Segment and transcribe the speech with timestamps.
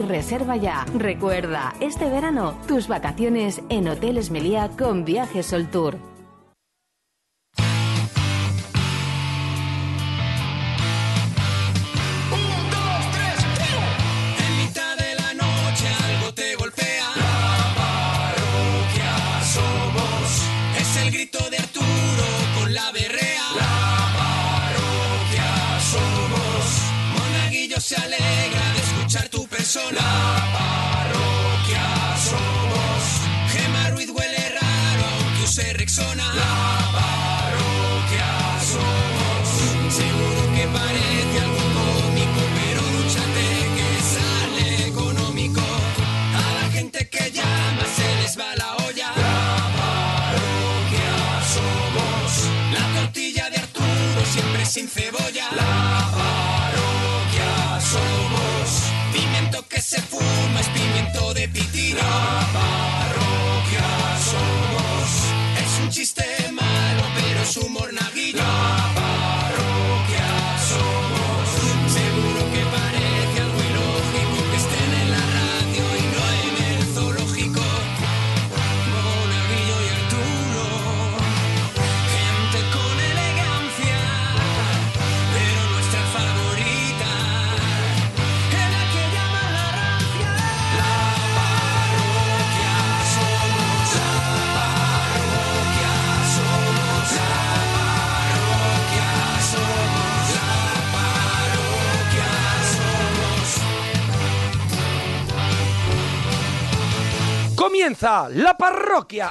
[0.00, 0.86] Reserva ya.
[0.94, 5.98] Recuerda, este verano, tus vacaciones en Hotel Esmelía con Viajes Sol Tour.
[14.38, 17.06] En mitad de la noche algo te golpea.
[17.16, 19.14] La parroquia
[19.52, 20.48] somos.
[20.80, 22.26] Es el grito de Arturo
[22.58, 23.42] con la berrea.
[23.54, 26.64] La parroquia somos.
[27.12, 28.59] Monaguillo se alegra
[29.60, 33.02] La parroquia somos.
[33.52, 36.32] Gema Ruiz huele raro aunque use Rexona.
[36.34, 38.30] La parroquia
[38.72, 39.94] somos.
[39.94, 43.44] Seguro que parece algo cómico, pero dúchate
[43.76, 45.60] que sale económico.
[45.60, 49.12] A la gente que llama se les va la olla.
[49.14, 49.42] La
[49.76, 51.12] parroquia
[51.54, 52.48] somos.
[52.72, 55.50] La tortilla de Arturo siempre sin cebolla.
[55.54, 56.29] La
[59.90, 61.98] se fuma es pimiento de pitina.
[61.98, 63.88] La parroquia
[64.30, 65.10] somos.
[65.64, 67.89] Es un chiste malo, pero es humor
[107.84, 109.30] Comienza la parroquia.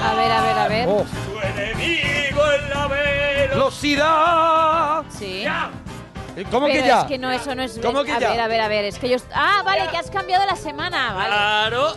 [0.00, 0.88] A ver, a ver, a ver.
[0.88, 5.02] Oh, Tu enemigo en la velocidad.
[5.18, 5.44] Sí.
[6.52, 7.00] ¿Cómo Pero que ya?
[7.00, 7.80] es que no, eso no es...
[7.82, 8.30] ¿Cómo que a ya?
[8.30, 9.16] ver, a ver, a ver, es que yo...
[9.34, 11.28] Ah, vale, que has cambiado la semana, vale.
[11.30, 11.96] Claro,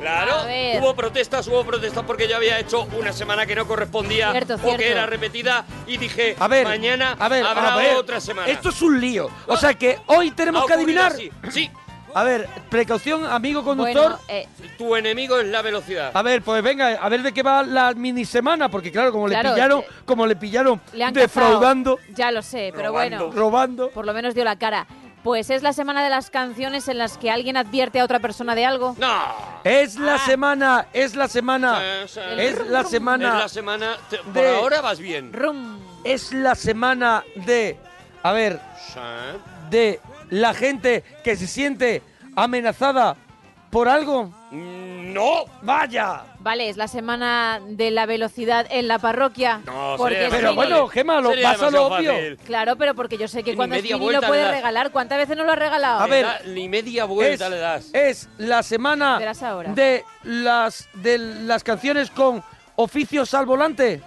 [0.00, 0.32] claro.
[0.80, 4.58] Hubo protestas, hubo protestas porque yo había hecho una semana que no correspondía Cierto, o
[4.58, 4.78] cierto.
[4.78, 7.96] que era repetida y dije, A ver, mañana a ver, habrá a ver.
[7.96, 8.48] otra semana.
[8.48, 9.28] Esto es un lío.
[9.46, 11.12] O sea que hoy tenemos que adivinar.
[11.12, 11.30] así.
[11.50, 11.70] Sí,
[12.16, 14.12] A ver, precaución, amigo conductor.
[14.12, 16.12] Bueno, eh, tu enemigo es la velocidad.
[16.14, 19.26] A ver, pues venga, a ver de qué va la mini semana, porque claro, como
[19.26, 22.14] Claro, le pillaron, eh, como le pillaron le han defraudando, cazado.
[22.16, 23.18] Ya lo sé, pero Robando.
[23.26, 23.90] bueno, robando.
[23.90, 24.86] por lo menos dio la cara.
[25.22, 28.54] Pues es la semana de las canciones en las que alguien advierte a otra persona
[28.54, 28.96] de algo.
[28.98, 29.22] No.
[29.64, 30.18] Es la Ah.
[30.24, 32.20] semana, es la semana, Sí, sí.
[32.38, 33.96] es la Es semana, la semana.
[34.08, 35.34] te- por de- ahora vas bien.
[35.34, 35.78] Rum.
[36.02, 37.76] es la semana de,
[38.22, 38.58] a ver,
[38.94, 39.00] Sí.
[39.68, 40.00] de
[40.30, 42.02] la gente que se siente
[42.34, 43.16] amenazada
[43.70, 44.32] por algo.
[44.50, 45.44] Mm, No.
[45.62, 46.24] Vaya.
[46.40, 49.62] Vale, es la semana de la velocidad en la parroquia.
[49.64, 52.12] No, porque sería es Pero bueno, Gema, lo Sería vas a lo obvio.
[52.12, 52.36] fácil.
[52.44, 54.90] Claro, pero porque yo sé que Ni cuando es lo puede regalar.
[54.90, 56.00] ¿Cuántas veces no lo ha regalado?
[56.00, 57.88] A ver, Da- ni media Es, vuelta le das.
[57.94, 59.18] es la semana
[59.74, 62.42] de las de las canciones con
[62.76, 64.02] oficios al volante.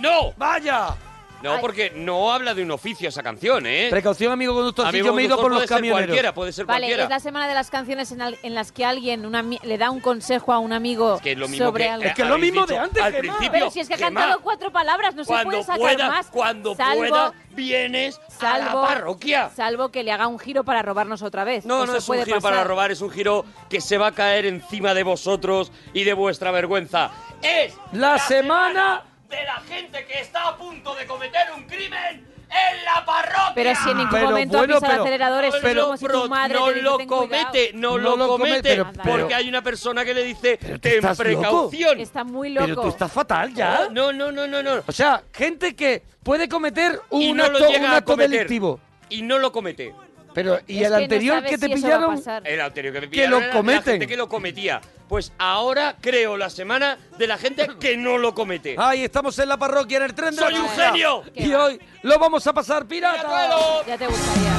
[0.00, 0.32] ¡No!
[0.36, 0.94] Vaya.
[1.42, 1.58] No, Ay.
[1.60, 3.88] porque no habla de un oficio esa canción, ¿eh?
[3.90, 6.06] Precaución, amigo conductor, si Amigo yo me he ido por los puede ser camioneros.
[6.06, 7.02] cualquiera, puede ser Vale, cualquiera.
[7.04, 9.28] es la semana de las canciones en, al- en las que alguien
[9.64, 12.04] le da un consejo a un amigo que es lo mismo sobre que, algo.
[12.06, 13.50] Es que es lo mismo de antes, al principio.
[13.50, 16.26] Pero si es que ha cantado cuatro palabras, no se cuando puede sacar pueda, más.
[16.28, 19.50] Cuando salvo, pueda, vienes salvo, a la parroquia.
[19.54, 21.64] Salvo que le haga un giro para robarnos otra vez.
[21.66, 24.46] No, no es un giro para robar, es un giro que se va a caer
[24.46, 27.10] encima de vosotros y de vuestra vergüenza.
[27.42, 32.84] Es La semana- de la gente que está a punto de cometer un crimen en
[32.84, 33.52] la parroquia.
[33.54, 36.06] Pero si en ningún Pero momento bueno, pisa el pero- acelerador, es pero como si
[36.06, 39.48] tu madre no lo comete, no, No lo lo come- comete, pero- porque pero- hay
[39.48, 41.22] una persona que le dice ten estás loco".
[41.70, 42.00] precaución.
[42.00, 42.66] Está muy loco.
[42.66, 43.88] Pero tú estás fatal ya.
[43.90, 44.82] No, no, no, no, no.
[44.86, 48.80] O sea, gente que puede cometer un y no acto, lo un llega acto delictivo.
[49.08, 49.94] Y te lo comete.
[50.34, 52.22] Pero, ¿y Es el que anterior que te si pillaron?
[52.44, 53.82] El anterior que me Que pillaron lo era de la cometen.
[53.84, 54.80] gente que lo cometía.
[55.08, 58.76] Pues ahora creo la semana de la gente que no lo comete.
[58.78, 60.86] Ay, estamos en la parroquia, en el tren de la ¡Soy un Chusca.
[60.92, 61.22] genio!
[61.34, 63.50] Y hoy lo vamos a pasar pirata.
[63.86, 64.52] Ya te gustaría.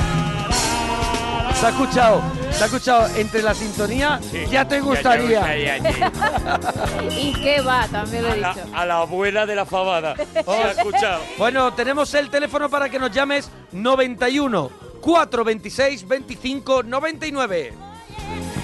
[1.60, 2.22] Se ha escuchado,
[2.52, 4.20] se ha escuchado entre la sintonía.
[4.30, 5.80] Sí, ya te gustaría.
[7.10, 7.88] ¿Y qué va?
[7.88, 8.68] También lo he A la, dicho.
[8.76, 10.16] a la abuela de la fabada.
[10.16, 11.22] Se ha escuchado.
[11.38, 14.72] Bueno, tenemos el teléfono para que nos llames 91
[15.04, 17.74] 426 25 99.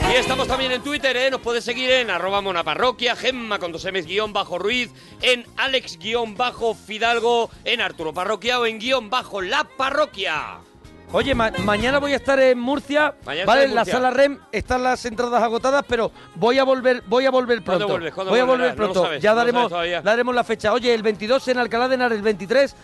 [0.09, 1.29] Y estamos también en Twitter, ¿eh?
[1.29, 4.89] Nos puedes seguir en arroba monaparroquia, Gemma con dos M's guion bajo Ruiz,
[5.21, 10.59] en Alex guion bajo Fidalgo, en Arturo Parroquia o en guion bajo La Parroquia.
[11.11, 13.15] Oye, ma- mañana voy a estar en Murcia.
[13.25, 13.93] Mañana vale, en la Murcia.
[13.95, 17.93] sala REM están las entradas agotadas, pero voy a volver, voy a volver ¿Cuándo pronto.
[17.93, 18.13] vuelves?
[18.13, 18.75] ¿Cuándo voy a volverás?
[18.75, 19.03] volver No pronto.
[19.09, 19.71] sabes, ya daremos,
[20.03, 20.71] daremos la fecha.
[20.71, 22.75] Oye, el 22 en Alcalá de Henares, el 23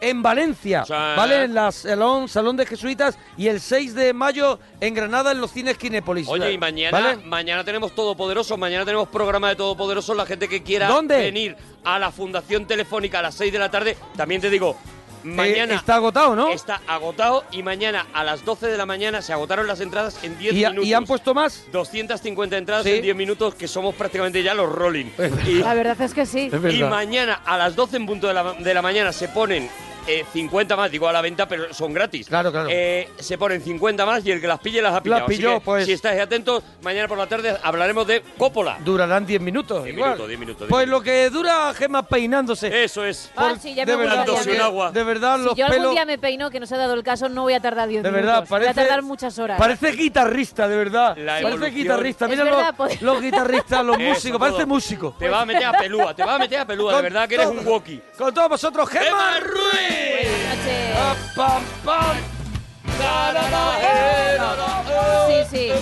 [0.00, 0.92] en Valencia, Sí.
[0.92, 1.44] ¿vale?
[1.44, 5.50] En la Salón, Salón de Jesuitas y el 6 de mayo en Granada en los
[5.52, 6.26] cines Kinépolis.
[6.28, 7.16] Oye, y mañana, ¿Vale?
[7.24, 11.18] mañana tenemos Todopoderoso, mañana tenemos programa de Todopoderoso, la gente que quiera ¿Dónde?
[11.18, 14.76] venir a la Fundación Telefónica a las 6 de la tarde, también te digo,
[15.22, 16.48] mañana Eh, está agotado, ¿no?
[16.48, 20.38] está agotado y mañana a las 12 de la mañana se agotaron las entradas en
[20.38, 20.88] 10 ¿Y, ha- minutos.
[20.88, 21.64] y han puesto más?
[21.72, 22.92] 250 entradas Sí.
[22.92, 25.06] en 10 minutos, que somos prácticamente ya los rolling.
[25.46, 26.50] Y, La verdad es que sí.
[26.52, 29.68] Es y mañana a las 12 en punto de la, de la mañana se ponen
[30.06, 32.26] eh, 50 más, digo a la venta, pero son gratis.
[32.28, 32.68] Claro, claro.
[32.70, 35.24] Eh, se ponen 50 más y el que las pille las ha pillado.
[35.26, 35.86] Así pilló, que, pues.
[35.86, 38.78] Si estáis atentos, mañana por la tarde hablaremos de Coppola.
[38.84, 39.84] Durarán 10 minutos.
[39.84, 40.10] Diez igual.
[40.10, 41.04] minutos, diez minutos, diez Pues minutos.
[41.06, 42.84] lo que dura Gemma peinándose.
[42.84, 43.30] Eso es.
[43.36, 44.58] Ah, Por- sí, ya me de verdad, gustaría Dándose a mí.
[44.58, 44.92] un agua.
[44.92, 45.92] De verdad, Si los yo algún pelos.
[45.92, 48.02] día me peino, que no se ha dado el caso, no voy a tardar 10
[48.02, 48.26] De minutos.
[48.26, 48.72] verdad, parece.
[48.72, 49.58] Voy a tardar muchas horas.
[49.58, 51.16] Parece guitarrista, de verdad.
[51.16, 51.74] La parece evolución.
[51.74, 52.24] guitarrista.
[52.24, 53.02] Es Mira verdad, los, pues.
[53.02, 54.38] los guitarristas, los Eso, músicos.
[54.40, 54.66] Parece todo.
[54.66, 55.16] músico.
[55.18, 57.28] Te va a meter a pelúa, te va a meter a pelúa, de Con verdad
[57.28, 58.00] que eres todo- un walkie.
[58.16, 59.89] Con todos vosotros, Gemma ¡Gemma Ruiz.
[65.28, 65.72] Sí, sí.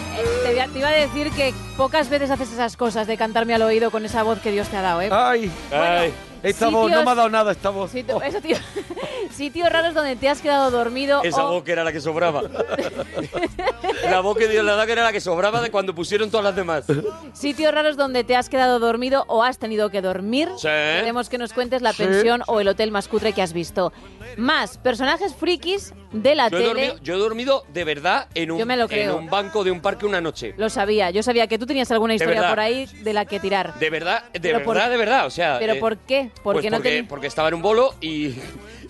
[0.44, 4.04] Te iba a decir que pocas veces haces esas cosas de cantarme al oído con
[4.04, 5.08] esa voz que Dios te ha dado, ¿eh?
[5.12, 6.12] Ay, Ay.
[6.42, 7.90] Esta voz no me ha dado nada, esta voz.
[7.92, 8.22] Sitio- Oh.
[8.22, 8.56] eso, tío.
[9.30, 12.42] Sitios raros donde te has quedado dormido Esa o voz que era la que sobraba.
[14.10, 16.44] la voz que Dios le da que era la que sobraba de cuando pusieron todas
[16.44, 16.84] las demás.
[17.32, 20.48] sitios raros donde te has quedado dormido o has tenido que dormir.
[20.56, 20.68] Sí.
[20.68, 22.04] Queremos que nos cuentes la Sí.
[22.04, 23.92] pensión o el hotel más cutre que has visto.
[24.36, 26.68] Más personajes frikis de la Yo he, tele.
[26.86, 29.70] dormido, yo he dormido de verdad en un, Yo me lo en un banco de
[29.70, 30.54] un parque una noche.
[30.56, 33.74] Lo sabía, yo sabía que tú tenías alguna historia por ahí de la que tirar.
[33.78, 35.26] De verdad, de Pero por- verdad, de verdad.
[35.26, 36.27] O sea, ¿Pero eh, por qué?
[36.42, 37.04] Porque pues no porque, te...
[37.04, 38.34] porque estaba en un bolo y,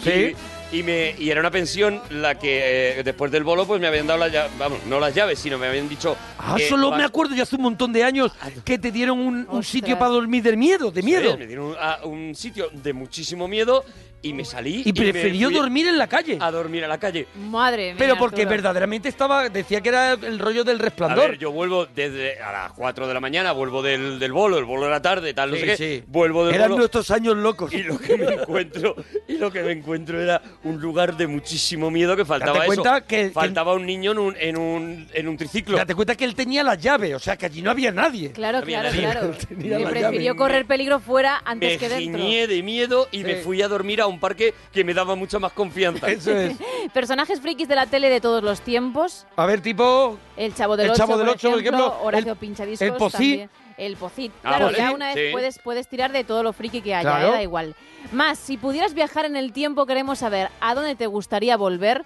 [0.01, 0.35] Sí.
[0.73, 3.87] y, y me, y era una pensión la que eh, después del bolo pues me
[3.89, 6.17] habían dado las llaves, vamos, no las llaves, sino me habían dicho...
[6.39, 8.33] Ah, solo vas- me acuerdo ya hace un montón de años
[8.65, 11.33] que te dieron un, un sitio para dormir de miedo, de miedo.
[11.33, 13.85] Sí, me dieron a un sitio de muchísimo miedo
[14.23, 16.39] y me salí Y me prefirió dormir en la calle.
[16.41, 17.27] a dormir a la calle.
[17.37, 17.95] Madre mía.
[17.99, 18.57] Pero porque Arturo.
[18.57, 21.31] verdaderamente estaba, decía que era el rollo del A resplandor.
[21.31, 24.65] ver, yo vuelvo desde a las 4 de la mañana, vuelvo del, del bolo, el
[24.65, 25.77] bolo de la tarde, tal, no Sí, sé qué.
[25.77, 26.05] sí.
[26.09, 27.73] Vuelvo del Eran bolo nuestros años locos.
[27.73, 28.97] y lo que me encuentro
[29.29, 32.83] y lo que me encuentro era un lugar de muchísimo miedo que faltaba Date eso.
[32.83, 35.77] cuenta que- que- faltaba un niño en un en un en un triciclo.
[35.77, 38.33] Date cuenta que él tenía la llave, o sea que allí no había nadie.
[38.33, 39.11] Claro, Había claro, nadie.
[39.11, 39.29] claro.
[39.79, 40.37] La prefirió llave.
[40.37, 42.21] correr peligro fuera antes me que dentro.
[42.21, 43.43] giñé de miedo y me Sí.
[43.45, 46.09] fui a dormir a un parque que me daba mucha más confianza.
[46.11, 46.57] Eso es.
[46.93, 49.27] Personajes frikis de la tele de todos los tiempos.
[49.37, 50.19] A ver, tipo.
[50.37, 52.95] El Chavo del El Ocho, Chavo del por Ocho, por ejemplo, Horacio el- Pinchadiscos el
[52.95, 53.13] Pocí.
[53.13, 53.51] también.
[53.79, 54.33] El Pocit.
[54.39, 55.33] Ah, Claro, vale, ya una vez sí.
[55.33, 57.29] puedes, puedes tirar de todo lo friki que haya, Claro.
[57.29, 57.77] eh, da igual.
[58.11, 62.05] Más, si pudieras viajar en el tiempo, queremos saber a dónde te gustaría volver.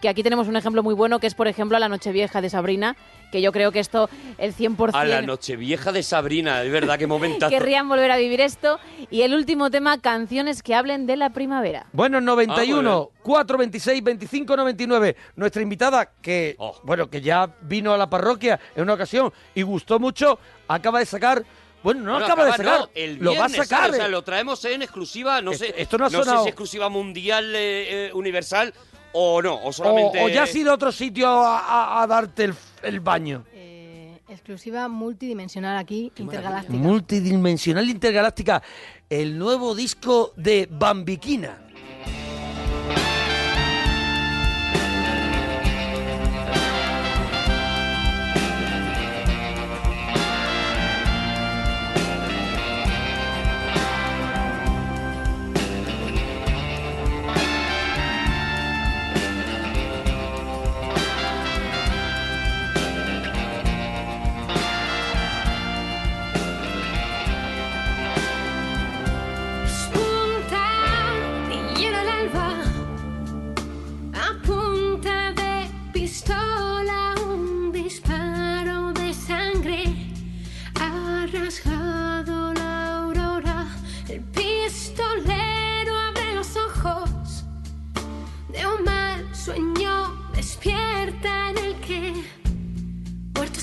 [0.00, 2.50] Que aquí tenemos un ejemplo muy bueno, que es, por ejemplo, a la Nochevieja de
[2.50, 2.94] Sabrina,
[3.32, 4.90] que yo creo que esto, el 100%...
[4.92, 7.48] A la Nochevieja de Sabrina, de verdad, qué momentazo.
[7.50, 8.78] querrían volver a vivir esto.
[9.10, 11.86] Y el último tema, canciones que hablen de la primavera.
[11.92, 15.16] Bueno, Ah, 91, 426, 25, 99.
[15.36, 16.78] Nuestra invitada, que, Oh.
[16.82, 20.38] bueno, que ya vino a la parroquia en una ocasión y gustó mucho,
[20.68, 21.44] acaba de sacar.
[21.82, 22.80] Bueno, no Bueno, acaba de sacar.
[22.80, 23.66] no, el lo va a sacar.
[23.86, 23.92] ¿sabes?
[23.94, 25.74] O sea, lo traemos en exclusiva, no sé.
[25.78, 26.42] esto no ha sé sonado.
[26.42, 28.72] si exclusiva mundial eh, eh, universal
[29.14, 30.22] o no, o solamente.
[30.22, 33.44] o ya has ido a otro sitio a, a- a darte el, el baño.
[33.52, 36.72] Eh, exclusiva multidimensional aquí, intergaláctica.
[36.76, 38.62] Multidimensional intergaláctica.
[39.08, 41.58] El nuevo disco de Bambiquina.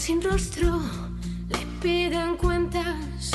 [0.01, 0.79] Sin rostro
[1.49, 3.31] le piden cuentas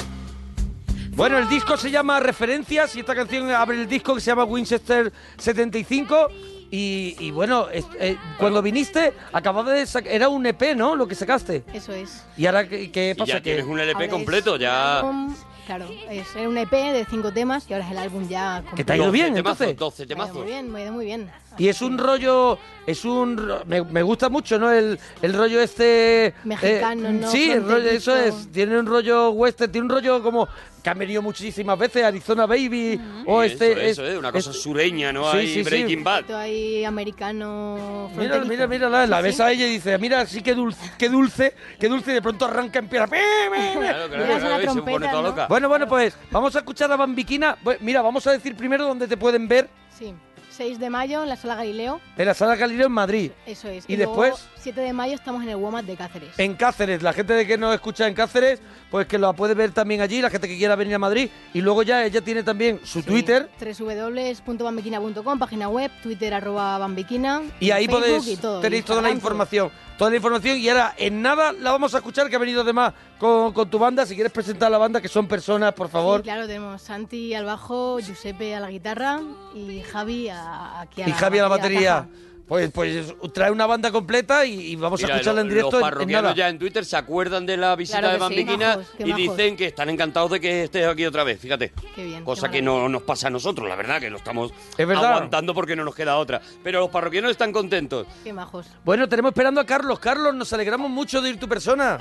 [1.13, 4.45] Bueno, el disco se llama Referencias y esta canción abre el disco que se llama
[4.45, 6.29] Winchester 75.
[6.71, 10.13] Y, y bueno, es- eh, cuando viniste, acababa de sacar.
[10.13, 10.95] Era un EP, ¿no?
[10.97, 11.63] Lo que sacaste.
[11.73, 12.25] Eso es.
[12.37, 13.33] ¿Y ahora qué, qué Y pasa?
[13.35, 14.99] ya que tienes un LP Ahora es completo, ya.
[14.99, 18.57] álbum, claro, es era un EP de cinco temas y ahora es el álbum ya
[18.57, 18.77] completo.
[18.77, 19.77] ¿Que te ha ido bien, temazos, entonces?
[19.79, 20.37] 12 Me ha ido temazos.
[20.43, 21.31] Muy bien, me ha ido muy bien.
[21.59, 24.71] Y es un rollo, es un, ro- me, me gusta mucho, ¿no?
[24.71, 26.35] El, el rollo este...
[26.45, 27.31] Mexicano, ¿no?
[27.31, 30.49] Sí, el rollo- eso es, tiene un rollo western, tiene un rollo como
[30.83, 33.89] que han venido muchísimas veces, Arizona Baby, o Eso, este...
[33.91, 35.31] eso, es una cosa es- sureña, ¿no?
[35.33, 35.63] Sí, Hay sí, sí.
[35.63, 36.31] Breaking Bad.
[36.33, 39.43] Ahí americano Mira, mira, mira, la, la Sí, ves sí.
[39.43, 42.45] a ella y dice, mira, sí que dulce, qué dulce, qué dulce, y de pronto
[42.45, 43.07] arranca, empieza...
[43.09, 45.47] Claro, claro, claro, y se pone loca.
[45.49, 47.57] Bueno, bueno, pues vamos a escuchar a Bambiquina.
[47.81, 50.15] Mira, vamos a decir primero dónde te pueden ver Sí.
[50.57, 52.01] 6 de mayo en la sala Galileo.
[52.17, 53.31] en la Sala Galileo en Madrid.
[53.47, 53.85] Eso es.
[53.89, 54.49] ¿Y luego, después?
[54.67, 56.37] 7 de mayo estamos en el WOMAT de Cáceres.
[56.39, 59.71] En Cáceres, la gente de que nos escucha en Cáceres, pues que la puede ver
[59.71, 61.31] también allí, la gente que quiera venir a Madrid.
[61.55, 63.49] Y luego ya ella tiene también su Twitter.
[63.61, 67.43] www.bambiquina.com, página web, Twitter arroba bambiquina.
[67.61, 69.71] Y ahí Facebook podéis, y todo, tenéis toda la información.
[69.97, 70.59] Toda la información.
[70.59, 73.79] Y ahora, en nada, la vamos a escuchar, que ha venido además con, con tu
[73.79, 74.05] banda.
[74.05, 76.23] Si quieres presentar a la banda, que son personas, por favor.
[76.23, 79.21] Sí, claro, tenemos Santi al bajo, Giuseppe a la guitarra
[79.55, 82.09] y Javi a, aquí a y Javi a la batería.
[82.49, 85.71] Pues, pues trae una banda completa y, y vamos Mira, a escucharla en lo- directo
[85.73, 86.35] Los en- en, parroquianos nada.
[86.37, 88.21] ya en Twitter se acuerdan de la visita Claro de sí.
[88.21, 89.17] Bambiquina y majos.
[89.17, 91.73] dicen que están encantados de que estés aquí otra vez, fíjate.
[91.97, 92.25] Qué bien.
[92.25, 95.15] Cosa qué que no nos pasa a nosotros, la verdad, que lo estamos Es verdad.
[95.15, 96.41] aguantando porque no nos queda otra.
[96.63, 98.07] Pero los parroquianos están contentos.
[98.23, 98.69] Qué majos.
[98.85, 99.99] Bueno, tenemos esperando a Carlos.
[99.99, 102.01] Carlos, nos alegramos mucho de ir tu persona.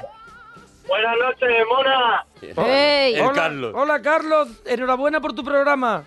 [0.87, 2.25] Buenas noches, Mona.
[2.71, 3.15] ¡Ey!
[3.15, 3.73] El hola, Carlos.
[3.75, 4.47] hola, Carlos.
[4.67, 6.03] Enhorabuena por tu programa.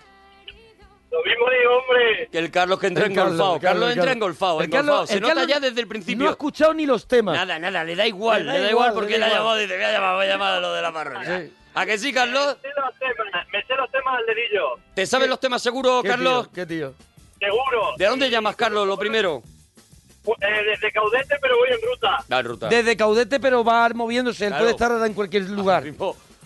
[1.11, 2.27] Lo mismo digo, hombre.
[2.31, 3.59] Que el Carlos que entra El engolfado.
[3.59, 4.87] Carlos, Carlos, entra engolfado, El engolfado.
[4.91, 6.29] Carlos- Se el nota Carlos ya desde el No ha principio.
[6.29, 7.35] escuchado ni los temas.
[7.35, 9.37] Nada, nada, le da igual, Le le da igual, igual, porque le da le ha
[9.37, 11.39] llamado y dice, voy a llamar, voy a llamar a lo de la parroquia.
[11.39, 11.53] Sí.
[11.73, 12.57] ¿A que sí, Carlos?
[12.61, 14.69] Me sé los temas, me sé los temas al dedillo.
[14.93, 16.43] ¿Te sabes los temas seguros, ¿Qué Carlos?
[16.47, 16.53] tío?
[16.53, 16.93] ¿Qué tío?
[17.39, 17.93] Seguro.
[17.97, 19.41] ¿De dónde llamas, Carlos, lo primero?
[20.41, 22.67] Eh, desde Caudete, pero voy en ruta.
[22.69, 24.45] Desde Caudete, pero va moviéndose.
[24.45, 24.63] Él Claro.
[24.63, 25.83] puede estar en cualquier lugar.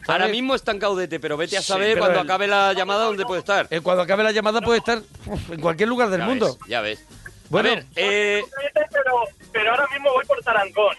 [0.07, 3.25] Ahora mismo está en Caudete, pero vete a saber cuando el- acabe la llamada dónde
[3.25, 3.67] puede estar.
[3.69, 6.57] Eh, cuando acabe la llamada puede estar uf, en cualquier lugar del Ya mundo.
[6.59, 7.05] ves, ya ves.
[7.49, 7.69] Bueno.
[7.69, 8.43] a ver, eh,
[8.91, 9.13] Pero,
[9.51, 10.95] pero ahora mismo voy por Tarancón.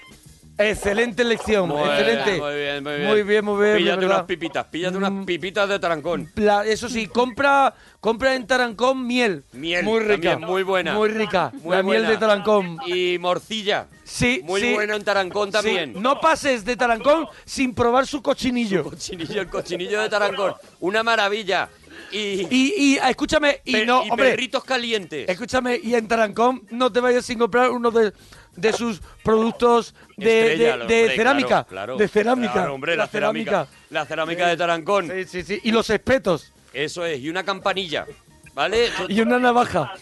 [0.56, 2.30] Excelente elección, muy excelente.
[2.30, 3.08] bien, muy bien, muy bien.
[3.08, 5.04] Muy bien, muy bien, Píllate unas pipitas, píllate Mm.
[5.04, 6.30] unas pipitas de tarancón.
[6.36, 9.42] La- eso sí, compra, compra en Tarancón miel.
[9.52, 10.30] Miel, Muy rica.
[10.32, 10.94] también, muy buena.
[10.94, 11.50] Muy rica.
[11.54, 12.00] Muy la buena.
[12.00, 12.78] miel de Tarancón.
[12.86, 13.88] Y morcilla.
[14.04, 14.72] Sí, Muy sí.
[14.74, 15.94] bueno en tarancón también.
[15.94, 18.84] Sí, No pases de Tarancón sin probar su cochinillo.
[18.84, 20.54] Cochinillo, el cochinillo de tarancón.
[20.80, 21.68] Una maravilla.
[22.12, 25.28] Y, Y, y escúchame, y per- no, y hombre, perritos calientes.
[25.28, 28.12] escúchame, y en Tarancón no te vayas sin comprar uno de,
[28.56, 31.48] de sus productos de, Estrella, de- hombre, de cerámica.
[31.48, 31.96] claro, claro.
[31.96, 32.52] de cerámica.
[32.52, 33.66] Claro, hombre, la, cerámica.
[33.90, 35.10] La cerámica de tarancón.
[35.10, 35.60] Sí, sí, sí.
[35.64, 36.52] Y los espetos.
[36.72, 38.06] Eso es, y una campanilla.
[38.54, 38.88] ¿Vale?
[39.08, 39.92] Y una navaja.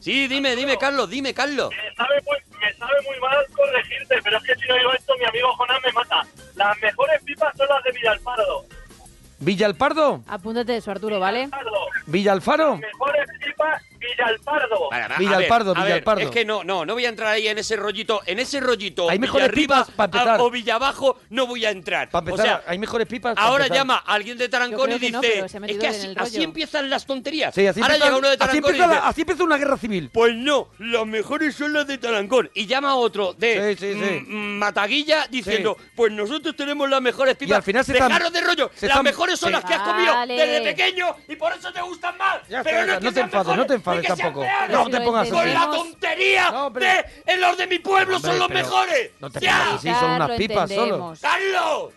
[0.00, 1.70] Sí, dime, dime, Carlos, dime, Carlos.
[1.70, 5.14] Me sabe, muy, me sabe muy mal corregirte, pero es que si no digo esto,
[5.18, 6.26] mi amigo Jonás me mata.
[6.56, 8.66] Las mejores pipas son las de Villalpardo.
[9.38, 10.22] Villalpardo.
[10.26, 11.48] Apúntate eso, Arturo, ¿vale?
[11.48, 11.86] Pardo.
[12.06, 12.76] Villalfaro.
[12.78, 14.88] Mejores pipas Villalpardo.
[15.18, 16.22] Villalpardo, ver, a ver, Villalpardo.
[16.24, 18.20] es que no, no, no voy a entrar ahí en ese rollito.
[18.26, 20.28] En ese rollito, Hay mejores pipas pa' empezar.
[20.40, 22.10] a- o Villabajo, no voy a entrar.
[22.10, 23.34] Para empezar, o sea, hay mejores pipas.
[23.34, 23.76] pa' ahora empezar.
[23.84, 26.44] llama a alguien de Tarancón y que no, dice, es que así, así rollo".
[26.44, 27.54] empiezan las tonterías.
[27.54, 29.44] Sí, así ahora empieza, llega uno de así, Tarancón y empieza dice, la, así empieza
[29.44, 30.10] una guerra civil.
[30.12, 32.50] Pues no, las mejores son las de Tarancón.
[32.54, 34.24] Y llama a otro de Sí, sí, sí.
[34.28, 35.86] Mataguilla diciendo, Sí.
[35.96, 37.56] pues nosotros tenemos las mejores pipas.
[37.56, 38.70] al final se están- Dejaros de rollo.
[38.74, 39.52] se las están- mejores son sí.
[39.52, 40.34] las que has comido Vale.
[40.34, 42.38] desde pequeño y por eso te gustan más.
[42.48, 44.44] Ya Pero está, no, te enfades, no te enfades tampoco.
[44.70, 45.30] No te pongas así.
[45.30, 46.86] Con la tontería No, hombre.
[46.86, 49.10] de en los de mi pueblo Hombre, son los pero mejores.
[49.20, 51.14] no te pongas así, son unas pipas solo.
[51.20, 51.92] ¡Carlos!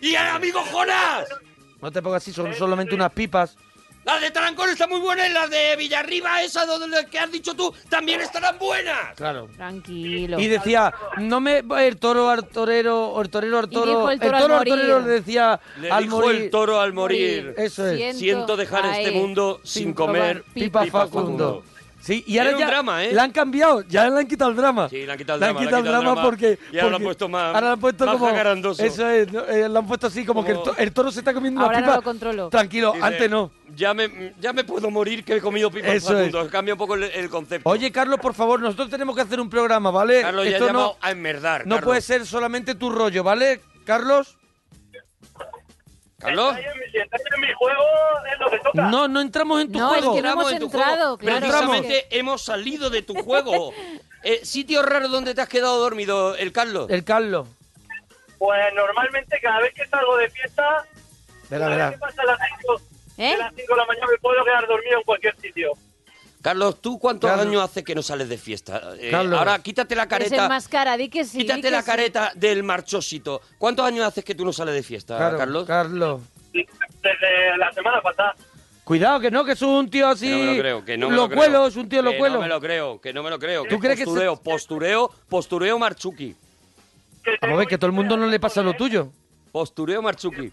[0.00, 1.28] ¡Y el amigo Jonás!
[1.80, 3.56] No te pongas así, son solamente unas pipas.
[4.06, 7.54] Las de Tarancón están muy buenas y las de Villarriba, esas donde que has dicho
[7.54, 9.16] tú, también estarán buenas.
[9.16, 9.48] Claro.
[9.56, 10.38] Tranquilo.
[10.38, 14.08] Y decía, no me el toro al torero, o el torero al toro.
[14.08, 16.42] el toro al torero le decía Le al dijo morir.
[16.42, 17.52] el toro al morir.
[17.56, 17.98] Eso es.
[18.16, 21.64] Siento Siento dejar este mundo sin comer Pipa, Facundo.
[22.06, 23.12] Sí, y ahora Era un ya drama, ¿eh?
[23.12, 24.88] le han cambiado, ya le han quitado el drama.
[24.88, 26.58] Sí, le han quitado el Le drama, han quitado el drama porque...
[26.72, 28.72] Y ahora lo han puesto más- ahora lo han puesto más como...
[28.78, 29.40] Eso es, ¿no?
[29.44, 31.60] Eh, lo han puesto así como, que el, Como- to- el toro se está comiendo
[31.62, 31.96] Ahora una no pipa.
[31.96, 32.48] lo controlo.
[32.48, 33.50] Tranquilo, Dice, antes no.
[33.74, 36.32] Ya me, ya me puedo morir que he comido pipas Eso es.
[36.48, 37.68] Cambia un poco el, el concepto.
[37.68, 40.20] Oye, Carlos, por favor, nosotros tenemos que hacer un programa, ¿vale?
[40.22, 41.66] Carlos ya Esto llamado no, a enmerdar.
[41.66, 41.84] no Carlos.
[41.88, 44.36] puede ser solamente tu rollo, ¿vale, Carlos?
[46.28, 47.82] En mi- Si estáis en mi juego,
[48.32, 48.82] es lo que toca.
[48.88, 50.14] No, no entramos en tu No, es juego.
[50.16, 51.18] que no hemos en tu entrado, juego.
[51.18, 51.40] claro.
[51.40, 53.72] Precisamente hemos salido de tu juego.
[54.28, 56.90] Eh, ¿Sitio raro donde te has quedado dormido, el Carlos?
[56.90, 57.46] El Carlos.
[58.38, 60.84] Pues normalmente cada vez que salgo de fiesta,
[61.48, 61.90] Verá, cada vez verá.
[61.92, 62.80] que pasa las 5
[63.18, 63.30] ¿Eh?
[63.30, 65.72] de las 5 de la mañana me puedo quedar dormido en cualquier sitio.
[66.46, 67.46] Carlos, ¿tú cuántos Carlos.
[67.48, 68.80] años hace que no sales de fiesta?
[69.00, 69.36] Eh, Carlos.
[69.36, 70.42] Ahora, quítate la Es careta.
[70.44, 71.38] el más cara, di que sí.
[71.38, 71.86] Quítate que la sí.
[71.86, 73.40] careta del marchosito.
[73.58, 75.66] ¿Cuántos años haces que tú no sales de fiesta, Claro, Carlos?
[75.66, 76.20] Carlos.
[76.52, 78.36] Desde la semana pasada.
[78.84, 80.28] Cuidado, que no, que es un tío así.
[80.28, 81.36] Que no me lo creo, que no me lo creo.
[81.40, 82.36] locuelo, es un tío Que locuelo.
[82.36, 83.64] no me lo creo, que no me lo creo.
[83.64, 86.36] ¿Tú crees que se- postureo, postureo, postureo Marchuki.
[87.42, 89.10] Vamos a ver, que a todo el mundo no le pasa lo tuyo.
[89.50, 90.52] Postureo Marchuki.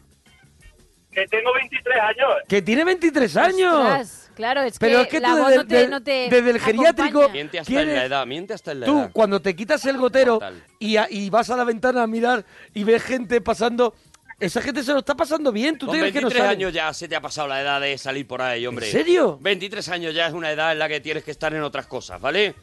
[1.11, 2.29] Que tengo 23 años.
[2.49, 3.75] Que tiene 23 años.
[3.75, 6.11] Ostras, claro, es Pero que, es que la tú voz desde, no te, no te
[6.29, 7.33] desde el geriátrico acompaña.
[7.33, 7.89] Miente hasta ¿Quieres?
[7.89, 9.09] en la edad, miente hasta en la Tú, edad.
[9.13, 10.39] cuando te quitas el gotero
[10.79, 13.93] y, a- y vas a la ventana a mirar y ves gente pasando,
[14.39, 15.77] esa gente se lo está pasando bien.
[15.77, 17.79] ¿Tú Con te crees que no 23 años ya se te ha pasado la edad
[17.79, 18.87] de salir por ahí, hombre.
[18.87, 19.37] ¿En serio?
[19.41, 22.19] 23 años ya es una edad en la que tienes que estar en otras cosas,
[22.19, 22.55] ¿vale?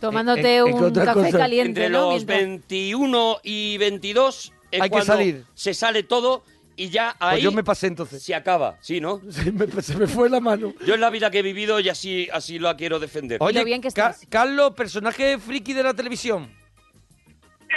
[0.00, 1.38] Tomándote ¿En- en qué un café cosa?
[1.38, 2.12] caliente, Entre ¿no?
[2.12, 5.44] los Mientras- 21 y 22 es Hay que cuando salir.
[5.54, 6.42] se sale todo
[6.78, 8.22] y ya ahí Pues yo me pasé entonces.
[8.22, 9.20] se acaba, ¿sí, no?
[9.30, 10.72] Se me, se me fue la mano.
[10.86, 13.38] Yo en la vida que he vivido y así, así lo quiero defender.
[13.40, 14.26] Oye, lo bien que Ca- estás.
[14.30, 16.50] Carlos, personaje friki de la televisión.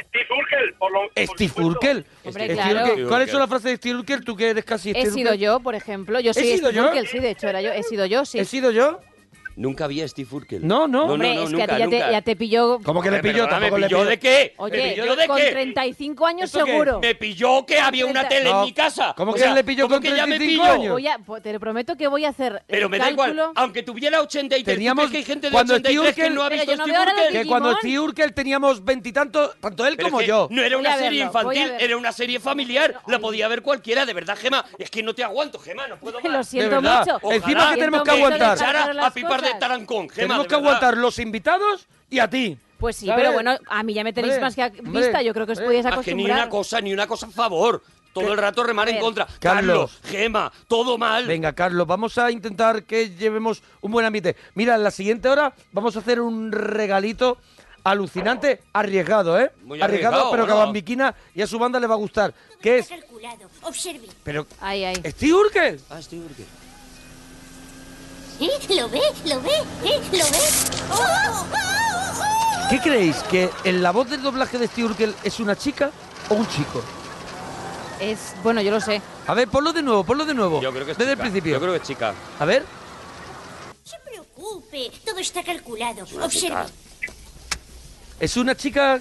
[0.07, 1.61] Steve Urkel, por lo por Steve supuesto.
[1.63, 2.05] Urkel.
[2.23, 2.85] Hombre, Steve claro.
[2.93, 3.07] Urkel.
[3.07, 4.23] ¿Cuál es la frase de Steve Urkel?
[4.23, 5.39] Tú que eres casi He Steve sido Urkel.
[5.41, 6.19] yo, por ejemplo.
[6.21, 6.85] Yo soy sido Steve yo?
[6.87, 7.71] Urkel, sí, de hecho era yo.
[7.73, 8.39] He sido yo, sí.
[8.39, 9.01] ¿He sido yo?
[9.61, 10.65] Nunca vi a Steve Urkel.
[10.67, 11.05] No, no.
[11.05, 12.11] Hombre, no, es nunca, que a ti ya te, nunca.
[12.11, 12.79] ya te pilló.
[12.83, 13.33] ¿Cómo que le pilló?
[13.45, 14.09] perdona, Tampoco ¿Me le pilló pilló.
[14.09, 14.53] de qué?
[14.57, 15.51] Oye, ¿Me pilló de con qué?
[15.51, 16.71] 35 años ¿Esto qué?
[16.71, 16.99] seguro.
[16.99, 18.59] Me pilló que había una tele No.
[18.61, 19.13] en mi casa.
[19.15, 20.73] ¿Cómo O que sea, le pilló ¿cómo con que ya me 35 pilló?
[20.73, 20.91] años?
[20.93, 23.51] Voy a- pues, te lo prometo que voy a hacer Pero el me da igual,
[23.55, 26.33] aunque tuviera 83, ¿tú Teníamos- crees que hay gente de cuando Steve 83 que Urkel-
[26.33, 27.31] no ha Pero visto yo no Steve veo ahora Urkel?
[27.41, 27.79] Que cuando Digimon.
[27.81, 30.47] Steve Urkel teníamos veintitantos, tanto él Pero como es que yo.
[30.49, 32.95] No era Voy una serie verlo, voy a infantil, era una serie familiar.
[33.07, 34.65] La podía ver cualquiera, de verdad, Gema.
[34.79, 36.31] Es que no te aguanto, Gema, no puedo más.
[36.33, 36.99] Lo siento verdad.
[36.99, 37.15] mucho.
[37.21, 37.35] Ojalá.
[37.35, 38.57] Encima que tenemos que aguantar.
[38.57, 40.67] echara Para las a pipar de tarancón, Gema, Tenemos de que verdad.
[40.69, 42.57] aguantar los invitados y a ti.
[42.79, 43.21] Pues sí, ¿Sabes?
[43.23, 45.21] pero bueno, a mí ya me tenéis Hombre, más que a- hombre, vista.
[45.21, 46.37] Yo creo que os podíais Ah, que ni acostumbrar.
[46.37, 47.83] una cosa, ni una cosa a favor.
[48.13, 48.31] Todo ¿Qué?
[48.31, 49.25] el rato remar en contra.
[49.39, 49.91] Carlos.
[49.91, 51.25] Carlos, Gema, todo mal.
[51.27, 54.35] Venga, Carlos, vamos a intentar que llevemos un buen ambiente.
[54.55, 57.37] Mira, en la siguiente hora vamos a hacer un regalito
[57.83, 59.51] alucinante, arriesgado, ¿eh?
[59.63, 60.65] Muy arriesgado, pero que a bueno.
[60.67, 62.33] Bambiquina y a su banda le va a gustar.
[62.61, 62.87] ¿Qué es?
[62.87, 63.49] Calculado.
[63.61, 64.07] Observe.
[64.23, 64.95] Pero, Ay, ay.
[65.11, 65.79] ¿Steve Urkel?
[65.89, 66.45] Ah, Steve Urkel.
[68.41, 68.49] ¿Eh?
[68.69, 69.01] ¿Lo ve?
[69.25, 69.51] ¿Lo ve?
[69.83, 70.01] ¿Eh?
[70.11, 70.39] ¿Lo ve?
[72.71, 73.17] ¿Qué creéis?
[73.29, 75.91] ¿Que en la voz del doblaje de Steve Urkel es una chica
[76.29, 76.81] o un chico?
[77.99, 78.99] Es, bueno, yo lo sé.
[79.27, 80.59] A ver, ponlo de nuevo, ponlo de nuevo.
[80.59, 81.23] Yo creo que es Desde chica.
[81.23, 81.53] el principio.
[81.53, 82.13] Yo creo que es chica.
[82.39, 82.63] A ver.
[82.63, 84.91] No se preocupe.
[85.05, 86.03] Todo está calculado.
[86.23, 86.63] Observe.
[88.19, 88.99] ¿Es una chica?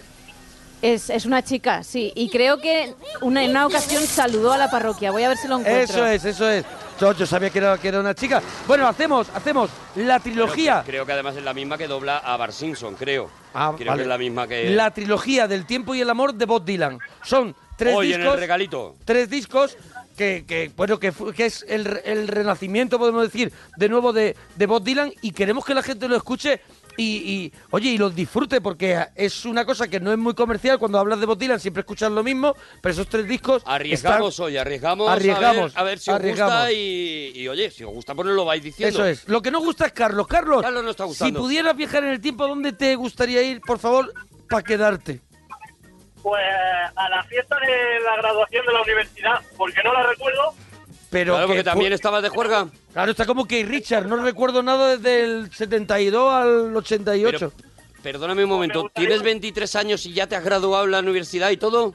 [0.83, 2.13] Es, es una chica, sí.
[2.15, 5.11] Y creo que una, en una ocasión saludó a la parroquia.
[5.13, 5.83] Voy a ver si lo encuentro.
[5.83, 6.65] Eso es, eso es.
[7.01, 8.43] Yo, yo sabía que era, que era una chica.
[8.67, 10.83] Bueno, hacemos, hacemos la trilogía.
[10.83, 13.31] Creo, creo que además es la misma que dobla a Bar Simpson, creo.
[13.55, 14.01] Ah, creo vale.
[14.01, 14.71] que es la misma que.
[14.71, 16.99] La trilogía del tiempo y el amor de Bob Dylan.
[17.23, 18.35] Son tres Hoy en discos.
[18.35, 18.97] el regalito.
[19.05, 19.77] Tres discos
[20.17, 24.67] que, que, bueno, que, que es el, el renacimiento, podemos decir, de nuevo de, de
[24.67, 26.61] Bob Dylan y queremos que la gente lo escuche
[27.01, 30.79] y, y, oye, y lo disfrute porque es una cosa que no es muy comercial.
[30.79, 34.47] Cuando hablas de Bob Dylan siempre escuchas lo mismo, pero esos tres discos Arriesgamos están-
[34.47, 35.09] hoy, arriesgamos.
[35.09, 38.27] Arriesgamos, A ver, a ver si os gusta y, y, oye, si os gusta, pues
[38.27, 38.95] nos lo vais diciendo.
[38.99, 39.29] Eso es.
[39.29, 40.27] Lo que no gusta es Carlos.
[40.27, 41.41] Carlos, Carlos no está si gustando.
[41.41, 44.13] pudieras viajar en el tiempo, ¿dónde te gustaría ir, por favor,
[44.49, 45.21] para quedarte?
[46.23, 46.43] Pues
[46.97, 50.55] a la fiesta de la graduación de la universidad, porque no la recuerdo.
[51.09, 52.69] Pero Claro, que porque también estabas de juerga.
[52.93, 57.53] Claro, está como que Richard, no recuerdo nada desde el 72 al 88.
[57.53, 57.71] Pero,
[58.03, 61.51] perdóname un momento, gustaría- ¿tienes 23 años y ya te has graduado en la universidad
[61.51, 61.95] y todo?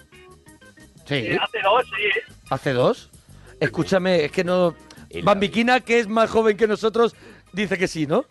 [1.06, 2.34] sí, Hace dos, sí.
[2.50, 3.10] hace dos.
[3.60, 4.74] Escúchame, es que no...
[5.24, 7.16] Bambiquina, que es más joven que nosotros,
[7.54, 8.26] dice que sí, ¿no?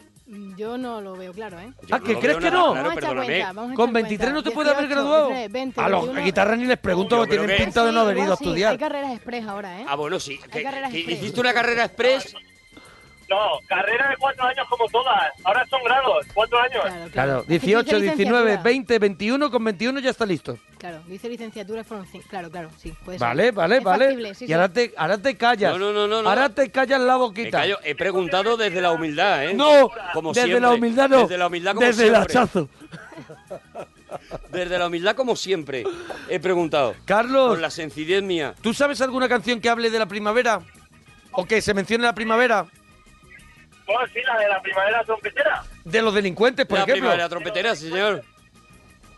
[0.57, 1.73] Yo no lo veo claro, ¿eh?
[1.87, 2.73] Yo Ah, no ¿que crees que no?
[2.73, 3.27] claro, vamos a echar perdóname.
[3.27, 5.29] cuenta, vamos a Con echar 23 no te puede haber 18, graduado.
[5.29, 6.25] 19, 20, a los 21.
[6.25, 8.73] guitarras ni les pregunto, creo tienen que- pinta de no haber ido a estudiar.
[8.73, 9.85] Hay carreras express ahora, ¿eh?
[9.89, 10.39] Ah, bueno, sí.
[10.53, 11.19] que- carreras que express.
[11.23, 12.35] ¿Hiciste una carrera express?
[13.31, 15.33] No, carrera de cuatro años como todas.
[15.45, 16.83] Ahora son grados, cuatro años.
[16.85, 18.11] Claro, Claro, Es que dice 18, 19,
[18.45, 18.63] licenciatura.
[18.63, 20.59] 20, 21, con 21 ya está listo.
[20.79, 22.27] Claro, dice licenciatura fueron cinco.
[22.29, 22.93] Claro, claro, sí.
[23.05, 23.27] puede ser.
[23.27, 24.05] Vale, vale, Es vale.
[24.07, 24.53] factible, sí, y sí.
[24.53, 25.73] ahora te, ahora te callas.
[25.73, 26.29] No, no, no, no, no.
[26.29, 27.51] Ahora te callas la Me boquita.
[27.61, 29.55] callo, he preguntado desde la humildad, ¿eh?
[29.55, 30.61] No, como desde siempre.
[30.61, 31.21] la humildad no.
[31.23, 32.33] Desde la humildad como desde el siempre.
[32.39, 32.69] hachazo.
[34.51, 35.85] Desde la humildad como siempre.
[36.29, 36.95] He preguntado.
[37.05, 38.55] Carlos, Con la sencillez mía.
[38.61, 40.61] ¿tú sabes alguna canción que hable de la primavera?
[41.33, 42.67] ¿O que se mencione la primavera?
[43.87, 45.63] Bueno, sí, la de la primavera trompetera.
[45.85, 47.01] De los delincuentes, por la ejemplo.
[47.03, 48.23] primavera trompetera, sí, señor.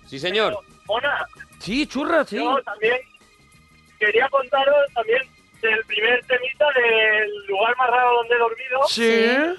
[0.06, 0.58] Sí, señor.
[0.86, 1.26] Mona,
[1.60, 2.36] Sí, churra, sí.
[2.36, 2.96] yo también
[3.98, 5.22] quería contaros también
[5.62, 9.56] del primer temita del lugar más raro donde he dormido, Sí.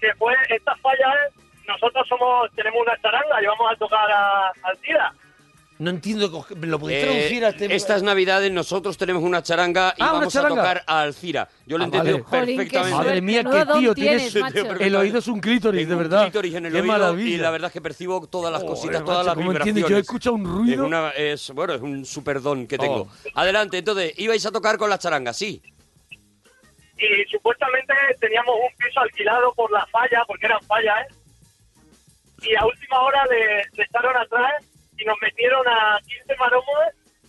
[0.00, 1.14] que fue estas fallas.
[1.66, 5.12] Nosotros somos tenemos una charanga y vamos a tocar a Alcira.
[5.78, 7.74] No entiendo, co- ¿me lo podéis Eh, traducir a este...
[7.76, 10.54] estas navidades nosotros tenemos una charanga y Ah, vamos charanga.
[10.54, 11.48] a tocar a Alcira.
[11.66, 12.22] Yo lo Ah, entiendo vale.
[12.24, 12.96] Jolín, qué perfectamente.
[12.96, 14.72] Madre mía, qué don tío, tienes, tienes- macho.
[14.80, 16.22] El oído es un clítoris, Tengo de un verdad.
[16.24, 17.34] clítoris en el Qué oído maravilla.
[17.34, 19.68] y la verdad es que percibo todas las cositas, macho, todas las ¿cómo vibraciones.
[19.82, 19.90] entiendes?
[19.90, 20.82] Yo he escuchado un ruido.
[20.82, 23.02] Es, una, es, bueno, es un super don que tengo.
[23.02, 23.08] Oh.
[23.34, 25.60] Adelante, entonces, ibais a tocar con la charanga, sí.
[26.98, 31.14] y supuestamente teníamos un piso alquilado por la falla, porque eran fallas, ¿eh?
[32.50, 34.52] Y a última hora le, le echaron atrás
[34.98, 36.66] y nos metieron a 15 maromos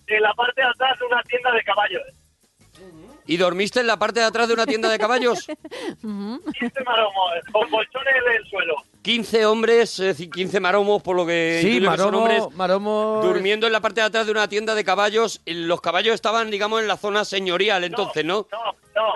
[0.07, 2.03] en la parte de atrás de una tienda de caballos.
[3.29, 5.45] ¿Y dormiste en la parte de atrás de una tienda de caballos?
[6.01, 8.75] 15 maromos, con colchones en el suelo.
[9.01, 13.21] 15 hombres, es decir, 15 maromos, por lo que Sí, que son hombres, Maromo, Maromo...
[13.23, 15.41] durmiendo en la parte de atrás de una tienda de caballos.
[15.45, 18.47] Y Los caballos estaban, digamos, en la zona señorial, entonces, ¿no?
[18.51, 19.13] No, no,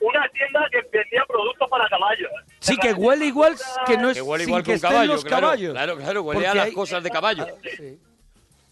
[0.00, 2.30] una tienda que vendía productos para caballos.
[2.66, 3.54] Sí, que huele igual
[3.86, 5.72] que no es Que huele sin igual que que un estén caballo, los claro, caballos.
[5.72, 7.46] claro, claro, huele Porque a las hay- cosas de caballo.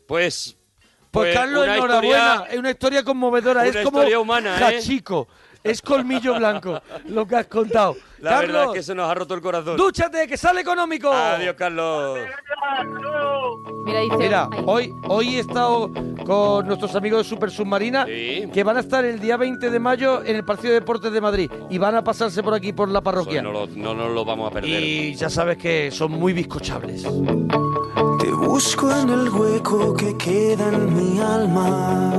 [0.06, 0.56] Pues...
[1.10, 2.16] Pues, Carlos, una enhorabuena.
[2.34, 3.60] historia- Es una historia conmovedora.
[3.60, 4.78] una es como historia humana, ¿eh?
[4.78, 5.28] Hachico.
[5.64, 7.96] Es colmillo blanco lo que has contado.
[8.18, 9.78] La Carlos, verdad es que se nos ha roto el corazón.
[9.78, 11.10] dúchate, que sale económico.
[11.10, 12.18] Adiós, Carlos.
[13.86, 14.16] Mira, dice.
[14.18, 15.90] Mira, hoy, hoy he estado
[16.26, 18.46] con nuestros amigos de Super Submarina Sí.
[18.52, 21.20] que van a estar el día 20 de mayo en el Partido de Deportes de
[21.22, 23.40] Madrid y van a pasarse por aquí por la parroquia.
[23.40, 24.68] No, lo- no nos lo vamos a perder.
[24.82, 27.04] Y ya sabes que son muy bizcochables.
[27.04, 32.10] Te busco en el hueco que queda en mi alma.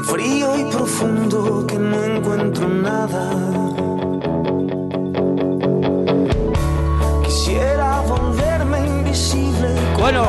[0.00, 3.30] Tan frío y profundo que no encuentro nada.
[7.22, 9.68] Quisiera volverme invisible.
[9.98, 10.26] Bueno,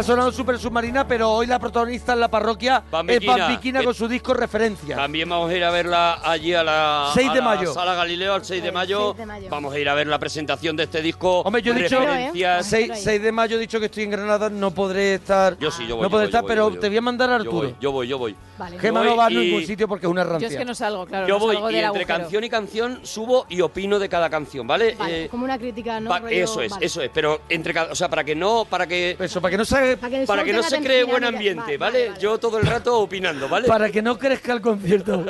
[0.00, 3.36] está sonando Super Submarina, pero hoy la protagonista en la parroquia es Bambiquina.
[3.36, 4.96] Bambiquina con su disco Referencia.
[4.96, 7.72] También vamos a ir a verla allí a la, 6 de a la mayo.
[7.74, 9.06] Sala Galileo, al 6 de, El mayo.
[9.08, 9.46] 6 de mayo.
[9.50, 11.40] Vamos a ir a ver la presentación de este disco.
[11.40, 12.66] Hombre, yo he dicho referencias.
[12.66, 15.58] 6, 6 de mayo he dicho que estoy en Granada, no podré estar.
[15.58, 16.02] Yo sí, yo voy.
[16.02, 17.36] no yo podré voy, estar, yo voy, pero yo voy, te voy a mandar a
[17.38, 17.72] Yo Arturo.
[17.80, 18.36] yo voy, yo voy.
[18.58, 18.78] Vale.
[18.78, 20.48] Gema Yo no va a ningún sitio porque es una Yo rancia.
[20.48, 21.26] es que no salgo, claro.
[21.28, 22.18] Yo no voy salgo y del entre agujero.
[22.20, 24.94] canción y canción subo y opino de cada canción, ¿vale?
[24.98, 26.10] Vale, Eh, como una crítica, ¿no?
[26.10, 26.86] Rollo- eso es, vale.
[26.86, 27.10] eso es.
[27.14, 29.64] Pero entre cada, o sea, para que no, para que Eso, para que no
[29.96, 31.98] Para que, para no se cree buen ambiente, Vale, ¿vale?
[31.98, 32.20] vale, vale.
[32.20, 33.66] Yo todo el rato opinando, ¿vale?
[33.68, 35.24] para que no crezca el concierto.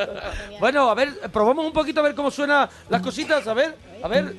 [0.60, 4.08] bueno, a ver, probamos un poquito a ver cómo suenan las cositas, a ver, a
[4.08, 4.36] ver.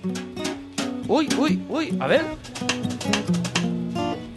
[1.07, 2.23] Uy, uy, uy, a ver.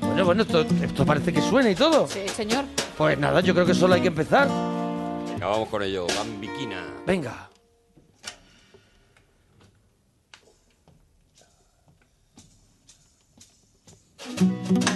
[0.01, 2.07] Bueno, bueno, esto, esto parece que suena y todo.
[2.09, 2.65] Sí, señor.
[2.97, 4.49] Pues nada, yo creo que solo hay que empezar.
[5.29, 6.85] Venga, vamos con ello, Bambiquina.
[7.07, 7.49] Venga.
[14.37, 14.89] Primer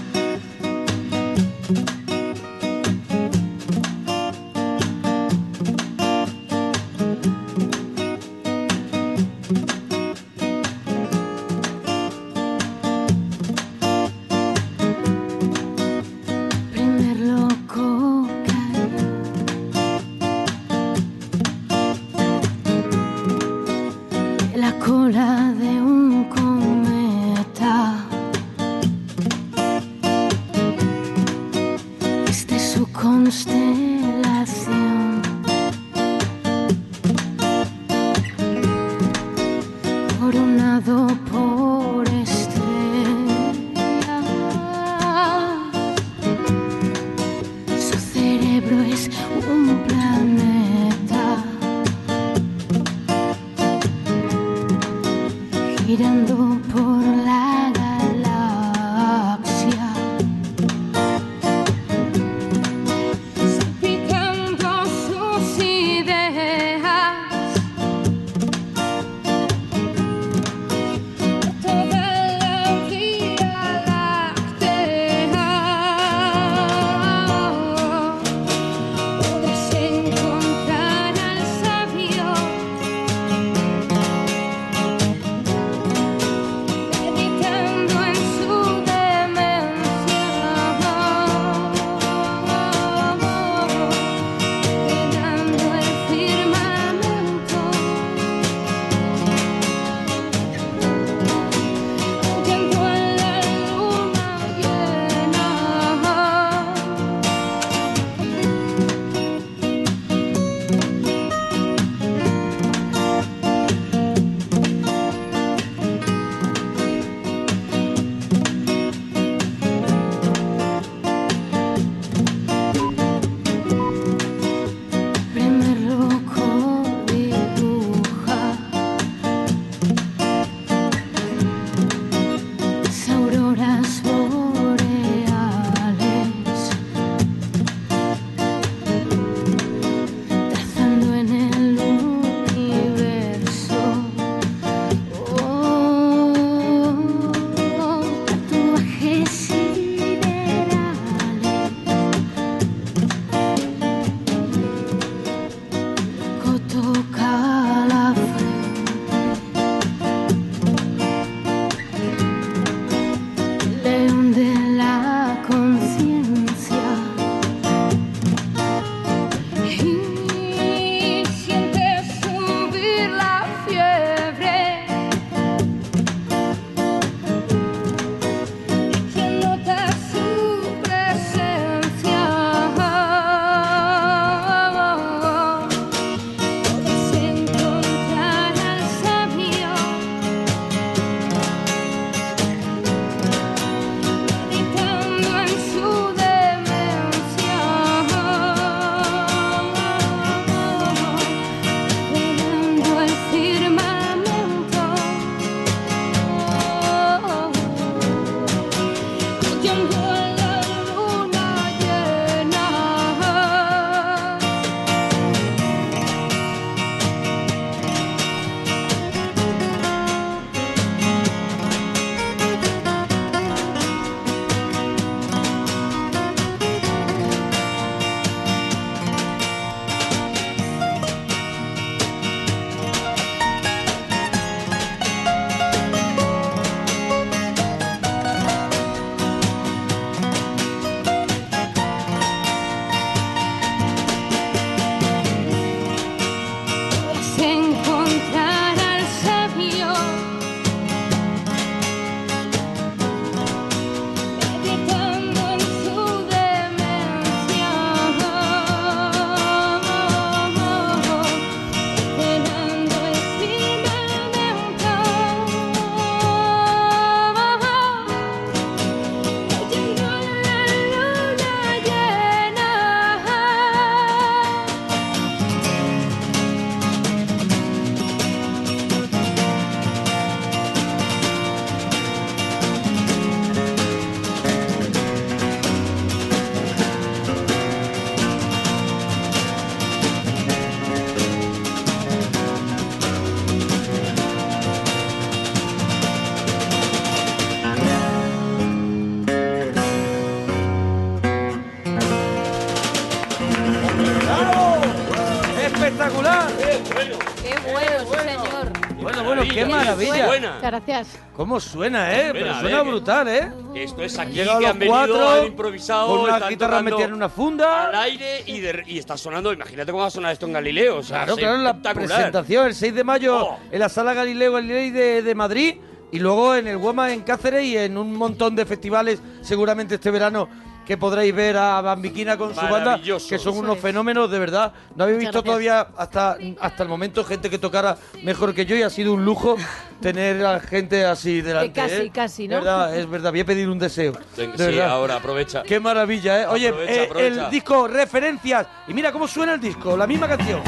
[310.73, 311.19] gracias.
[311.37, 312.31] ¿Cómo suena, eh?
[312.33, 313.53] Pero Suena, suena eh, brutal, ¿eh?
[313.75, 317.05] Esto es aquí Llegado que los han venido, cuatro, han improvisado, con una guitarra metida
[317.05, 317.89] en una funda.
[317.89, 319.53] al aire y, de- y está sonando.
[319.53, 320.99] Imagínate cómo va a sonar esto en Galileo.
[320.99, 322.09] O sea, Claro, claro, en la espectacular.
[322.09, 323.59] presentación el 6 de mayo Oh.
[323.71, 325.77] en la sala Galileo Galilei de, de Madrid
[326.11, 330.11] y luego en el Guama en Cáceres y en un montón de festivales seguramente este
[330.11, 330.49] verano
[330.87, 334.73] que podréis ver a Bambiquina con su banda, que son unos fenómenos de verdad.
[334.97, 338.77] No habéis Muchas visto todavía hasta, hasta el momento gente que tocara mejor que yo
[338.77, 339.57] y ha sido un lujo
[340.01, 341.73] tener a gente así delante.
[341.73, 342.11] casi, ¿eh?
[342.12, 342.57] casi, ¿no?
[342.57, 344.12] Verdad, es verdad, voy a pedir un deseo.
[344.37, 344.90] De sí, verdad.
[344.90, 345.62] ahora aprovecha.
[345.62, 346.47] Qué maravilla, ¿eh?
[346.47, 348.66] Oye, Aprovecha, eh, el disco Referencias.
[348.88, 350.61] Y mira cómo suena el disco, la misma canción.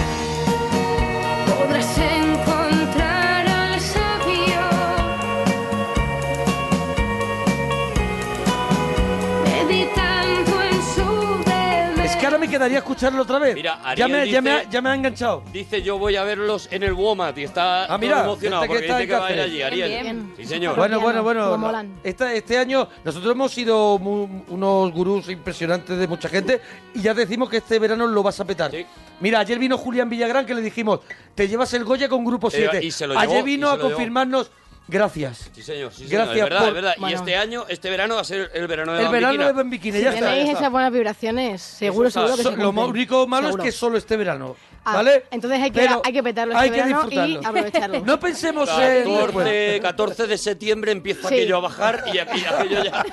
[12.24, 13.54] Que ahora me quedaría escucharlo otra vez.
[13.54, 15.42] Mira, ya, Ariel me, ya, me ha, dice- ya me ha enganchado.
[15.52, 18.68] Dice yo voy a verlos en el WOMAT y está Ah, mira, todo emocionado que
[18.68, 19.52] porque está dice en que va a ir Cáceres.
[19.52, 19.88] allí, Ariel.
[19.88, 20.34] Bien, bien.
[20.36, 20.76] Sí, señor.
[20.76, 21.44] Bueno, bueno, bueno.
[21.50, 21.94] como molan.
[22.02, 26.60] Esta- este año nosotros hemos sido mu- unos gurús impresionantes de mucha gente
[26.94, 28.70] y ya decimos que este verano lo vas a petar.
[28.70, 28.86] Sí.
[29.20, 31.00] Mira, ayer vino Julián Villagrán que le dijimos,
[31.34, 32.84] te llevas el Goya con Grupo Eh, 7.
[32.84, 33.88] y se lo ayer vino y se a llevó.
[33.90, 34.50] confirmarnos,
[34.88, 35.50] gracias.
[35.52, 36.26] Sí, señor, sí, señor.
[36.26, 36.94] Gracias es verdad, por- es verdad.
[36.96, 37.16] Y Bueno.
[37.18, 40.02] este año, este verano va a ser el verano de El verano de Bambiquina, Si
[40.04, 40.20] ya está.
[40.20, 40.58] ya tenéis está.
[40.60, 43.62] esas buenas vibraciones, seguro, seguro que So- se lo único malo Seguro.
[43.62, 45.24] es que solo este verano, Ah, ¿vale?
[45.30, 47.48] entonces hay que- Pero hay que petarlo hay este que verano y disfrutarlo.
[47.48, 48.00] aprovecharlo.
[48.04, 49.04] No pensemos en...
[49.04, 51.34] 14, 14 de septiembre empieza Sí.
[51.36, 53.04] aquello a bajar y aquello, aquello ya,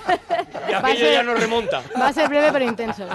[0.68, 1.82] y Va a aquello ser- ya no remonta.
[2.00, 3.08] Va a ser breve pero intenso.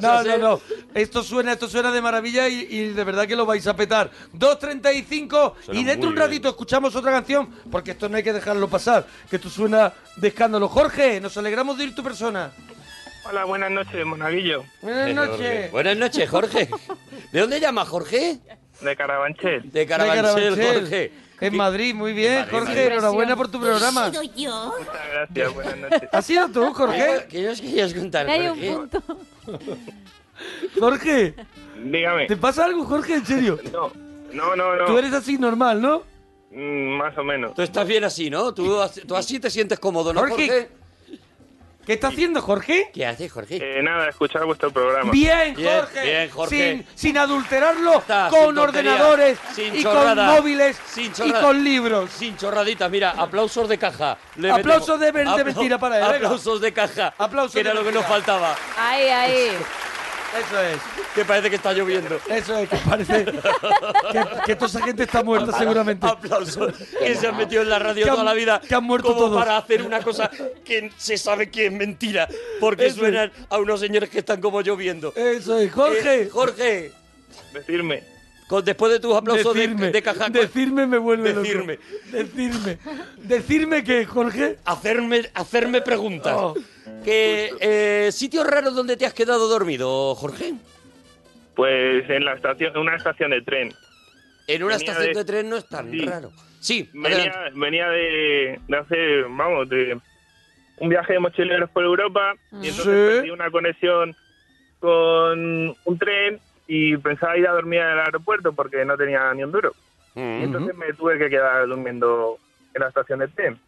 [0.00, 0.60] No, no, no.
[0.94, 4.10] Esto suena, esto suena de maravilla y, y de verdad que lo vais a petar.
[4.32, 6.50] 2.35 Suena y dentro un ratito bien.
[6.52, 10.68] escuchamos otra canción porque esto no hay que dejarlo pasar, que esto suena de escándalo.
[10.68, 12.50] Jorge, nos alegramos de ir tu persona.
[13.24, 15.70] Hola, buenas noches, Monaguillo, Buenas noches.
[15.70, 16.68] Buenas noches, Jorge.
[17.32, 18.38] ¿De dónde llamas, Jorge?
[18.80, 19.70] de Carabanchel.
[19.70, 20.24] De Carabanchel,
[20.56, 20.80] Carabanchel.
[20.80, 21.12] Jorge.
[21.40, 24.08] En Madrid, muy bien, Madrid, Jorge, enhorabuena por tu programa.
[24.08, 24.74] ¿He sido yo?
[24.78, 26.08] Muchas gracias, buenas noches.
[26.12, 27.26] ¿Has sido tú, Jorge?
[27.28, 28.72] ¿Qué nos querías contar, Hay un Jorge?
[28.72, 29.02] punto.
[30.78, 31.34] Jorge,
[31.84, 32.26] Dígame.
[32.26, 33.14] ¿te pasa algo, Jorge?
[33.14, 33.58] En serio.
[33.72, 33.92] No,
[34.32, 34.84] no, no, no.
[34.86, 36.02] Tú eres así normal, ¿no?
[36.50, 37.54] Mm, más o menos.
[37.54, 38.52] Tú estás bien así, ¿no?
[38.54, 40.46] Tú, tú así te sientes cómodo, ¿no, Jorge.
[40.46, 40.68] Jorge?
[41.84, 42.90] ¿Qué está haciendo, Jorge?
[42.94, 43.56] ¿Qué haces, Jorge?
[43.60, 45.10] Eh, nada, escuchar vuestro programa.
[45.10, 46.02] Bien, Bien, Jorge.
[46.02, 46.56] bien, Jorge.
[46.72, 51.32] Sin, sin adulterarlo Está, con sin tonterías, ordenadores sin y chorrada, con móviles sin y
[51.32, 52.10] con libros.
[52.10, 54.16] Sin chorraditas, mira, aplausos de caja.
[54.36, 56.26] Le Aplausos de ver- de mentira para él, venga.
[56.28, 57.14] Aplausos de caja.
[57.18, 58.08] Aplausos que era de lo que nos mentira.
[58.14, 58.56] faltaba.
[58.78, 59.48] Ahí, ahí.
[60.38, 60.78] Eso es,
[61.14, 62.18] Que parece que está lloviendo.
[62.28, 66.06] eso es, que parece que, que toda esa gente está muerta seguramente.
[66.06, 66.72] Aplausos.
[66.98, 68.60] Que se han metido en la radio han- toda la vida.
[68.66, 69.38] que han muerto como todos.
[69.38, 70.30] para hacer una cosa
[70.64, 72.28] que se sabe que es mentira.
[72.60, 73.00] Porque Eso es.
[73.00, 75.12] suenan a unos señores que están como lloviendo.
[75.14, 76.22] Eso es, Jorge.
[76.22, 76.92] Eh, Jorge,
[77.52, 78.02] Decirme.
[78.52, 81.40] Con- después de tus aplausos de, decirme, de caja, decirme me vuelve loco.
[81.42, 81.78] Decirme.
[82.10, 82.78] Decirme.
[83.16, 84.58] Decirme que, Jorge.
[84.66, 86.34] hacerme, hacerme preguntas.
[86.36, 86.54] Oh.
[87.02, 90.52] Que, eh, ¿Sitios raros donde te has quedado dormido, Jorge?
[91.54, 93.72] Pues en la estación, una estación de tren.
[94.48, 95.18] En una Venía estación de...
[95.20, 96.00] de- tren no es tan Sí.
[96.04, 96.30] raro.
[96.60, 96.90] Sí.
[96.92, 99.98] Venía, venía de, de hacer, vamos, de
[100.78, 103.16] un viaje de mochileros por Europa y entonces Sí.
[103.16, 104.14] perdí una conexión
[104.80, 109.42] con un tren y pensaba ir a dormir en el aeropuerto porque no tenía ni
[109.44, 109.72] un duro.
[110.14, 110.42] Y Mm.
[110.44, 112.38] entonces me tuve que quedar durmiendo
[112.74, 113.58] en la estación de tren.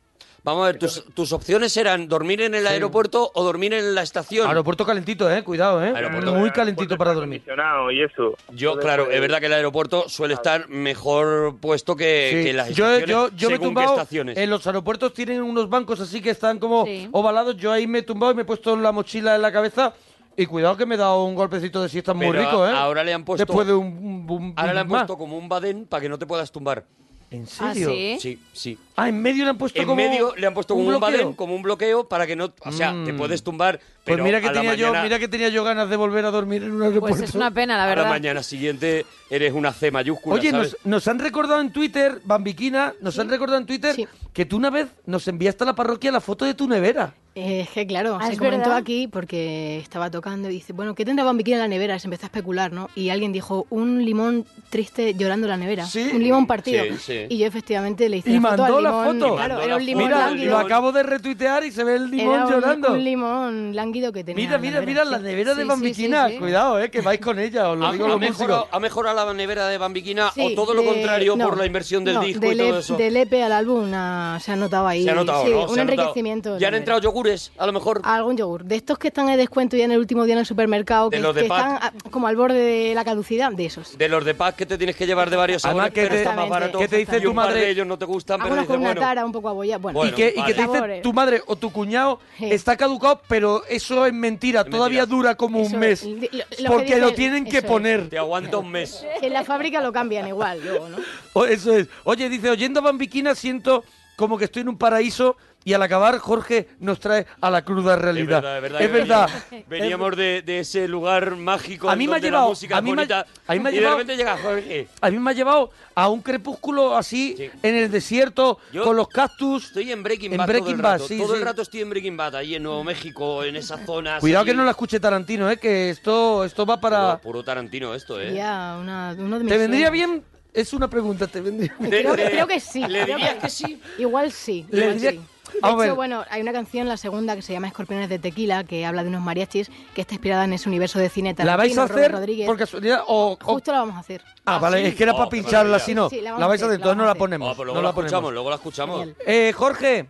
[0.43, 4.03] Vamos a ver, tus, tus opciones eran dormir en el aeropuerto o dormir en la
[4.03, 4.47] estación.
[4.47, 5.91] Aeropuerto calentito, eh, cuidado, eh.
[5.97, 6.35] Aeropuerto.
[6.35, 7.41] Muy calentito para dormir.
[7.41, 8.37] Acondicionado y eso.
[8.53, 12.45] Yo, Entonces, claro, pues, es verdad que el aeropuerto suele estar mejor puesto que, Sí.
[12.45, 13.09] que las yo, estaciones.
[13.09, 13.93] yo, yo me he qué tumbado.
[13.95, 14.37] estaciones.
[14.37, 17.09] En los aeropuertos tienen unos bancos así que están como Sí.
[17.13, 17.57] ovalados.
[17.57, 19.95] Yo ahí me he tumbado y me he puesto la mochila en la cabeza.
[20.37, 22.73] Y cuidado que me he dado un golpecito de siesta muy Pero rico, ¿eh?
[22.75, 23.87] ahora le han puesto- Después de un.
[23.87, 26.51] un- un- Ahora le han un- puesto como un badén para que no te puedas
[26.51, 26.85] tumbar.
[27.31, 27.89] ¿En ¿Ah, serio?
[27.91, 28.17] sí?
[28.21, 28.79] Sí, sí.
[28.95, 29.97] Ah, en medio le han puesto En como.
[29.97, 31.11] medio le han puesto como un, bloqueo.
[31.11, 33.17] badén, como un bloqueo para que no, o sea, te Mm.
[33.17, 35.91] puedes tumbar, Pues pero mira que a la tenía yo, mira que tenía yo ganas
[35.91, 37.17] de volver a dormir en un aeropuerto.
[37.19, 38.09] Pues es una pena, la a la verdad.
[38.11, 40.77] mañana siguiente eres una C mayúscula, Oye, ¿sabes?
[40.85, 44.07] nos, nos han recordado en Twitter, Bambiquina, nos han recordado en Twitter Sí.
[44.33, 47.15] que tú una vez nos enviaste a la parroquia la foto de tu nevera.
[47.37, 48.77] Eh, Es que claro, Ah, se ¿es comentó verdad?
[48.77, 51.99] aquí porque estaba tocando y dice, bueno, ¿qué tendrá Bambiquina en la nevera?
[51.99, 52.89] Se empezó a especular, ¿no?
[52.95, 55.85] Y alguien dijo, un limón triste llorando en la nevera.
[55.87, 56.11] Sí.
[56.15, 56.85] Un limón partido.
[56.85, 57.27] Sí, sí.
[57.29, 59.05] Y yo efectivamente le hice Y la foto mandó al la limón.
[59.05, 59.15] foto.
[59.17, 60.15] y Claro, Mandó era la un limón foto.
[60.17, 60.51] Mira, lánguido.
[60.53, 62.93] lo acabo de retuitear y se ve el limón Era un- llorando.
[62.93, 64.37] Un, limón lánguido que tenía.
[64.45, 65.25] Mira, en la mira, nevera, mira la sí.
[65.25, 66.27] nevera de Sí, sí, Bambiquina.
[66.29, 66.39] sí, sí.
[66.39, 69.35] Cuidado, eh, que vais con ella, os lo ¿Ha, digo ha mejorado, ha mejorado la
[69.35, 72.47] nevera de Bambiquina Sí, o todo lo contrario no, por la inversión del no, disco
[72.47, 72.97] y del todo E- eso?
[72.97, 75.03] Del EP al álbum se ha notado ahí.
[75.03, 76.59] Se ha notado, un enriquecimiento.
[76.59, 78.01] ¿Ya han entrado yogures, a lo mejor.
[78.05, 78.65] Algún yogur.
[78.65, 81.17] De estos que están en descuento ya en el último día en el supermercado, De
[81.17, 83.97] que, los de que están ah, como al borde de la caducidad, de esos.
[83.99, 86.15] De los de pack que te tienes que llevar de varios Además, sabores, que pero
[86.15, 86.79] te- está más barato.
[86.79, 87.61] ¿Qué te dice y tu madre?
[87.61, 89.79] de ellos no te gustan, pero dices, con una bueno, tara un poco abollada.
[89.79, 92.47] Bueno, Bueno, y que, y que te dice tu madre o tu cuñado Sí.
[92.51, 95.17] está caducado, pero eso es mentira, Es todavía mentira.
[95.17, 96.03] dura como Eso un mes.
[96.03, 96.09] es.
[96.09, 97.65] Lo- lo que porque lo tienen que es.
[97.65, 98.09] poner.
[98.09, 99.05] te aguanta un mes.
[99.23, 100.97] En la fábrica lo cambian igual, luego, ¿no?
[101.35, 101.89] O- Eso es.
[102.05, 103.85] Oye, dice, oyendo a Bambiquina siento
[104.17, 107.95] como que estoy en un paraíso y al acabar Jorge nos trae a la cruda
[107.95, 108.43] Es realidad.
[108.43, 108.81] verdad, es verdad.
[108.83, 109.31] Es verdad.
[109.69, 112.91] Veníamos, de, de ese lugar mágico A mí me ha llevado- la música a mí
[112.91, 114.89] me ha- bonita a mí me ha y llevado- de repente llega Jorge.
[115.01, 117.51] A mí me ha llevado a un crepúsculo así Sí.
[117.63, 119.65] en el desierto Yo con los cactus.
[119.67, 121.09] Estoy en Breaking En Bad todo el Bad, rato.
[121.09, 121.39] sí, todo sí.
[121.39, 124.19] el rato estoy en Breaking Bad, ahí en Nuevo México, en esa zona.
[124.21, 124.51] Cuidado así.
[124.51, 127.19] que no la escuche Tarantino, eh, que esto, esto va para...
[127.19, 128.35] Puro, puro Tarantino esto, ¿eh?
[128.35, 130.23] Ya, una, uno de mis ¿Te vendría bien?
[130.53, 131.91] Es una pregunta, ¿te vendría bien?
[131.91, 132.87] Creo, creo que sí.
[132.87, 133.81] ¿Le dirías que sí?
[133.99, 134.67] Igual sí.
[134.71, 135.21] Le igual diría- sí.
[135.63, 138.85] De hecho, bueno, hay una canción, la segunda, que se llama Escorpiones de Tequila, que
[138.85, 141.75] habla de unos mariachis, que está inspirada en ese universo de cine ¿La vais a
[141.77, 142.47] Tarantino, hacer Rodríguez.
[142.47, 143.33] por casualidad o...?
[143.33, 144.23] o- Justo la vamos a hacer.
[144.45, 144.87] Ah, vale, sí?
[144.89, 146.09] es que era Oh, para pincharla, si no.
[146.11, 147.53] Sí, la vais a hacer, entonces no la ponemos.
[147.53, 148.13] Oh, pues luego no la la ponemos.
[148.13, 149.09] escuchamos, luego la escuchamos.
[149.27, 150.07] Eh, Jorge,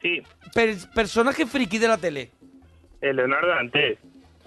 [0.00, 0.22] Sí,
[0.54, 2.30] per- personaje friki de la tele.
[3.00, 3.98] el Leonardo Dantes.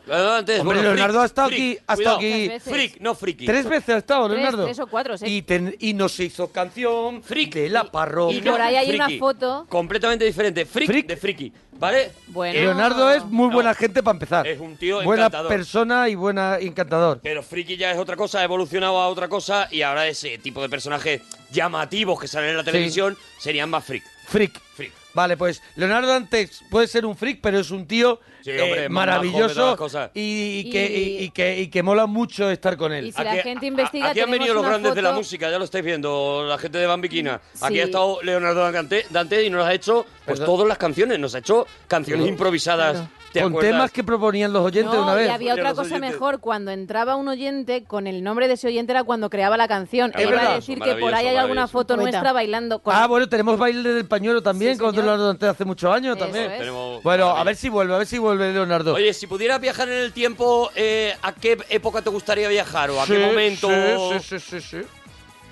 [0.09, 2.51] Antes, Hombre, bueno, Leonardo freak, ha estado freak, aquí, ha estado aquí.
[2.59, 3.45] Freak, no friki.
[3.45, 4.65] tres veces ha estado, Tres, Leonardo.
[4.65, 5.25] tres o cuatro, sí.
[5.27, 7.53] Y, ten- y nos hizo canción Freak.
[7.53, 8.37] de la parroquia.
[8.37, 9.65] Y por ahí hay una foto.
[9.69, 10.65] Completamente diferente.
[10.65, 11.07] Freak, Freak.
[11.07, 11.53] de friki.
[11.73, 12.11] ¿Vale?
[12.27, 12.59] Bueno.
[12.59, 13.53] Leonardo es muy No.
[13.53, 14.45] buena gente para empezar.
[14.47, 15.49] Es un tío Buena encantador.
[15.49, 17.19] persona y buena encantador.
[17.23, 20.61] Pero friki ya es otra cosa, ha evolucionado a otra cosa y ahora ese tipo
[20.61, 24.03] de personajes llamativos que salen en la televisión serían más freak.
[24.27, 24.59] Freak.
[24.75, 24.93] Freak.
[25.13, 28.89] Vale, pues Leonardo Dantes puede ser un freak, pero es un tío Sí, eh, hombre,
[28.89, 29.77] maravilloso
[30.13, 30.85] y, y que,
[31.21, 33.07] Y- que, y que mola mucho estar con él.
[33.07, 35.65] Y si la gente investiga, aquí han venido los grandes de la música, ya lo
[35.65, 37.39] estáis viendo, la gente de Bambiquina.
[37.61, 40.45] Aquí ha estado Leonardo Dante, Dante y nos ha hecho pues Perdón.
[40.55, 42.93] todas las canciones, nos ha hecho canciones improvisadas.
[42.93, 43.20] Claro.
[43.33, 43.71] ¿Te con acuerdas?
[43.71, 45.27] temas que proponían los oyentes No, una vez.
[45.27, 46.11] y había otra cosa oyentes.
[46.11, 46.39] mejor.
[46.39, 50.11] Cuando entraba un oyente, con el nombre de ese oyente era cuando creaba la canción.
[50.15, 50.51] Es iba verdad.
[50.51, 52.11] a decir que por ahí hay alguna foto Poeta.
[52.11, 52.93] nuestra bailando con...
[52.95, 54.95] Ah, bueno, tenemos baile del pañuelo también Sí, con.
[54.95, 56.51] Leonardo hace muchos años Eso también.
[56.51, 56.69] es.
[57.03, 58.93] Bueno, a ver si vuelve, a ver si vuelve Leonardo.
[58.95, 63.01] Oye, si pudieras viajar en el tiempo, eh, ¿a qué época te gustaría viajar o
[63.01, 63.67] a qué momento?
[63.69, 64.87] Sí, sí, sí, sí, sí.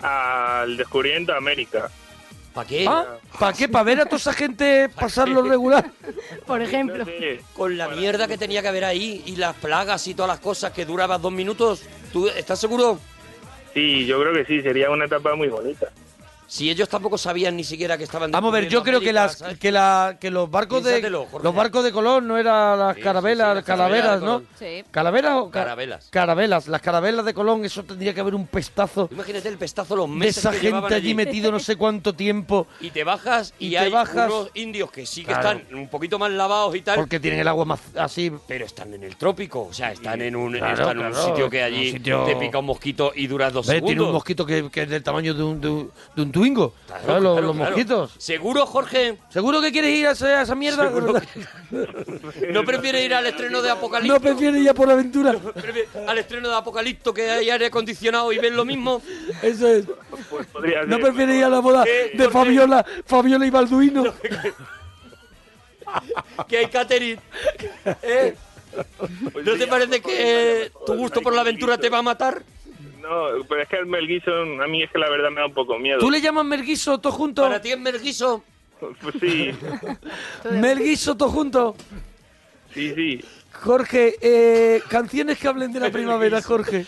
[0.01, 1.89] Al descubrimiento de América.
[2.53, 2.85] ¿Para qué?
[2.87, 3.17] ¿Ah?
[3.39, 3.69] ¿Para qué?
[3.69, 5.91] ¿Para ver a toda esa gente pasarlo regular?
[6.45, 7.05] Por ejemplo.
[7.53, 10.71] Con la mierda que tenía que haber ahí y las plagas y todas las cosas
[10.71, 11.83] que duraban dos minutos.
[12.11, 12.99] ¿Tú estás seguro?
[13.73, 15.91] Sí, yo creo que sí, sería una etapa muy bonita.
[16.49, 19.41] Si ellos tampoco sabían ni siquiera que estaban Vamos a ver, yo creo que las
[19.59, 21.43] que la que los barcos de Jorge.
[21.43, 24.25] los barcos de Colón no eran las Sí, sí, carabelas, sí, las calaveras, carabelas de
[24.25, 24.33] ¿no?
[24.33, 24.47] Colón.
[24.57, 24.83] Sí.
[24.89, 26.07] ¿Calaveras o ca- Carabelas.
[26.09, 30.09] Carabelas, las carabelas de Colón, eso tendría que haber un pestazo Imagínate el pestazo los
[30.09, 33.53] de meses esa que gente llevaban allí metido no sé cuánto tiempo Y te bajas
[33.59, 35.59] y, Y te hay bajas- unos indios que sí que Claro.
[35.59, 38.31] están un poquito más lavados y tal, porque tienen el agua más así.
[38.47, 41.25] pero están en el trópico, o sea, están en un, Claro, están en un claro,
[41.27, 43.75] sitio que en un allí sitio- te pica un mosquito y duras dos ¿Ves?
[43.75, 43.89] segundos.
[43.93, 46.73] Tiene un mosquito que, que es del tamaño de un, de un, de un twingo.
[46.87, 47.53] Los, claro, los claro.
[47.53, 48.11] mosquitos.
[48.17, 49.17] ¿Seguro, Jorge?
[49.29, 50.89] ¿Seguro que quieres ir a esa, a esa mierda?
[52.51, 54.13] ¿No prefieres ir al estreno de Apocalipto?
[54.13, 55.33] ¿No prefieres ir a por aventura?
[55.53, 59.01] ¿Prefieres al estreno de Apocalipto que hay aire acondicionado y ven lo mismo?
[59.41, 59.85] Eso es.
[60.29, 60.47] Pues
[60.87, 61.01] ¿No ser.
[61.05, 62.11] prefieres ir a la boda ¿Qué?
[62.15, 64.13] de Fabiola, Fabiola y Balduino?
[66.47, 67.19] Que hay catering.
[68.03, 68.35] ¿Eh?
[69.33, 72.43] Pues ¿No te parece que tu gusto por la aventura te va a matar?
[73.01, 75.47] No, pero es que el Mel Gibson a mí es que la verdad me da
[75.47, 75.99] un poco miedo.
[75.99, 77.43] ¿Tú le llamas Merguiso todo junto?
[77.43, 78.43] ¿Para ti es merguiso?
[78.79, 79.51] Pues sí,
[80.51, 81.75] Merguiso todo junto.
[82.73, 83.23] sí, sí.
[83.51, 86.85] Jorge, eh, canciones que hablen de la primavera, Jorge.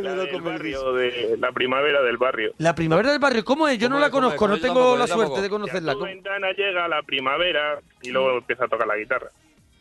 [0.00, 2.52] La del barrio, de la primavera del barrio.
[2.58, 3.78] La primavera del barrio, ¿cómo es?
[3.78, 5.92] Yo no ¿Cómo la conozco, no Yo tengo la suerte de Y a conocerla.
[5.94, 9.28] tu ventana llega la primavera y luego empieza a tocar la guitarra.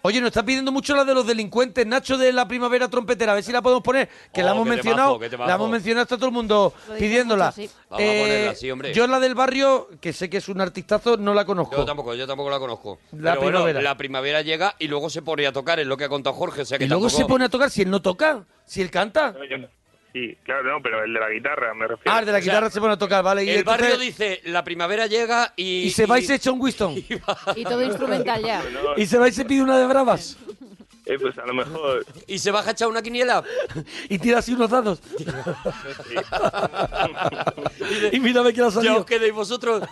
[0.06, 3.36] Oye, nos está pidiendo mucho la de los delincuentes, Nacho de la primavera trompetera, a
[3.36, 6.18] ver si la podemos poner, que Oh, la hemos qué mencionado, la hemos mencionado, está
[6.18, 7.46] todo el mundo pidiéndola.
[7.46, 7.70] mucho, sí.
[7.90, 8.94] Vamos a ponerla, sí, hombre.
[8.94, 11.78] Yo la del barrio, que sé que es un artistazo, no la conozco.
[11.78, 13.00] Yo tampoco, yo tampoco la conozco.
[13.14, 13.82] La Pero bueno, primavera.
[13.82, 16.64] la primavera llega y luego se pone a tocar, es lo que ha contado Jorge.
[16.64, 18.82] O sea que y luego tampoco- se pone a tocar si él no toca, si
[18.82, 19.32] él canta.
[19.32, 19.68] No, yo no.
[20.14, 22.16] Sí, claro, no, pero el de la guitarra me refiero.
[22.16, 23.44] Ah, el de la O sea, guitarra se pone a tocar, vale.
[23.44, 25.86] Y El entonces- barrio dice, la primavera llega y...
[25.86, 26.94] y se va y se echa un Winston.
[27.56, 28.62] y todo instrumental ya.
[28.72, 30.38] No, Y se va y se pide una de bravas.
[31.06, 32.06] eh, pues a lo mejor.
[32.28, 33.44] y se baja a echar una quiniela.
[34.10, 35.00] Y tira así unos dados.
[38.12, 38.98] y mira a ver quién ha Ya salido.
[39.00, 39.84] os quedéis vosotros.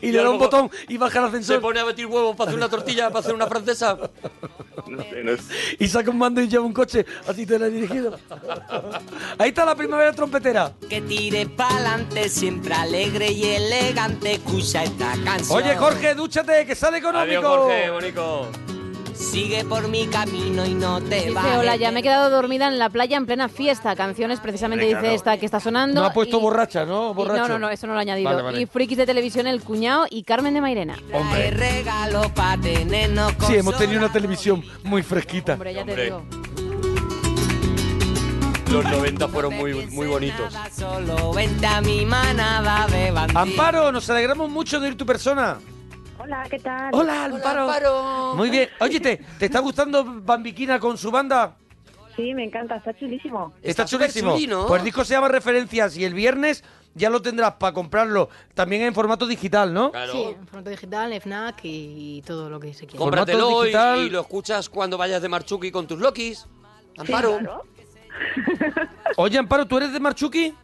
[0.00, 1.60] y le da un botón y baja el Se ascensor.
[1.60, 3.98] pone a batir huevos para hacer una tortilla, para hacer una francesa.
[4.86, 5.42] No sé, no sé.
[5.80, 8.18] Y saca un mando y lleva un coche así teledirigido.
[9.38, 10.72] Ahí está la primavera trompetera.
[10.88, 15.58] Que tire pa'lante, siempre alegre y elegante, escucha esta canción.
[15.62, 17.38] Oye, Jorge, dúchate, que sale económico.
[17.38, 18.50] Adiós, Jorge, bonito.
[19.18, 21.56] Sigue por mi camino y no te Dice, bajes.
[21.58, 23.96] hola, ya me he quedado dormida en la playa en plena fiesta.
[23.96, 25.14] Canciones, precisamente Hombre, dice claro.
[25.16, 26.00] esta que está sonando.
[26.00, 27.10] No ha puesto y- borracha, ¿no?
[27.10, 27.42] y- Borracho.
[27.42, 28.30] no, no, no, eso no lo ha añadido.
[28.30, 28.60] Vale, vale.
[28.60, 30.96] Y frikis de televisión, El Cuñado y Carmen de Mairena.
[32.62, 35.54] Tenernos Sí, hemos tenido una televisión muy fresquita.
[35.54, 36.04] Hombre, ya te Hombre.
[36.04, 36.22] digo.
[38.70, 40.52] Los 90 fueron muy, muy bonitos.
[40.52, 43.42] nada, Solo vente a mi manada de bandidos.
[43.42, 45.58] Amparo, nos alegramos mucho de ir tu persona.
[46.28, 46.90] Hola, ¿qué tal?
[46.92, 48.34] Hola, Amparo.
[48.34, 48.68] Muy bien.
[48.80, 51.56] Oye, ¿te, te está gustando Bambiquina con su banda?
[52.16, 53.54] Sí, me encanta, está chulísimo.
[53.62, 54.36] Está, chulísimo.
[54.46, 54.66] ¿no?
[54.66, 56.62] Pues el disco se llama Referencias y el viernes
[56.92, 59.90] ya lo tendrás para comprarlo también en formato digital, ¿no?
[59.90, 60.12] Claro.
[60.12, 62.98] Sí, en formato digital, FNAC y todo lo que se quiera.
[62.98, 63.98] Cómpratelo Formato y, digital.
[64.00, 66.46] y lo escuchas cuando vayas de Marchuki con tus Lokis.
[66.98, 67.38] Amparo.
[67.38, 67.62] claro.
[69.16, 70.54] Oye, Amparo, ¿tú eres de Marchuki?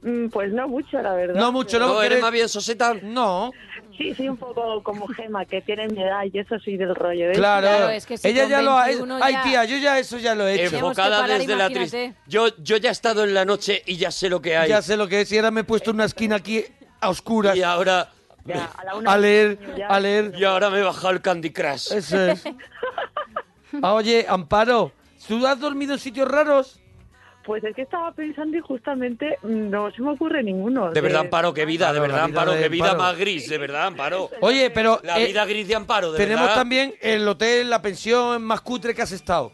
[0.00, 1.34] Mm, Pues no mucho, la verdad.
[1.40, 1.88] No mucho, ¿no?
[1.88, 2.94] ¿No eres más bien soseta?
[3.02, 3.52] No,
[3.96, 7.28] Sí, sí, un poco como Gema, que tiene mi edad y eso soy del rollo.
[7.28, 7.38] ¿ves?
[7.38, 7.66] claro.
[7.68, 9.98] Claro, es que si Ella con ya lo ha 21 Ay, ya- tía, yo ya
[9.98, 10.70] eso ya lo he hecho.
[10.70, 11.78] Tenemos que Enfocada parar, desde la imagínate.
[11.90, 12.18] tristeza.
[12.26, 14.68] Yo, yo ya he estado en la noche y ya sé lo que hay.
[14.70, 16.64] Ya sé lo que es y ahora me he puesto en una esquina aquí
[17.00, 18.08] a oscuras Y ahora,
[18.44, 20.32] Ya, a la una a leer, ya- a leer.
[20.36, 21.92] y ahora me he bajado el Candy Crush.
[21.92, 22.42] Eso es.
[23.82, 24.92] Ah, Oye, Amparo,
[25.26, 26.78] ¿tú has dormido en sitios raros?
[27.44, 30.90] Pues es que estaba pensando y justamente mm, no se me ocurre ninguno.
[30.92, 33.02] De verdad, Amparo, qué vida, de verdad, vida Amparo, de qué vida Amparo.
[33.02, 34.30] más gris, de verdad, Amparo.
[34.40, 36.54] Oye, pero La eh, vida gris de Amparo, de tenemos verdad.
[36.54, 39.52] también el hotel, la pensión más cutre que has estado.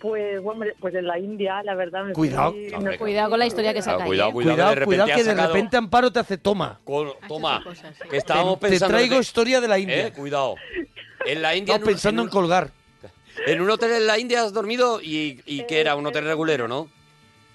[0.00, 2.04] Pues, hombre, pues en la India, la verdad.
[2.04, 2.52] Me Cuidado.
[2.52, 4.32] fui- Hombre, me- Cuidado con la historia que saca cuidado, ¿eh?
[4.32, 6.78] cuidado, Cuidado, que de repente cuidado, que de repente Amparo te hace toma.
[6.84, 8.08] Con- toma, cosas, sí.
[8.08, 8.94] que estábamos Te, te pensando...
[8.94, 10.06] traigo de- historia de la India.
[10.08, 10.54] Eh, cuidado.
[11.26, 11.74] En la India...
[11.76, 12.70] En un- pensando en un- colgar.
[13.46, 16.68] En un hotel en la India has dormido y, y que era un hotel regulero,
[16.68, 16.88] ¿no?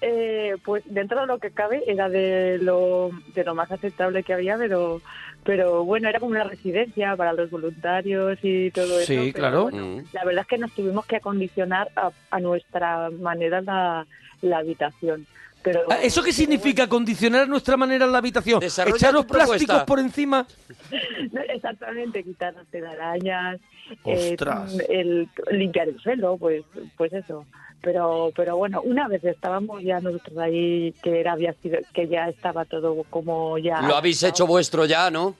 [0.06, 4.34] Eh, pues dentro de lo que cabe era de lo, de lo más aceptable que
[4.34, 5.00] había, pero
[5.44, 9.06] pero bueno, era como una residencia para los voluntarios y todo eso.
[9.12, 9.64] Sí, claro.
[9.64, 10.04] bueno, Mm.
[10.12, 14.06] la verdad es que nos tuvimos que acondicionar a, a nuestra manera la,
[14.42, 15.26] la habitación.
[15.62, 16.86] Pero, Ah, ¿Eso qué significa?
[16.86, 18.60] ¿Condicionar nuestra manera en la habitación?
[18.60, 19.46] Desarrolla ¿Echaros tu propuesta.
[19.56, 20.46] plásticos por encima?
[21.32, 23.58] No, Exactamente, quitar las telarañas,
[24.04, 24.76] eh, Ostras.
[24.90, 26.62] el limpiar el suelo, pues
[26.98, 27.46] pues eso.
[27.84, 32.28] Pero pero bueno, una vez estábamos ya nosotros ahí que era había sido que ya
[32.28, 35.36] estaba todo como ya Lo habéis hecho vuestro ya, ¿no?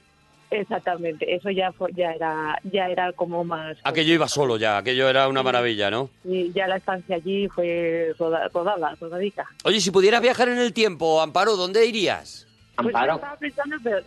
[0.50, 5.08] Exactamente, eso ya fue, ya era ya era como más Aquello iba solo ya, aquello
[5.08, 6.10] era una maravilla, ¿no?
[6.22, 9.46] y ya la estancia allí fue roda- rodada, rodadica.
[9.64, 12.46] Oye, si pudieras viajar en el tiempo, Amparo, ¿dónde irías?
[12.76, 14.02] Pues yo estaba pensando pero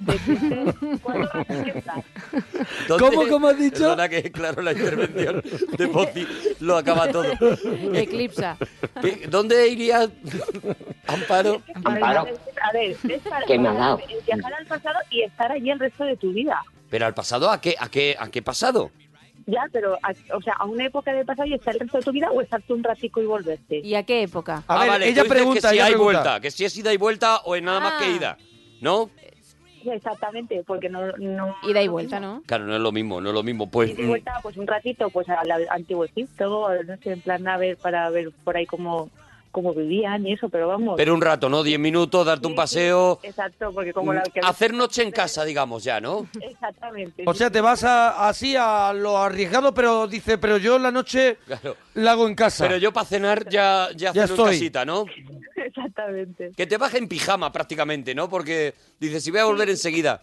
[1.02, 2.04] cuándo vas a empezar.
[2.88, 3.78] ¿Dónde- ¿Cómo, cómo has dicho?
[3.80, 5.42] Perdona que, claro, la intervención
[5.78, 6.28] de Pozzi
[6.60, 7.32] lo acaba todo.
[7.94, 8.58] Eclipsa.
[9.02, 10.10] ¿Qué- ¿Dónde irías,
[11.08, 11.62] Amparo?
[11.86, 14.02] A ver, a ver, es para- ¿Qué me ha dado?
[14.26, 16.62] viajar al pasado y estar allí el resto de tu vida.
[16.90, 18.92] ¿Pero al pasado a qué, a qué, a qué pasado?
[19.50, 22.04] Ya, pero, a- o sea, a una época del pasado y estar el resto de
[22.04, 23.80] tu vida o estar tú un ratico y volverte.
[23.80, 24.58] ¿Y a qué época?
[24.68, 26.20] A ah, ver, vale, ella pregunta, que si ella hay pregunta.
[26.22, 28.16] vuelta, que si es ida y vuelta o es nada más que Ah.
[28.18, 28.38] ida,
[28.82, 29.10] ¿no?
[29.84, 31.12] Sí, Exactamente, porque no...
[31.18, 32.42] no Ida y vuelta, ¿no?
[32.46, 33.70] Claro, no es lo mismo, no es lo mismo.
[33.70, 37.22] Pues Ida y mm, vuelta, pues un ratito, pues al antiguo Egipto, no sé, en
[37.22, 39.10] plan a ver, para ver por ahí cómo,
[39.52, 40.96] cómo vivían y eso, pero vamos...
[40.98, 41.64] pero un rato, ¿no?
[41.64, 44.42] Diez minutos, darte un paseo, Exacto, porque como la que...
[44.42, 46.28] mm, hacer noche en casa, digamos ya, ¿no?
[46.42, 47.24] Exactamente.
[47.26, 51.38] O sea, te vas a- así a lo arriesgado, pero dice, pero yo la noche
[51.46, 51.78] Claro.
[51.94, 52.66] la hago en casa.
[52.68, 54.50] Pero yo para cenar ya, ya, Ya en estoy.
[54.54, 55.06] casita, ¿no?
[55.66, 56.52] Exactamente.
[56.56, 58.30] Que te baje en pijama prácticamente, ¿no?
[58.30, 60.22] Porque dices, si voy a volver enseguida,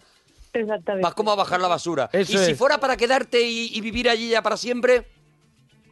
[0.53, 1.03] Exactamente.
[1.03, 2.09] vas como a bajar la basura.
[2.13, 5.03] Eso y si fuera para quedarte y, y vivir allí ya para siempre,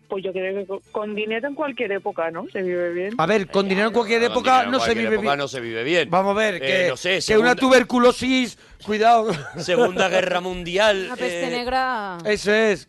[0.08, 2.48] Pues yo creo que con- dinero en cualquier época, ¿no?
[2.50, 3.14] Se vive bien.
[3.18, 5.38] A ver, con dinero en cualquier Con época no se vive época bien.
[5.40, 6.10] no se vive bien.
[6.10, 9.32] Vamos a ver, Eh, que, no sé, que segunda- una tuberculosis, cuidado.
[9.58, 11.06] Segunda Guerra Mundial.
[11.08, 12.18] Una peste eh, negra.
[12.26, 12.88] Eso es.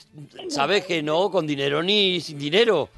[0.48, 1.30] ¿Sabes que no?
[1.30, 2.88] Con dinero ni sin dinero.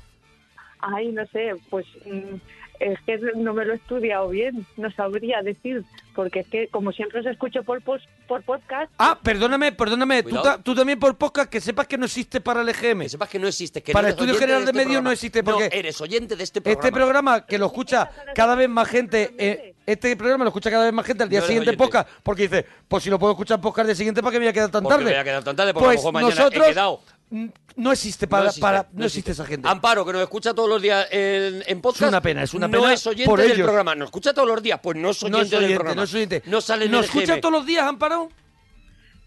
[0.80, 2.36] Ay, no sé, pues mm,
[2.81, 6.93] es que no me lo he estudiado bien, no sabría decir, porque es que como
[6.93, 10.22] siempre os escucho por, pos- por podcast, Ah, perdóname, perdóname.
[10.22, 10.45] Tú, Cuidado.
[10.57, 13.01] ta- tú también por podcast, que sepas que no existe para el EGM.
[13.03, 13.83] Que sepas que no existe.
[13.83, 16.61] Que Para Estudio General de este Medios no existe, porque No, eres oyente de este
[16.61, 16.81] programa.
[16.87, 20.85] Este programa que lo escucha cada vez más gente, eh, este programa lo escucha cada
[20.85, 23.61] vez más gente al día No siguiente podcast, porque dice, pues si lo puedo escuchar
[23.61, 25.05] podcast al día siguiente, ¿para qué me voy a quedar tan Porque tarde?
[25.05, 26.97] me voy a quedar tan tarde, porque a lo pues mejor mañana he nosotros, quedado
[26.97, 29.68] mm, no existe para, No existe, para, no no existe esa gente.
[29.68, 32.03] Amparo, que nos escucha todos los días en, en podcast.
[32.03, 33.64] Es una pena, es una No pena es oyente por del ellos.
[33.64, 33.95] programa.
[33.95, 34.79] ¿Nos escucha todos los días?
[34.83, 35.97] Pues no es oyente, no es del oyente, programa.
[35.97, 36.43] no es oyente.
[36.47, 37.41] No sale ¿Nos escucha GM.
[37.41, 38.29] todos los días, Amparo?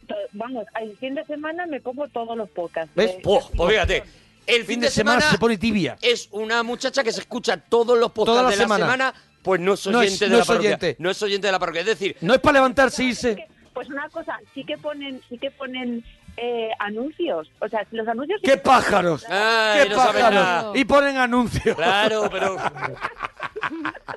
[0.07, 2.91] To- Vamos, el fin de semana me pongo todos los podcasts.
[2.95, 3.11] ¿Ves?
[3.11, 4.03] Eh, pues fíjate,
[4.47, 5.97] el fin, de semana se pone tibia.
[6.01, 8.85] es una muchacha que se escucha todos los podcasts Toda la de la semana.
[8.85, 10.69] semana, pues no es No oyente es- de no la es parroquia.
[10.69, 10.95] oyente.
[10.99, 11.81] No es oyente de la parroquia.
[11.81, 13.47] Es decir, No es para levantarse e irse.
[13.73, 16.03] Pues una cosa, sí que ponen, sí que ponen
[16.41, 17.49] eh, anuncios.
[17.59, 18.39] O sea, los anuncios.
[18.43, 19.25] ¡Qué que- pájaros!
[19.29, 20.33] Ay, ¡Qué no sabe pájaros!
[20.43, 20.71] nada.
[20.77, 21.75] Y ponen anuncios.
[21.75, 22.55] claro, pero...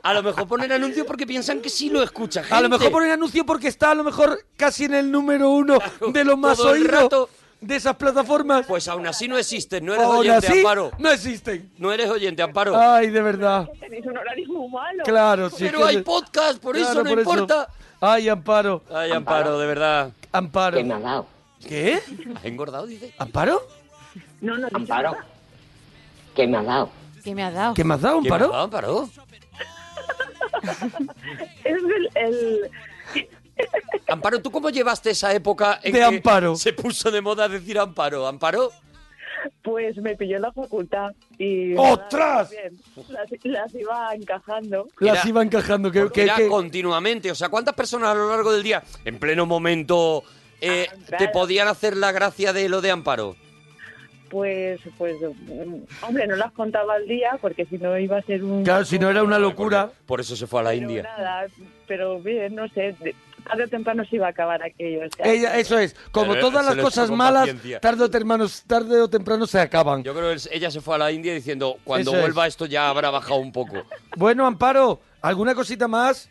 [0.02, 2.54] A lo mejor ponen anuncios porque piensan que sí lo escucha gente.
[2.54, 5.78] A lo mejor ponen anuncio porque está a lo mejor casi en el número uno
[6.12, 7.28] de los más todo el oídos rato.
[7.60, 8.66] de esas plataformas.
[8.66, 10.90] Pues aún así no existen, no eres Aún oyente, así, Amparo.
[10.98, 11.70] no existen.
[11.78, 12.76] No eres oyente, Amparo.
[12.78, 13.68] Ay, de verdad.
[13.80, 15.02] Tenéis un horario muy malo.
[15.04, 15.56] Claro, sí.
[15.66, 17.68] pero que- hay podcast, por Claro, eso no por importa.
[18.00, 18.82] Ay, Amparo.
[18.92, 20.10] Ay, Amparo, de verdad.
[20.32, 20.76] Amparo.
[20.78, 21.26] ¿Qué me ha dado?
[21.68, 22.00] ¿Qué?
[22.42, 23.12] ¿Ha engordado, dice?
[23.18, 23.62] ¿Amparo?
[24.40, 25.14] No, no, Amparo.
[26.34, 26.90] ¿Qué me ha dado?
[27.24, 27.74] ¿Qué me ha dado?
[27.74, 28.52] ¿Qué me has dado, ¿Qué me ha Amparo?
[28.52, 29.08] dado, Amparo?
[31.64, 32.70] Es el, el-
[34.08, 36.56] Amparo, ¿tú cómo llevaste esa época en De que Amparo.
[36.56, 38.26] se puso de moda decir Amparo?
[38.26, 38.70] ¿Amparo?
[39.62, 41.74] Pues me pilló en la facultad y...
[41.76, 42.50] ¡Ostras!
[42.50, 44.88] Bien, las, las iba encajando.
[45.00, 45.90] Las Era- iba encajando.
[45.90, 47.30] Que, Porque que- era que- continuamente.
[47.30, 50.22] O sea, ¿cuántas personas a lo largo del día, en pleno momento,
[50.62, 53.36] eh, Ah, te podían hacer la gracia de lo de Amparo?
[54.30, 55.74] Pues, pues, mm,
[56.06, 58.64] hombre, no las contaba al día porque si no iba a ser un...
[58.64, 59.90] Claro, si no era una locura.
[60.06, 61.02] Por eso se fue a la pero India.
[61.02, 61.46] nada,
[61.86, 63.14] pero bien, no sé, de-
[63.46, 65.00] tarde o temprano se iba a acabar aquello.
[65.04, 65.94] o sea, Ella, eso es.
[66.12, 67.80] Como todas las cosas malas, paciencia.
[67.80, 70.02] tarde o, temprano, tarde o temprano se acaban.
[70.02, 72.22] Yo creo que ella se fue a la India diciendo, cuando Eso es.
[72.22, 73.82] vuelva esto ya habrá bajado un poco.
[74.16, 76.30] Bueno, Amparo, ¿alguna cosita más?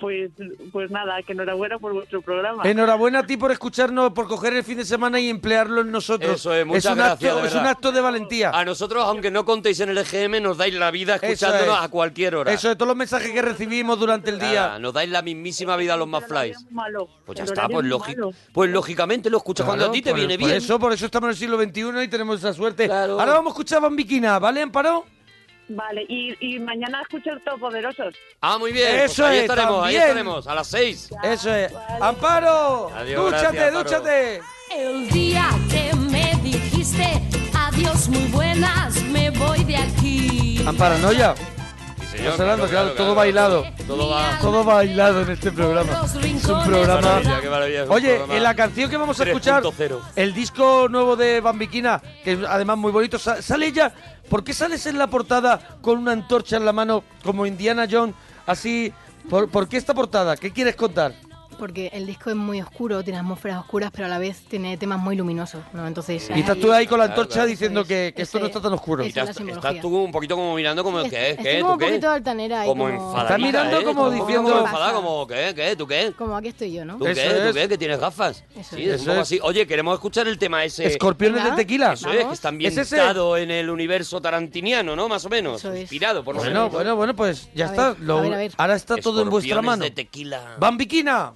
[0.00, 0.30] Pues,
[0.72, 2.62] pues nada, que enhorabuena por vuestro programa.
[2.68, 6.36] Enhorabuena a ti por escucharnos, por coger el fin de semana y emplearlo en nosotros.
[6.40, 8.50] Eso es, muchas un gracias, acto, de es un acto de valentía.
[8.50, 11.84] A nosotros, aunque no contéis en el EGM, nos dais la vida escuchándonos es.
[11.84, 12.52] a cualquier hora.
[12.52, 14.78] Eso de todos los mensajes que recibimos durante el Nada, día.
[14.78, 16.56] nos dais la mismísima vida a los más flies.
[17.26, 18.32] Pues ya está, pues, es lógi- malo.
[18.52, 20.56] pues lógicamente lo escuchas cuando a ti te por, viene por bien.
[20.58, 22.86] eso, por eso estamos en el siglo XXI y tenemos esa suerte.
[22.86, 23.20] Claro.
[23.20, 25.04] Ahora vamos a escuchar Bambiquina, ¿vale, Amparo?
[25.72, 28.14] Vale, y, y mañana escucho el Todopoderosos.
[28.40, 28.88] Ah, muy bien.
[28.90, 31.10] pues Eso ahí es, estaremos, ahí estaremos, a las seis.
[31.22, 31.72] Eso es.
[32.00, 34.40] Amparo, Adiós, dúchate, gracias, dúchate.
[34.76, 37.06] El día que me dijiste
[37.54, 40.60] adiós muy buenas, me voy de aquí.
[40.66, 41.34] Amparo, ¿no ya?
[42.10, 43.64] Sí, Estamos hablando, claro, todo bailado.
[43.86, 44.38] Todo va.
[44.40, 45.92] Todo bailado en este programa.
[46.04, 47.00] Es un Qué programa.
[47.00, 50.00] maravilla, qué maravilla, es un Oye, programa en la canción que vamos a escuchar, 3.0.
[50.16, 53.92] el disco nuevo de Bambiquina, que es además muy bonito, sa- sale ella.
[54.28, 58.14] ¿Por qué sales en la portada con una antorcha en la mano como Indiana Jones?
[58.46, 58.92] Así,
[59.28, 60.36] ¿por, por qué esta portada?
[60.36, 61.14] ¿Qué quieres contar?
[61.60, 64.98] Porque el disco es muy oscuro, tiene atmósferas oscuras, pero a la vez tiene temas
[64.98, 65.86] muy luminosos, ¿no?
[65.86, 66.28] Entonces...
[66.34, 67.48] Y estás tú ahí con la antorcha claro.
[67.48, 69.04] diciendo que, que esto no está tan oscuro.
[69.04, 71.30] Y es estás, estás tú un poquito como mirando como, ¿qué?
[71.30, 71.60] Estoy ¿Qué?
[71.60, 71.86] como ¿Tú un qué?
[71.86, 72.94] poquito altanera y Como como...
[72.96, 73.84] enfadadita, Está mirando ¿eh?
[73.84, 75.52] como Como diciendo- enfadada, como, ¿qué?
[75.54, 75.76] ¿Qué?
[75.76, 76.12] ¿Tú qué?
[76.16, 76.96] Como aquí estoy yo, ¿no?
[76.96, 77.28] ¿Tú Eso qué?
[77.28, 77.54] ¿Tú es.
[77.54, 77.68] qué?
[77.68, 78.42] Que tienes gafas.
[78.56, 78.94] Eso sí, es.
[78.94, 79.22] es un poco es.
[79.22, 79.38] así.
[79.42, 80.86] Oye, queremos escuchar el tema ese.
[80.86, 81.92] Escorpiones del tequila.
[81.92, 85.08] Eso es, que está Es ambientado en el universo tarantiniano, ¿no?
[85.08, 85.64] Más o menos.
[85.64, 85.80] Es.
[85.82, 86.72] Inspirado, por lo Bueno, menos.
[86.72, 87.94] bueno, bueno, pues ya está.
[88.56, 89.84] Ahora está todo en vuestra mano.
[89.84, 90.56] de tequila.
[90.58, 91.34] Bambiquina.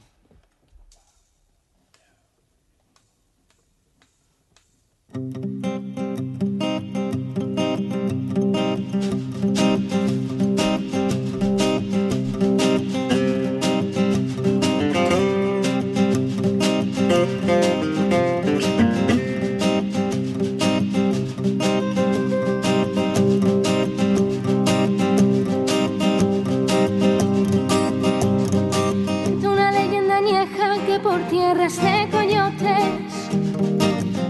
[31.64, 33.30] De coyotes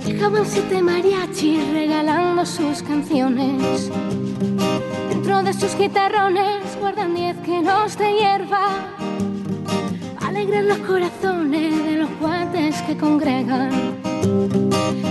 [0.07, 3.91] llegaban siete mariachis regalando sus canciones.
[5.09, 8.69] Dentro de sus guitarrones guardan diez kilos de hierba.
[10.25, 13.73] Alegran los corazones de los guates que congregan.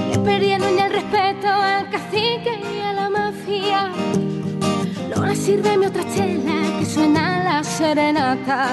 [0.09, 3.91] Le perdieron ya el respeto al cacique y a la mafia.
[5.13, 8.69] Lola, sírveme otra chela que suena la serenata.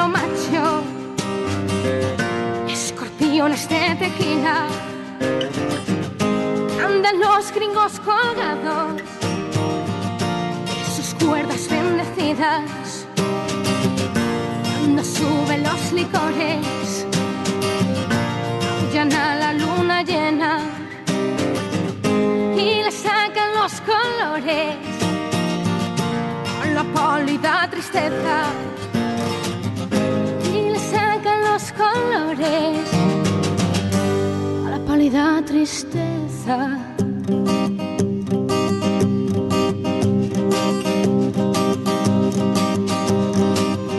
[0.00, 0.82] Lo macho,
[2.66, 4.66] escorpiones de tequila.
[6.82, 9.02] Andan los gringos colgados.
[10.96, 13.06] Sus cuerdas bendecidas.
[14.78, 17.06] Cuando suben los licores,
[18.70, 20.60] aullan a la luna llena.
[22.56, 24.76] Y le sacan los colores.
[26.58, 28.46] Con la pálida tristeza
[31.80, 33.00] los colores
[34.86, 36.78] pálida tristeza.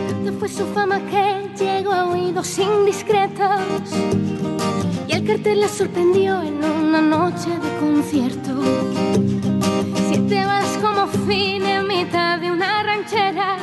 [0.10, 3.94] Tanta fue su fama que llegó a oídos indiscretos
[5.08, 8.52] y el cartel la sorprendió en una noche de concierto.
[10.10, 13.58] Siete balas como fin en mitad de una ranchera.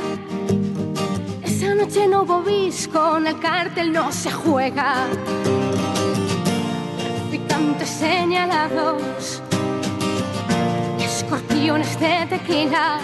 [1.78, 5.06] Noche no hubo bis, con el cartel no se juega.
[7.30, 9.40] Traficantes señalados,
[10.98, 12.98] escorpiones de tequila,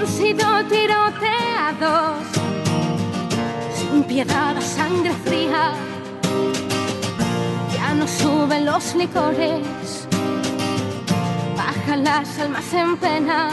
[0.00, 2.24] han sido tiroteados,
[3.76, 5.74] sin piedad a sangre fría.
[7.74, 10.08] Ya no suben los licores,
[11.54, 13.50] bajan las almas en pena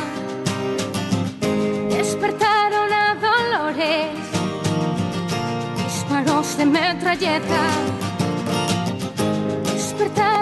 [3.70, 4.10] dolores,
[5.86, 7.62] disparos de metralleta,
[9.74, 10.39] despertaron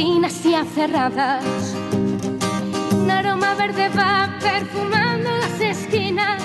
[0.00, 1.40] en cantinas ya.
[2.92, 6.42] Un aroma verde va perfumando las esquinas.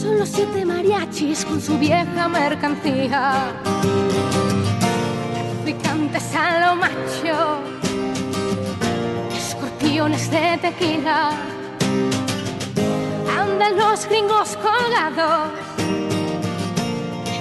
[0.00, 3.52] Son los siete mariachis con su vieja mercancía.
[5.34, 7.58] Traficantes a lo macho,
[9.36, 11.30] escorpiones de tequila
[13.38, 15.50] andan los gringos colgados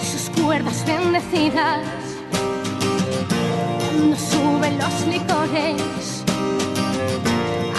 [0.02, 1.97] sus cuerdas bendecidas.
[3.98, 6.24] Cuando suben los licores,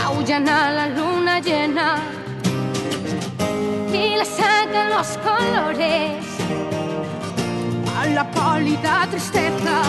[0.05, 1.99] aullan a la luna llena
[3.93, 6.25] y le sacan los colores
[8.01, 9.83] a la pálida tristeza.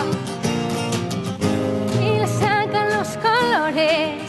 [1.99, 4.21] Y le sacan los colores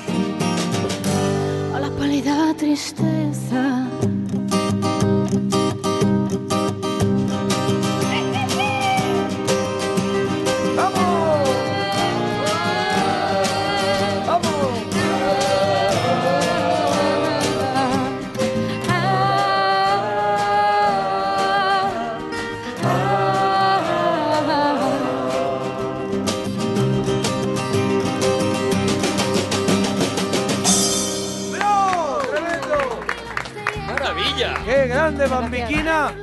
[1.74, 3.86] a la pálida tristeza.
[35.28, 36.14] Grande, Bambiquina!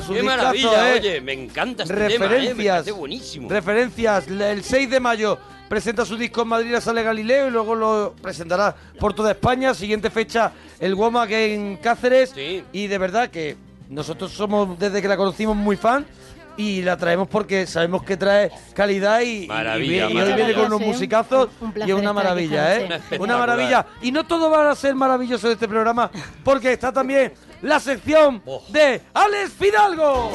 [0.00, 0.94] Su ¡Qué discazo, maravilla!
[0.94, 0.98] ¿eh?
[0.98, 2.18] Oye, me encanta este tema, ¿eh?
[2.18, 2.90] Me Referencias.
[2.92, 3.48] buenísimo.
[3.50, 4.28] Referencias.
[4.28, 5.38] El 6 de mayo
[5.68, 9.74] presenta su disco en Madrid, sale Galileo y luego lo presentará por toda España.
[9.74, 12.34] Siguiente fecha, el Womack en Cáceres.
[12.72, 13.56] Y de verdad que
[13.90, 16.06] nosotros somos, desde que la conocimos, muy fan.
[16.56, 20.54] Y la traemos porque sabemos que trae calidad y, y- Maravilla, y, y hoy viene
[20.54, 23.00] con unos Sí, musicazos un y es una estar aquí maravilla, ¿eh?
[23.18, 23.86] Una maravilla.
[24.02, 26.10] Y no todo va a ser maravilloso de este programa
[26.44, 27.32] porque está también
[27.62, 30.30] la sección de Alex Fidalgo.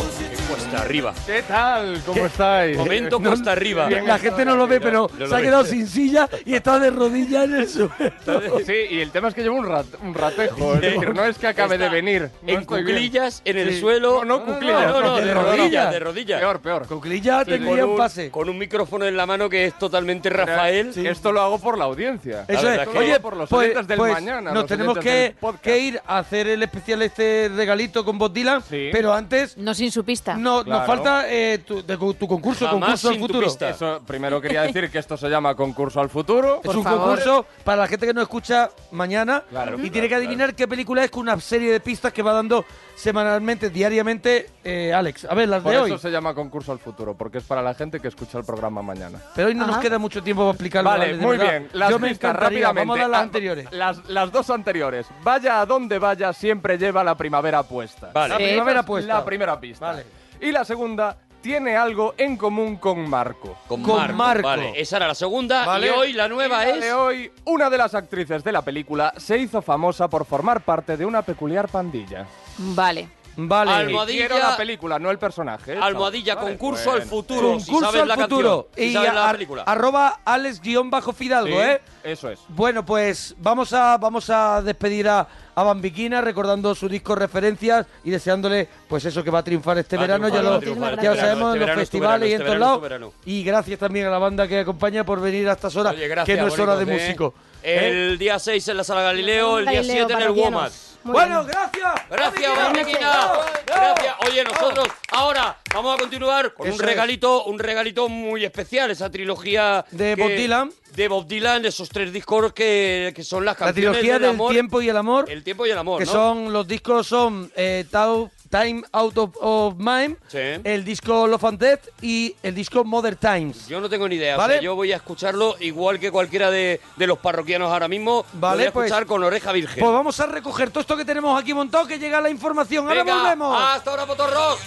[0.49, 1.13] Cuesta arriba.
[1.25, 2.01] ¿Qué tal?
[2.05, 2.25] ¿Cómo ¿Qué?
[2.25, 2.77] estáis?
[2.77, 3.89] Momento No, cuesta arriba.
[3.89, 6.79] La gente no lo ve, pero No lo se ha quedado sin silla y está
[6.79, 7.91] de rodillas en el suelo.
[8.65, 10.75] Sí, y el tema es que llevo un, rat- un ratejo.
[10.75, 12.21] Es decir, no es que acabe Está de venir.
[12.23, 12.65] no en bien.
[12.65, 13.79] cuclillas, en el Sí.
[13.79, 14.25] suelo.
[14.25, 14.87] No, no, cuclillas.
[14.87, 15.91] No, no, no, de no, rodillas, no.
[15.91, 16.39] de rodillas.
[16.39, 16.87] Peor, peor.
[16.87, 18.29] Cuclillas Sí, un pase.
[18.31, 20.91] Con un micrófono en la mano que es totalmente Rafael.
[20.95, 22.45] Esto lo hago por la audiencia.
[22.47, 22.87] Eso La es.
[22.89, 26.63] que- Oye, por los pues, del pues mañana, nos tenemos que ir a hacer el
[26.63, 30.35] especial este regalito con Bob Dylan, pero antes No sin su pista.
[30.39, 30.79] No, Claro.
[30.79, 33.47] nos falta eh, tu, de- tu concurso, Jamás concurso al futuro.
[33.69, 36.61] Eso, primero quería decir que esto se llama concurso al futuro.
[36.63, 40.15] Es un concurso para la gente que nos escucha mañana Claro, y claro, tiene que
[40.15, 42.65] adivinar qué película es con una serie de pistas que va dando
[42.95, 45.25] semanalmente, diariamente, eh, Alex.
[45.25, 45.99] A ver, las Por de eso hoy.
[45.99, 49.19] se llama concurso al futuro, porque es para la gente que escucha el programa mañana.
[49.35, 49.81] Pero hoy no nos Ajá.
[49.81, 50.89] queda mucho tiempo para explicarlo.
[50.89, 51.51] Vale, muy verdad.
[51.51, 51.69] bien.
[51.73, 52.81] Las Yo me pistas rápidamente.
[52.81, 53.67] Vamos a dar las anteriores.
[53.71, 55.07] Las, las dos anteriores.
[55.23, 58.11] Vaya a donde vaya, siempre lleva la primavera puesta.
[58.13, 58.29] Vale.
[58.33, 59.13] La primavera puesta.
[59.13, 59.85] La primera pista.
[59.87, 60.05] Vale.
[60.41, 63.57] Y la segunda tiene algo en común con Marco.
[63.67, 64.15] Con, Con Marco.
[64.17, 64.43] Marco.
[64.47, 65.65] Vale, esa era la segunda.
[65.65, 65.87] Vale.
[65.87, 66.81] Y hoy la nueva Y la es.
[66.81, 70.97] de hoy, una de las actrices de la película se hizo famosa por formar parte
[70.97, 72.25] de una peculiar pandilla.
[72.57, 73.07] Vale.
[73.37, 73.71] Vale.
[73.71, 74.27] Almohadilla.
[74.27, 75.73] Quiero la película, no el personaje.
[75.73, 76.35] ¿eh, Almohadilla?
[76.35, 77.01] Vale, concurso bueno.
[77.03, 77.59] al futuro.
[77.59, 78.63] si Concurso sabes al la futuro.
[78.65, 78.85] canción.
[78.85, 79.63] Si y sabes la a- película.
[79.63, 81.81] arroba Alex-Fidalgo, Sí, ¿eh?
[82.03, 82.39] Eso es.
[82.49, 88.09] Bueno, pues vamos a, vamos a despedir a, a Bambiquina recordando su disco referencias y
[88.09, 90.59] deseándole pues eso que va a triunfar este Va a verano, triunfar, ya a lo,
[90.59, 92.39] triunfar ya este lo verano, sabemos este en los verano es tu festivales y en
[92.39, 92.59] todos este
[92.99, 93.13] lados.
[93.25, 96.35] Y gracias también a la banda que acompaña por venir a estas horas, Oye, gracias,
[96.37, 96.85] que no es hora de ¿eh?
[96.99, 97.33] músico.
[97.63, 97.89] ¿eh?
[98.11, 100.88] El día 6 en la sala Galileo, el día Galileo, 7 en el parroquianos.
[101.03, 101.51] Muy Bueno, bien.
[101.55, 101.93] gracias.
[102.09, 102.55] Gracias.
[102.57, 103.31] Bambiquina.
[103.65, 104.15] Gracias.
[104.27, 109.09] Oye, nosotros ahora vamos a continuar con un Eso regalito, un regalito muy especial, esa
[109.09, 110.71] trilogía De que- Bob Dylan.
[110.95, 114.29] De Bob Dylan, esos tres discos que, que son las La canciones trilogía del del
[114.31, 115.29] amor, tiempo y el amor.
[115.31, 116.11] el tiempo y el amor, que ¿no?
[116.11, 120.37] son los discos son eh, Tau- Time Out of, of Mind, Sí.
[120.63, 123.67] el disco Love and Death y el disco Mother Times.
[123.67, 124.55] Yo no tengo ni idea, o ¿Vale?
[124.55, 128.57] sea, yo voy a escucharlo igual que cualquiera de, de los parroquianos ahora mismo, Vale,
[128.63, 129.79] voy a pues- escuchar con oreja virgen.
[129.79, 132.87] Pues vamos a recoger todo esto que tenemos aquí montado, que llega la información.
[132.87, 133.61] Ahora volvemos.
[133.61, 134.59] hasta ahora, Potorrock.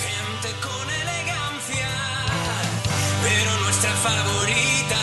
[0.00, 1.88] Gente con elegancia,
[3.22, 4.96] pero nuestra favorita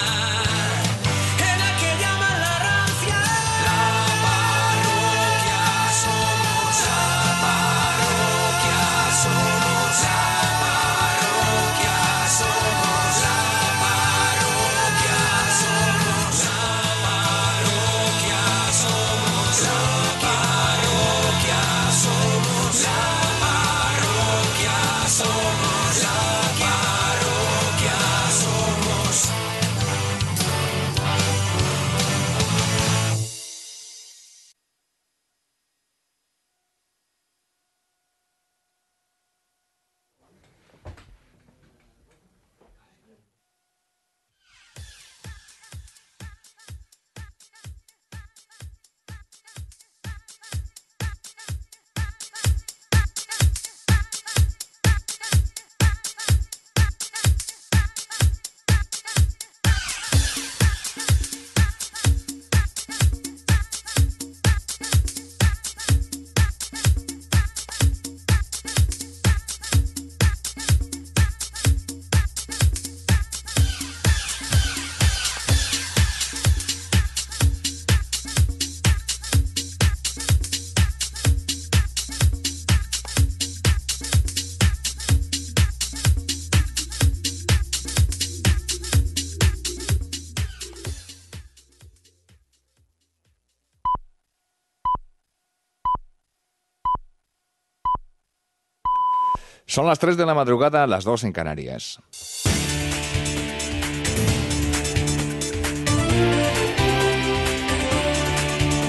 [99.77, 101.99] Son las 3 de la madrugada, las 2 en Canarias.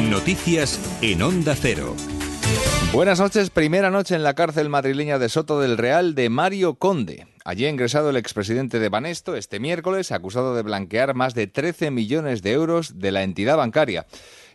[0.09, 1.95] Noticias en Onda Cero.
[2.91, 3.51] Buenas noches.
[3.51, 7.27] Primera noche en la cárcel madrileña de Soto del Real de Mario Conde.
[7.45, 11.91] Allí ha ingresado el expresidente de Banesto este miércoles, acusado de blanquear más de 13
[11.91, 14.07] millones de euros de la entidad bancaria.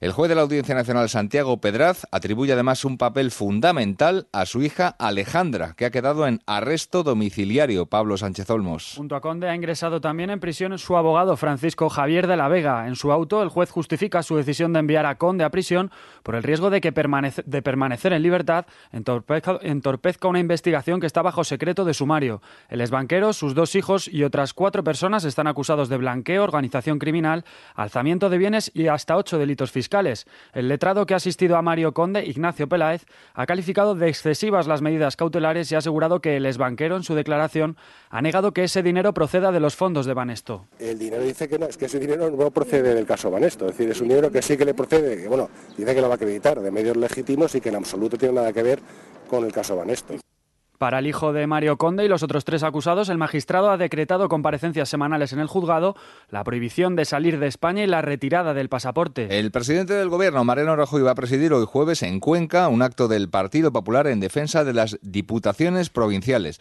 [0.03, 4.61] El juez de la Audiencia Nacional Santiago Pedraz atribuye además un papel fundamental a su
[4.61, 7.85] hija Alejandra, que ha quedado en arresto domiciliario.
[7.85, 8.95] Pablo Sánchez Olmos.
[8.97, 12.85] Junto a Conde ha ingresado también en prisión su abogado Francisco Javier de la Vega.
[12.85, 15.89] En su auto, el juez justifica su decisión de enviar a Conde a prisión
[16.21, 21.07] por el riesgo de que permanece- de permanecer en libertad entorpezca, entorpezca una investigación que
[21.07, 22.41] está bajo secreto de sumario.
[22.67, 27.45] El exbanquero, sus dos hijos y otras cuatro personas están acusados de blanqueo, organización criminal,
[27.73, 29.92] alzamiento de bienes y hasta ocho delitos fiscales.
[30.53, 34.81] El letrado que ha asistido a Mario Conde, Ignacio Peláez, ha calificado de excesivas las
[34.81, 37.77] medidas cautelares y ha asegurado que el exbanquero, en su declaración,
[38.09, 40.65] ha negado que ese dinero proceda de los fondos de Banesto.
[40.79, 43.77] El dinero dice que no, es que ese dinero no procede del caso Banesto, es
[43.77, 46.15] decir, es un dinero que sí que le procede, que, bueno, dice que lo va
[46.15, 48.79] a acreditar de medios legítimos y que en absoluto tiene nada que ver
[49.29, 50.15] con el caso Banesto.
[50.83, 54.27] Para el hijo de Mario Conde y los otros tres acusados, el magistrado ha decretado
[54.27, 55.95] comparecencias semanales en el juzgado,
[56.29, 59.39] la prohibición de salir de España y la retirada del pasaporte.
[59.39, 63.07] El presidente del gobierno, Mariano Rajoy, va a presidir hoy jueves en Cuenca un acto
[63.07, 66.59] del Partido Popular en defensa de las diputaciones provinciales.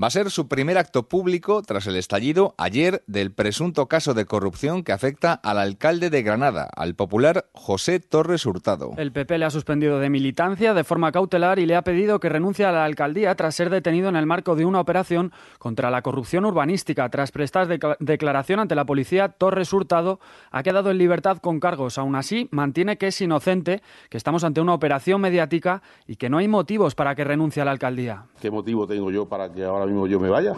[0.00, 4.26] Va a ser su primer acto público tras el estallido ayer del presunto caso de
[4.26, 8.92] corrupción que afecta al alcalde de Granada, al popular José Torres Hurtado.
[8.96, 12.28] El PP le ha suspendido de militancia de forma cautelar y le ha pedido que
[12.28, 16.00] renuncie a la alcaldía tras ser detenido en el marco de una operación contra la
[16.02, 17.08] corrupción urbanística.
[17.08, 20.20] Tras prestar decla- declaración ante la policía, Torres Hurtado
[20.52, 21.98] ha quedado en libertad con cargos.
[21.98, 26.38] Aún así, mantiene que es inocente, que estamos ante una operación mediática y que no
[26.38, 28.26] hay motivos para que renuncie a la alcaldía.
[28.40, 30.54] ¿Qué motivo tengo yo para que ahora mismo yo me vaya.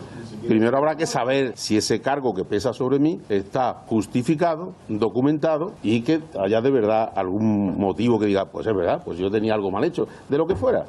[0.47, 6.03] Primero habrá que saber si ese cargo que pesa sobre mí está justificado, documentado y
[6.03, 9.71] que haya de verdad algún motivo que diga, pues es verdad, pues yo tenía algo
[9.71, 10.87] mal hecho, de lo que fuera.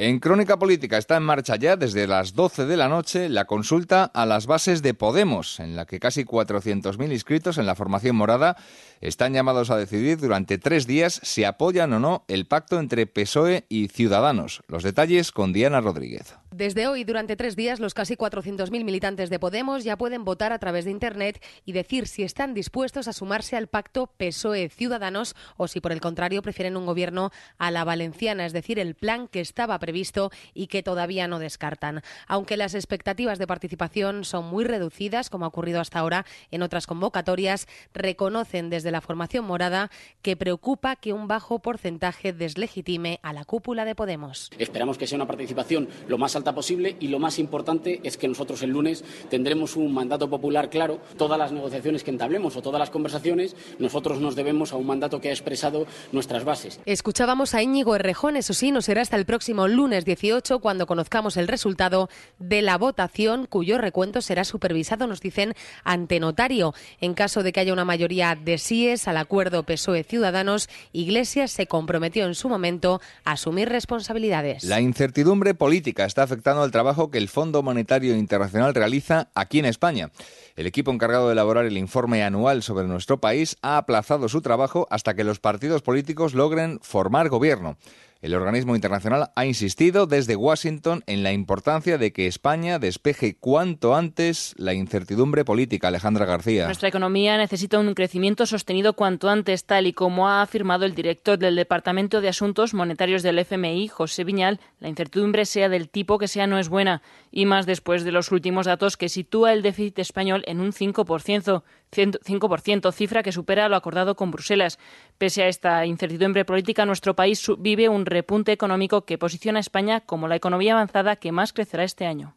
[0.00, 4.04] En Crónica Política está en marcha ya desde las 12 de la noche la consulta
[4.04, 8.56] a las bases de Podemos, en la que casi 400.000 inscritos en la formación morada
[9.00, 13.64] están llamados a decidir durante tres días si apoyan o no el pacto entre PSOE
[13.68, 14.62] y Ciudadanos.
[14.68, 16.34] Los detalles con Diana Rodríguez.
[16.50, 20.58] Desde hoy, durante tres días, los casi 400.000 militantes de Podemos ya pueden votar a
[20.58, 25.80] través de Internet y decir si están dispuestos a sumarse al pacto PSOE-Ciudadanos o si,
[25.80, 29.78] por el contrario, prefieren un gobierno a la valenciana, es decir, el plan que estaba
[29.78, 32.02] previsto y que todavía no descartan.
[32.26, 36.86] Aunque las expectativas de participación son muy reducidas, como ha ocurrido hasta ahora en otras
[36.86, 39.90] convocatorias, reconocen desde la formación morada
[40.22, 44.50] que preocupa que un bajo porcentaje deslegitime a la cúpula de Podemos.
[44.58, 48.28] Esperamos que sea una participación lo más alta posible y lo más importante es que
[48.28, 51.00] nosotros el lunes tendremos un mandato popular claro.
[51.16, 55.20] Todas las negociaciones que entablemos o todas las conversaciones, nosotros nos debemos a un mandato
[55.20, 56.80] que ha expresado nuestras bases.
[56.86, 61.36] Escuchábamos a Íñigo Errejón, eso sí, no será hasta el próximo lunes 18 cuando conozcamos
[61.36, 62.08] el resultado
[62.38, 66.74] de la votación, cuyo recuento será supervisado, nos dicen, ante notario.
[67.00, 72.36] En caso de que haya una mayoría de al acuerdo PSOE-Ciudadanos, Iglesias se comprometió en
[72.36, 74.62] su momento a asumir responsabilidades.
[74.62, 79.64] La incertidumbre política está afectando al trabajo que el Fondo Monetario Internacional realiza aquí en
[79.64, 80.10] España.
[80.54, 84.86] El equipo encargado de elaborar el informe anual sobre nuestro país ha aplazado su trabajo
[84.90, 87.76] hasta que los partidos políticos logren formar gobierno.
[88.20, 93.94] El organismo internacional ha insistido desde Washington en la importancia de que España despeje cuanto
[93.94, 95.86] antes la incertidumbre política.
[95.86, 96.64] Alejandra García.
[96.64, 101.38] Nuestra economía necesita un crecimiento sostenido cuanto antes, tal y como ha afirmado el director
[101.38, 104.58] del Departamento de Asuntos Monetarios del FMI, José Viñal.
[104.80, 108.32] La incertidumbre sea del tipo que sea no es buena, y más después de los
[108.32, 111.62] últimos datos que sitúa el déficit español en un 5%.
[111.90, 114.78] 5%, cifra que supera lo acordado con Bruselas.
[115.18, 120.00] Pese a esta incertidumbre política, nuestro país vive un repunte económico que posiciona a España
[120.00, 122.36] como la economía avanzada que más crecerá este año.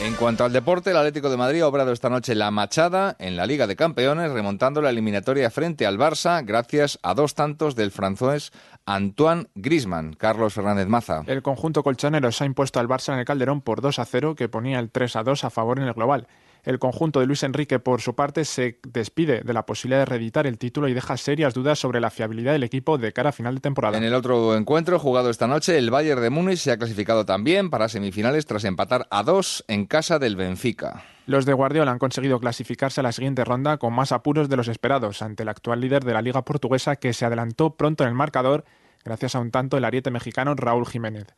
[0.00, 3.36] En cuanto al deporte, el Atlético de Madrid ha obrado esta noche la machada en
[3.36, 7.90] la Liga de Campeones, remontando la eliminatoria frente al Barça gracias a dos tantos del
[7.90, 8.52] francés
[8.84, 10.12] Antoine Grisman.
[10.12, 11.24] Carlos Fernández Maza.
[11.26, 14.36] El conjunto colchonero se ha impuesto al Barça en el Calderón por 2 a 0,
[14.36, 16.28] que ponía el 3 a 2 a favor en el global.
[16.66, 20.48] El conjunto de Luis Enrique, por su parte, se despide de la posibilidad de reeditar
[20.48, 23.54] el título y deja serias dudas sobre la fiabilidad del equipo de cara a final
[23.54, 23.96] de temporada.
[23.96, 27.70] En el otro encuentro jugado esta noche, el Bayern de Múnich se ha clasificado también
[27.70, 31.04] para semifinales tras empatar a dos en casa del Benfica.
[31.26, 34.66] Los de Guardiola han conseguido clasificarse a la siguiente ronda con más apuros de los
[34.66, 38.16] esperados ante el actual líder de la Liga Portuguesa que se adelantó pronto en el
[38.16, 38.64] marcador
[39.04, 41.28] gracias a un tanto del ariete mexicano Raúl Jiménez.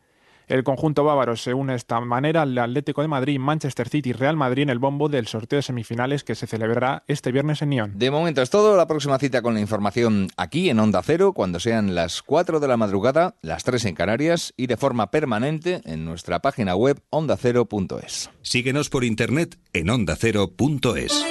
[0.49, 4.13] El conjunto bávaro se une de esta manera al Atlético de Madrid, Manchester City y
[4.15, 7.71] Real Madrid en el bombo del sorteo de semifinales que se celebrará este viernes en
[7.71, 7.99] Nyon.
[7.99, 8.77] De momento es todo.
[8.77, 12.69] La próxima cita con la información aquí en Onda Cero cuando sean las 4 de
[12.69, 18.31] la madrugada, las 3 en Canarias y de forma permanente en nuestra página web ondacero.es.
[18.41, 21.25] Síguenos por internet en ondacero.es.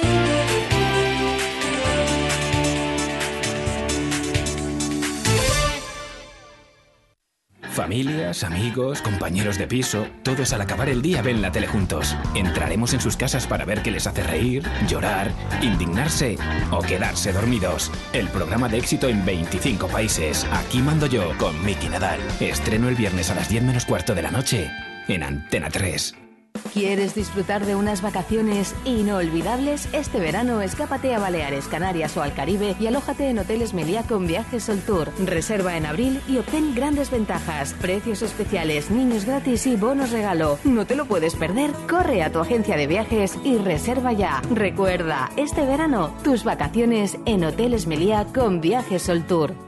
[7.78, 12.16] Familias, amigos, compañeros de piso, todos al acabar el día ven la tele juntos.
[12.34, 15.30] Entraremos en sus casas para ver qué les hace reír, llorar,
[15.62, 16.36] indignarse
[16.72, 17.92] o quedarse dormidos.
[18.12, 20.44] El programa de éxito en 25 países.
[20.50, 22.18] Aquí mando yo con Miki Nadal.
[22.40, 24.68] Estreno el viernes a las 10 menos cuarto de la noche
[25.06, 26.27] en Antena 3.
[26.72, 29.88] ¿Quieres disfrutar de unas vacaciones inolvidables?
[29.92, 34.26] Este verano escápate a Baleares, Canarias o al Caribe y alójate en Hoteles Meliá con
[34.26, 35.12] Viajes Sol Tour.
[35.24, 40.58] Reserva en abril y obtén grandes ventajas, precios especiales, niños gratis y bonos regalo.
[40.64, 41.72] No te lo puedes perder.
[41.88, 44.42] Corre a tu agencia de viajes y reserva ya.
[44.50, 49.67] Recuerda, este verano tus vacaciones en Hoteles Meliá con Viajes Sol Tour.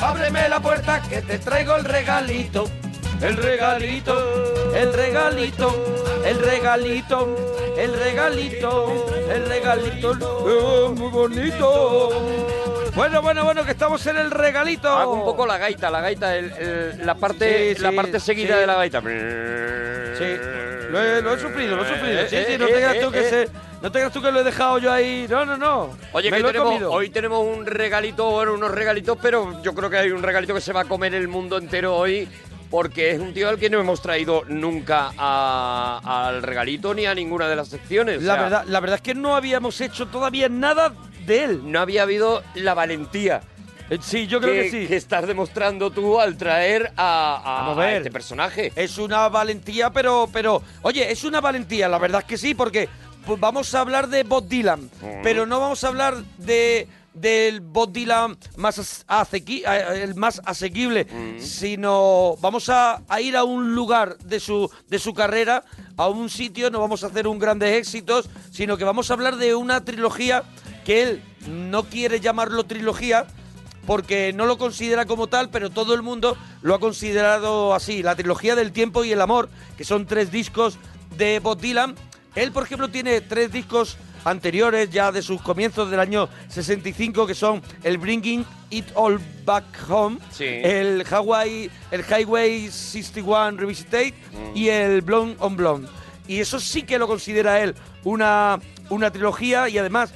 [0.00, 2.64] Ábreme la puerta que te traigo el regalito.
[3.22, 5.72] El regalito, el regalito,
[6.26, 7.36] el regalito,
[7.78, 12.10] el regalito, el regalito, oh, muy bonito.
[12.94, 14.88] Bueno, bueno, bueno, que estamos en el regalito.
[14.90, 18.20] Hago un poco la gaita, la gaita, el- el- la parte, Sí, la sí, parte
[18.20, 18.60] seguida sí.
[18.60, 19.00] de la gaita.
[19.00, 19.06] Sí,
[20.90, 22.20] lo he, lo he sufrido, lo he sufrido.
[22.20, 23.30] Eh, Sí, eh, sí, no eh, te creas eh, tú que eh.
[23.30, 23.48] se,
[23.84, 25.26] no te creas tú que lo he dejado yo ahí.
[25.28, 25.90] No, no, no.
[26.12, 26.90] Oye, Me que lo he tenemos, comido.
[26.90, 30.60] hoy tenemos un regalito, bueno, unos regalitos, pero yo creo que hay un regalito que
[30.62, 32.26] se va a comer el mundo entero hoy,
[32.70, 37.14] porque es un tío al que no hemos traído nunca a- al regalito ni a
[37.14, 38.22] ninguna de las secciones.
[38.22, 40.92] La verdad, la verdad es que no habíamos hecho todavía nada
[41.26, 41.60] de él.
[41.70, 43.42] No había habido la valentía.
[44.00, 44.86] Sí, yo creo que sí.
[44.86, 47.96] Que estás demostrando tú al traer a, a- Vamos a a ver.
[47.98, 48.72] este personaje.
[48.74, 52.88] Es una valentía, pero, pero, oye, es una valentía, la verdad es que sí, porque
[53.26, 54.90] pues, vamos a hablar de Bob Dylan,
[55.22, 60.42] pero no vamos a hablar de del Bob Dylan más as- asequi- eh, el más
[60.44, 61.06] asequible,
[61.40, 65.62] sino vamos a, a ir a un lugar de su de su carrera,
[65.96, 69.36] a un sitio, no vamos a hacer un grandes éxitos, sino que vamos a hablar
[69.36, 70.42] de una trilogía
[70.84, 73.26] que él no quiere llamarlo trilogía,
[73.86, 78.02] porque no lo considera como tal, pero todo el mundo lo ha considerado así.
[78.02, 80.78] La trilogía del tiempo y el amor, que son tres discos
[81.16, 81.94] de Bob Dylan.
[82.34, 87.34] Él, por ejemplo, tiene tres discos anteriores, ya de sus comienzos del año 65, que
[87.34, 90.44] son el Bringing It All Back Home, Sí.
[90.44, 94.56] el Hawaii, el Highway 61 Revisited Mm.
[94.56, 95.88] y el Blonde on Blonde.
[96.26, 98.58] Y eso sí que lo considera él una,
[98.88, 100.12] una trilogía y además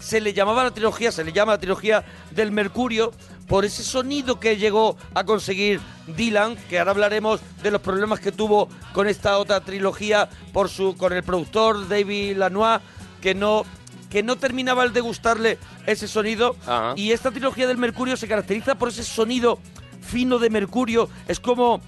[0.00, 3.12] se le llamaba la trilogía, se le llama la trilogía del Mercurio
[3.46, 5.80] por ese sonido que llegó a conseguir
[6.16, 10.96] Dylan, que ahora hablaremos de los problemas que tuvo con esta otra trilogía por su
[10.96, 12.80] con el productor David Lanois,
[13.20, 13.64] que no
[14.10, 16.56] que no terminaba el de gustarle ese sonido.
[16.96, 19.58] Y esta trilogía del Mercurio se caracteriza por ese sonido
[20.00, 21.80] fino de Mercurio, es como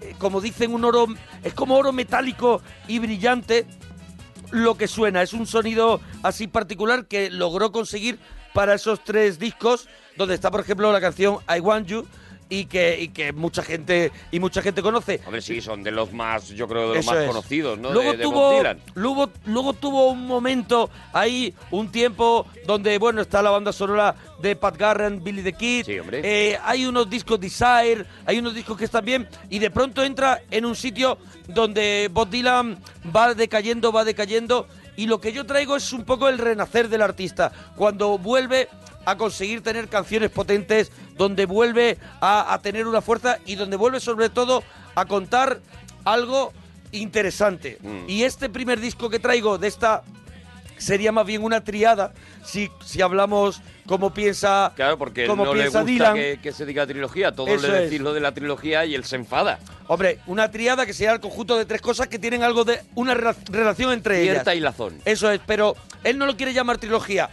[0.00, 1.06] eh, como dicen un oro
[1.42, 3.66] es como oro metálico y brillante
[4.50, 5.22] lo que suena.
[5.22, 8.18] Es un sonido así particular que logró conseguir
[8.54, 9.88] para esos tres discos,
[10.18, 12.06] donde está, por ejemplo, la canción I Want You
[12.50, 15.20] y que, y que mucha gente y mucha gente conoce.
[15.26, 17.28] Hombre, sí, son de los más, yo creo, de los Eso más es.
[17.28, 17.92] conocidos, ¿no?
[17.92, 23.20] Luego de, de Bob tuvo, luego, luego tuvo un momento ahí, un tiempo donde, bueno,
[23.20, 25.84] está la banda sonora de Pat Garrett, Billy the Kid.
[25.88, 29.28] Eh, hay unos discos Desire, hay unos discos que están bien.
[29.50, 32.78] Y de pronto entra en un sitio donde Bob Dylan
[33.14, 34.66] va decayendo, va decayendo.
[34.96, 37.52] Y lo que yo traigo es un poco el renacer del artista.
[37.76, 38.68] Cuando vuelve
[39.10, 44.00] a conseguir tener canciones potentes, donde vuelve a, a tener una fuerza y donde vuelve
[44.00, 44.62] sobre todo
[44.94, 45.60] a contar
[46.04, 46.52] algo
[46.92, 47.78] interesante.
[48.06, 50.02] Y este primer disco que traigo de esta
[50.76, 52.12] sería más bien una triada,
[52.44, 56.14] si, si hablamos como piensa, Claro, porque como no le gusta Dylan.
[56.14, 57.32] que, que se diga trilogía.
[57.32, 57.84] Todos le es.
[57.84, 59.58] decís lo de la trilogía y él se enfada.
[59.88, 63.14] Hombre, una triada que sería el conjunto de tres cosas que tienen algo de una
[63.14, 64.34] rela- relación entre ellas.
[64.34, 65.00] Cierta hilazón.
[65.04, 67.28] Eso es, pero él no lo quiere llamar trilogía.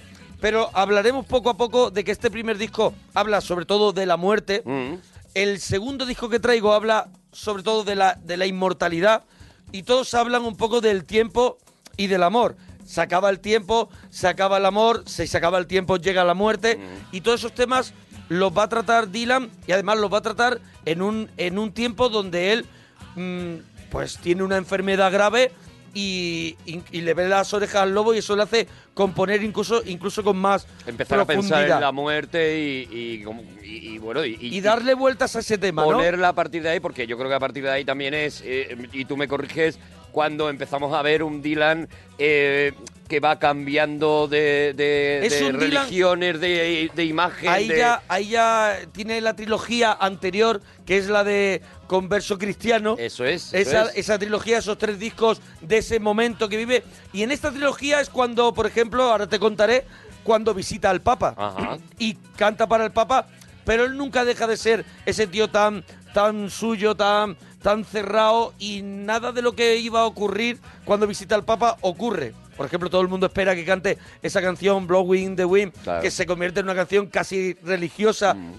[0.46, 4.16] Pero hablaremos poco a poco de que este primer disco habla sobre todo de la
[4.16, 4.62] muerte.
[4.64, 4.94] Mm.
[5.34, 9.24] El segundo disco que traigo habla sobre todo de la, de la inmortalidad.
[9.72, 11.58] Y todos hablan un poco del tiempo
[11.98, 12.58] y del amor.
[12.86, 16.36] Se acaba el tiempo, se acaba el amor, se, se acaba el tiempo, llega la
[16.36, 16.80] muerte.
[17.12, 17.96] Y todos esos temas
[18.30, 21.72] los va a tratar Dylan y además los va a tratar en un, en un
[21.72, 22.68] tiempo donde él
[23.16, 25.52] mm, pues tiene una enfermedad grave
[25.96, 29.82] y, y- y le ve las orejas al lobo y eso le hace componer incluso,
[29.86, 34.24] incluso con más Empezar a pensar en la muerte y, y como- y- y bueno,
[34.26, 35.92] y, y darle vueltas a ese tema, ¿no?
[35.94, 38.44] ponerla a partir de ahí, porque yo creo que a partir de ahí también es,
[38.46, 39.80] eh, y tú me corriges,
[40.16, 42.72] cuando empezamos a ver un Dylan eh,
[43.10, 47.50] que va cambiando de, de- de religiones, de, de imagen.
[47.50, 52.96] Ahí ya, ahí ya tiene la trilogía anterior, que es la de Converso Cristiano.
[52.98, 53.54] Eso es.
[53.54, 53.98] eso Esa, es.
[53.98, 56.86] esa trilogía, esos tres discos de ese momento que vive.
[57.12, 59.84] Y en esta trilogía es cuando, por ejemplo, ahora te contaré,
[60.24, 61.36] cuando visita al Papa.
[61.38, 61.78] Ajá.
[62.00, 63.28] Y canta para el Papa,
[63.66, 67.36] pero él nunca deja de ser ese tío tan, tan suyo, tan,
[67.66, 72.36] tan cerrado y nada de lo que iba a ocurrir cuando visita al Papa ocurre.
[72.56, 76.00] Por ejemplo, todo el mundo espera que cante esa canción Blowing the Wind, Claro.
[76.04, 78.52] que se convierte en una canción casi religiosa Mm.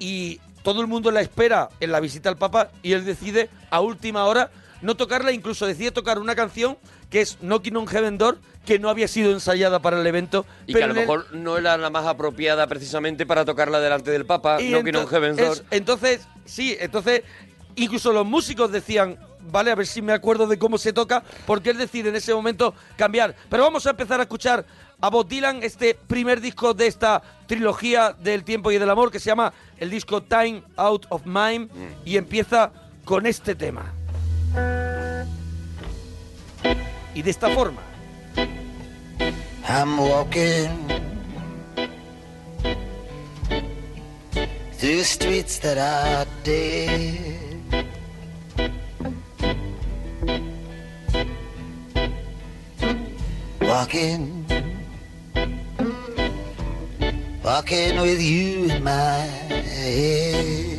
[0.00, 3.80] y todo el mundo la espera en la visita al Papa y él decide a
[3.80, 4.50] última hora
[4.82, 6.78] no tocarla, incluso decide tocar una canción
[7.10, 10.44] que es Knocking on Heaven Door, que no había sido ensayada para el evento.
[10.66, 14.10] Y que a lo el- mejor no era la más apropiada precisamente para tocarla delante
[14.10, 15.64] del Papa, ento- Heaven's es- Door.
[15.70, 17.22] entonces, sí, entonces
[17.78, 19.18] incluso los músicos decían,
[19.50, 22.34] vale, a ver si me acuerdo de cómo se toca, porque él decide en ese
[22.34, 23.34] momento cambiar.
[23.48, 24.64] Pero vamos a empezar a escuchar
[25.00, 29.20] a Bob Dylan, este primer disco de esta trilogía del tiempo y del amor, que
[29.20, 31.70] se llama el disco Time Out of Mind,
[32.04, 32.72] y empieza
[33.04, 33.92] con este tema.
[37.14, 37.80] Y de esta forma.
[39.68, 40.88] I'm walking
[44.78, 47.47] through streets that are dead.
[53.68, 54.46] Walking,
[57.44, 59.20] walking with you in my
[59.60, 60.78] head.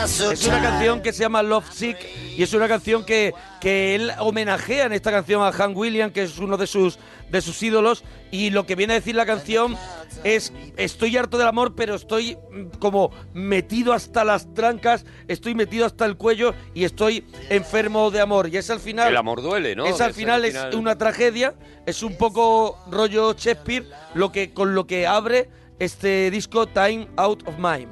[0.00, 1.98] Es una canción que se llama Love Sick
[2.36, 6.24] y es una canción que, que él homenajea en esta canción a Hank Williams, que
[6.24, 6.98] es uno de sus
[7.30, 8.04] de sus ídolos.
[8.30, 9.76] Y lo que viene a decir la canción
[10.24, 15.86] es: Estoy harto del amor, pero estoy mm, como metido hasta las trancas, estoy metido
[15.86, 18.48] hasta el cuello y estoy enfermo de amor.
[18.48, 19.08] Y es al final.
[19.08, 19.86] El amor duele, ¿no?
[19.86, 21.54] Es al Es final, al es final- una tragedia,
[21.86, 25.48] es un poco rollo Shakespeare, lo que, con lo que abre
[25.78, 27.88] este disco Time Out of Mind.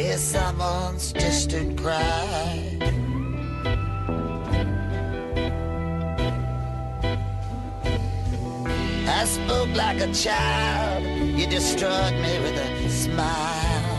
[0.00, 2.78] Hear someone's distant cry.
[9.06, 11.04] I spoke like a child.
[11.04, 13.98] You destroyed me with a smile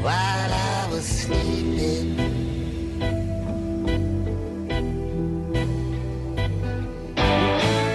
[0.00, 2.16] while I was sleeping.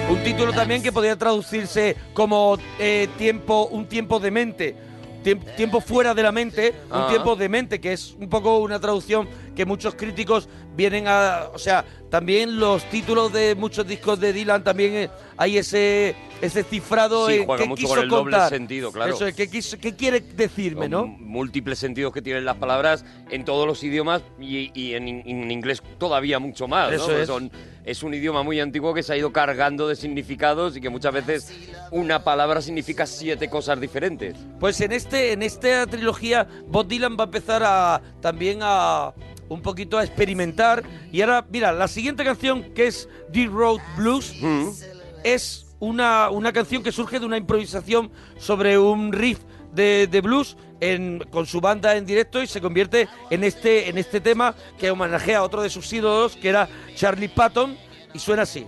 [0.07, 4.87] Un título también que podría traducirse como eh, tiempo, un tiempo de mente.
[5.27, 7.07] Tiemp- Tiempo fuera de la mente, un Ah.
[7.09, 9.27] tiempo de mente, que es un poco una traducción
[9.57, 11.49] que muchos críticos vienen a.
[11.53, 16.63] O sea, también los títulos de muchos discos de Dylan también eh, hay ese, ese
[16.63, 17.27] cifrado.
[17.27, 19.13] Sí, en juega qué mucho quiso con el doble sentido, claro.
[19.13, 21.07] Eso es, ¿qué, quiso- qué quiere decirme, no?
[21.07, 25.51] múltiples sentidos que tienen las palabras en todos los idiomas y, y en, in- en
[25.51, 26.89] inglés todavía mucho más.
[26.91, 26.95] ¿no?
[26.95, 27.27] Eso es.
[27.27, 27.51] Son-
[27.83, 31.13] es un idioma muy antiguo que se ha ido cargando de significados y que muchas
[31.13, 31.53] veces
[31.91, 34.35] una palabra significa siete cosas diferentes.
[34.59, 39.13] Pues en este en esta trilogía Bob Dylan va a empezar a también a
[39.49, 44.33] un poquito a experimentar y ahora mira la siguiente canción que es The Road Blues
[45.23, 49.39] es una, una canción que surge de una improvisación sobre un riff
[49.73, 53.97] de, de blues en- con su banda en directo y se convierte en este en
[53.97, 57.77] este tema que homenajea a otro de sus ídolos que era Charlie Patton
[58.13, 58.65] y suena así.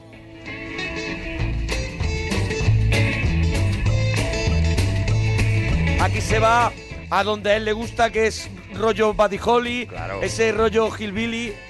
[6.02, 6.72] Aquí se va
[7.10, 8.50] a donde a él le gusta, que es
[8.80, 9.88] rollo Buddy Holly,
[10.22, 11.69] ese rollo Hillbilly.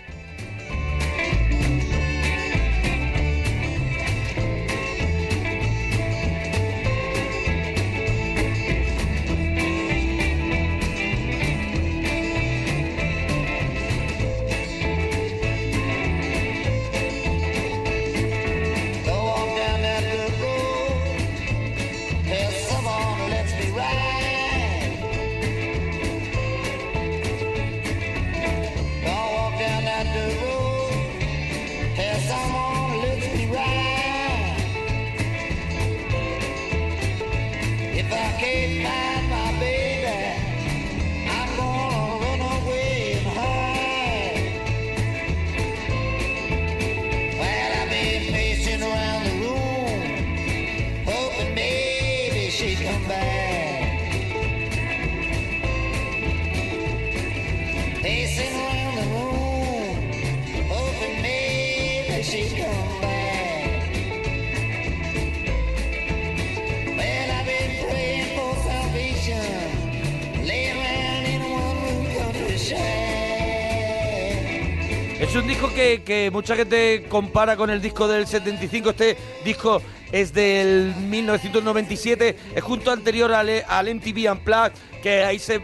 [76.30, 78.92] Que, mucha gente compara con el disco del 75.
[78.92, 79.82] Este disco
[80.12, 82.36] es del 1997.
[82.56, 85.56] Es junto anterior al, al MTV Unplugged, que ahí se...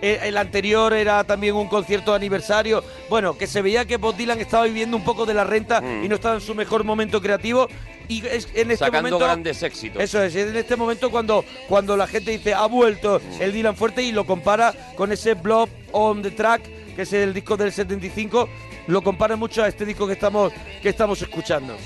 [0.00, 2.82] eh, El anterior era también un concierto de aniversario.
[3.08, 6.08] Bueno, que se veía que Bob Dylan estaba viviendo un poco de la renta y
[6.08, 7.68] no estaba en su mejor momento creativo.
[8.08, 9.18] Y es en este Sacando momento.
[9.20, 10.02] grandes éxitos.
[10.02, 13.76] Eso es, es en este momento cuando, cuando la gente dice ha vuelto el Dylan
[13.76, 16.62] fuerte y lo compara con ese Blob on the Track,
[16.94, 18.48] que es el disco del 75,
[18.88, 20.52] lo compara mucho a este disco que estamos,
[20.82, 21.76] que estamos escuchando.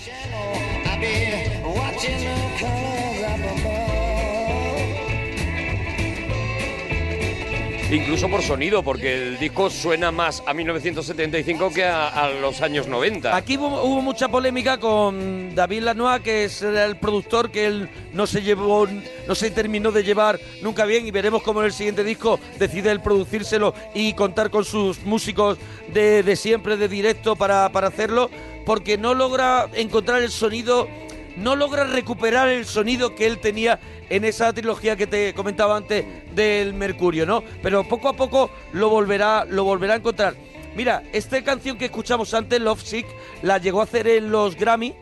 [7.91, 13.35] Incluso por sonido, porque el disco suena más a 1975 que a, los años 90.
[13.35, 18.43] Aquí hubo, mucha polémica con David Lanois, que es el productor que él no se
[18.43, 18.89] llevó,
[19.29, 22.91] no se terminó de llevar nunca bien y veremos cómo en el siguiente disco decide
[22.91, 25.57] él producírselo y contar con sus músicos
[25.93, 28.31] de, siempre, de directo para hacerlo,
[28.65, 30.89] porque no logra encontrar el sonido,
[31.37, 36.05] no logra recuperar el sonido que él tenía en esa trilogía que te comentaba antes
[36.35, 37.43] del Mercurio, ¿no?
[37.63, 40.35] Pero poco a poco lo volverá, lo volverá a encontrar.
[40.75, 43.07] Mira, esta canción que escuchamos antes, Love Sick,
[43.43, 44.95] la llegó a hacer en los Grammy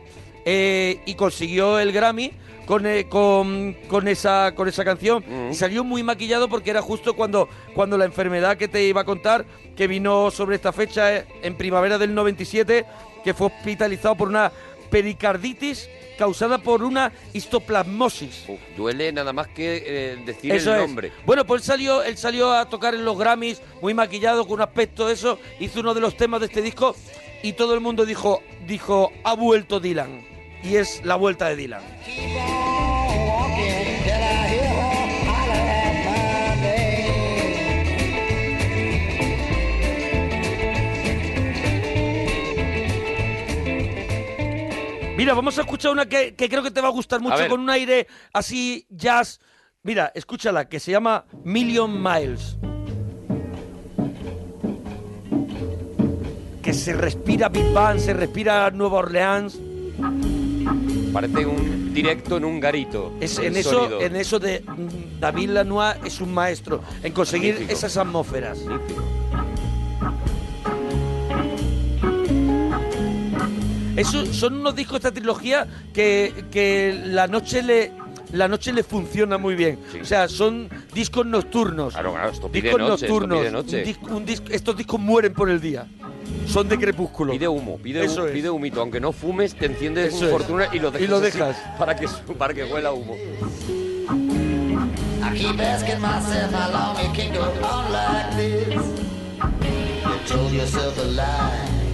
[0.45, 2.31] eh, y consiguió el Grammy
[2.65, 5.23] con, eh, con, con esa, con esa canción.
[5.51, 9.05] Y salió muy maquillado porque era justo cuando, cuando la enfermedad que te iba a
[9.05, 9.45] contar,
[9.75, 12.85] que vino sobre esta fecha eh, en primavera del 97,
[13.23, 14.51] que fue hospitalizado por una
[14.89, 18.45] pericarditis causada por una histoplasmosis.
[18.77, 20.87] Duele nada más que eh, decir Eso el es.
[20.87, 21.11] nombre.
[21.25, 24.61] Bueno, pues él salió, él salió a tocar en los Grammys, muy maquillado, con un
[24.61, 26.95] aspecto de eso, hizo uno de los temas de este disco
[27.43, 30.25] y todo el mundo dijo, dijo, ha vuelto Dylan.
[30.63, 32.74] Y es la vuelta de Dylan.
[45.25, 47.59] Mira, vamos a escuchar una que, que creo que te va a gustar mucho, con
[47.59, 49.39] un aire así jazz.
[49.81, 52.57] Mira, escúchala, que se llama Million Miles.
[56.61, 59.57] Que se respira Big Bang, se respira Nueva Orleans.
[61.11, 63.11] Parece un directo en un garito.
[63.19, 64.01] Es, en, eso, sonido.
[64.01, 64.63] en eso de
[65.19, 67.73] David Lanois es un maestro en conseguir Magnífico.
[67.75, 68.59] esas atmósferas.
[73.95, 77.91] Eso, son unos discos de esta trilogía que, que la noche le
[78.33, 79.79] la noche le funciona muy bien.
[80.01, 81.93] O sea, son discos nocturnos.
[81.93, 83.39] Claro, claro, esto pide discos noche, esto nocturnos.
[83.39, 83.95] pide noche.
[84.09, 85.85] Un un estos discos mueren por el día.
[86.47, 87.31] Son de crepúsculo.
[87.33, 88.31] Pide humo, pide, Eso hu- es.
[88.33, 88.81] pide humito.
[88.81, 90.31] Aunque no fumes, te enciendes Eso un es.
[90.31, 91.07] fortuna y lo dejas.
[91.07, 91.55] Y lo así dejas.
[91.77, 92.07] Para que,
[92.37, 93.15] para que huela humo.
[93.15, 93.17] I
[95.37, 98.75] keep asking myself how long it can go on like this.
[100.03, 101.84] You told yourself a lie.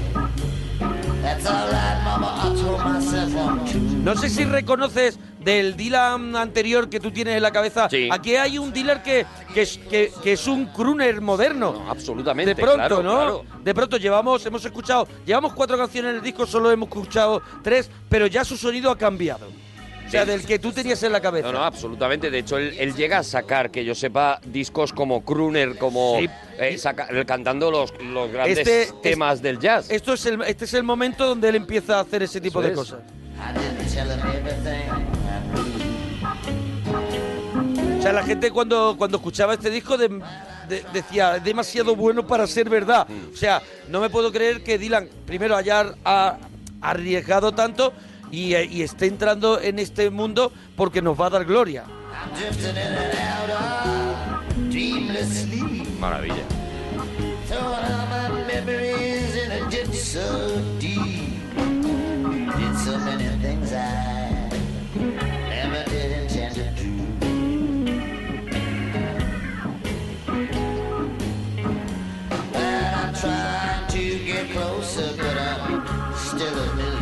[4.04, 7.88] No sé si reconoces del Dylan anterior que tú tienes en la cabeza.
[8.12, 11.86] Aquí hay un dealer que, que, es, que, que es un crooner moderno.
[11.90, 13.16] absolutamente, De pronto, claro, ¿no?
[13.16, 13.46] claro.
[13.64, 17.90] De pronto llevamos, hemos escuchado, llevamos cuatro canciones en el disco, solo hemos escuchado tres,
[18.10, 19.48] pero ya su sonido ha cambiado.
[20.12, 21.48] O sea, del que tú tenías en la cabeza.
[21.48, 22.30] No, no, absolutamente.
[22.30, 26.28] De hecho, él, él llega a sacar, que yo sepa, discos como Crooner, como Sí.
[26.60, 29.90] eh, saca- cantando los, los grandes Este- temas del jazz.
[29.90, 32.68] Esto es el, este es el momento donde él empieza a hacer ese tipo Eso
[32.68, 32.78] de es.
[32.78, 33.00] cosas.
[37.98, 40.10] O sea, la gente cuando, cuando escuchaba este disco de-
[40.68, 43.08] de- decía, es demasiado bueno para ser verdad.
[43.08, 43.34] Mm.
[43.34, 46.38] O sea, no me puedo creer que Dylan primero haya ha-
[46.82, 47.94] arriesgado tanto
[48.32, 51.86] y, y esté entrando en este mundo porque nos va a dar gloria.
[52.14, 55.88] I'm drifting in and out of dreamless sleep.
[56.00, 56.46] Maravilla.
[57.48, 61.32] Throwing all my memories in a ditch so deep.
[61.56, 64.50] Did so many things I
[65.50, 66.82] never did intend to
[73.22, 77.01] trying get closer, but I'm still a million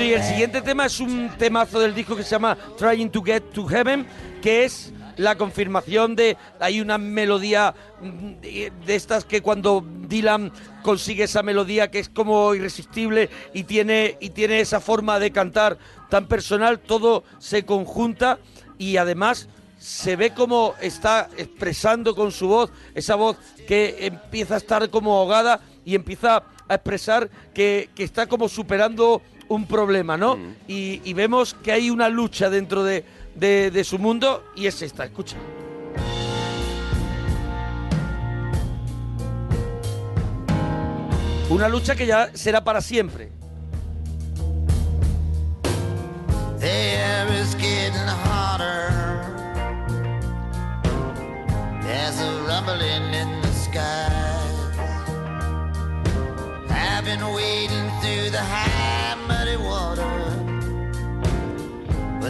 [0.00, 3.42] Y el siguiente tema es un temazo del disco que se llama Trying to Get
[3.52, 4.06] to Heaven,
[4.40, 10.50] que es la confirmación de hay una melodía mm, de de estas que cuando Dylan
[10.82, 15.78] consigue esa melodía que es como irresistible y tiene y tiene esa forma de cantar
[16.08, 18.38] tan personal, todo se conjunta
[18.78, 19.48] y además
[19.78, 23.36] se ve como está expresando con su voz, esa voz
[23.68, 29.20] que empieza a estar como ahogada y empieza a expresar que, que está como superando
[29.54, 30.38] un problema, ¿no?
[30.66, 33.04] Y, y vemos que hay una lucha dentro de,
[33.34, 35.36] de- de su mundo y es esta, escucha.
[41.50, 43.30] Una lucha que ya será para siempre.
[46.58, 48.90] The air is getting hotter.
[51.82, 54.78] There's a rumbling in the skies.
[56.70, 58.71] I've been wading through the high,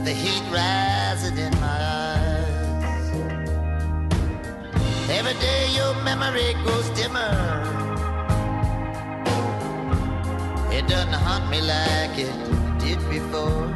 [0.02, 3.10] with the heat rising in my eyes.
[5.10, 7.34] Every day your memory grows dimmer.
[10.72, 12.34] It doesn't haunt me like it
[12.78, 13.68] did before.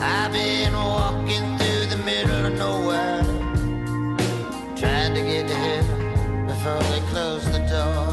[0.00, 3.22] I've been walking through the middle of nowhere,
[4.76, 8.09] trying to get to heaven before they close the door.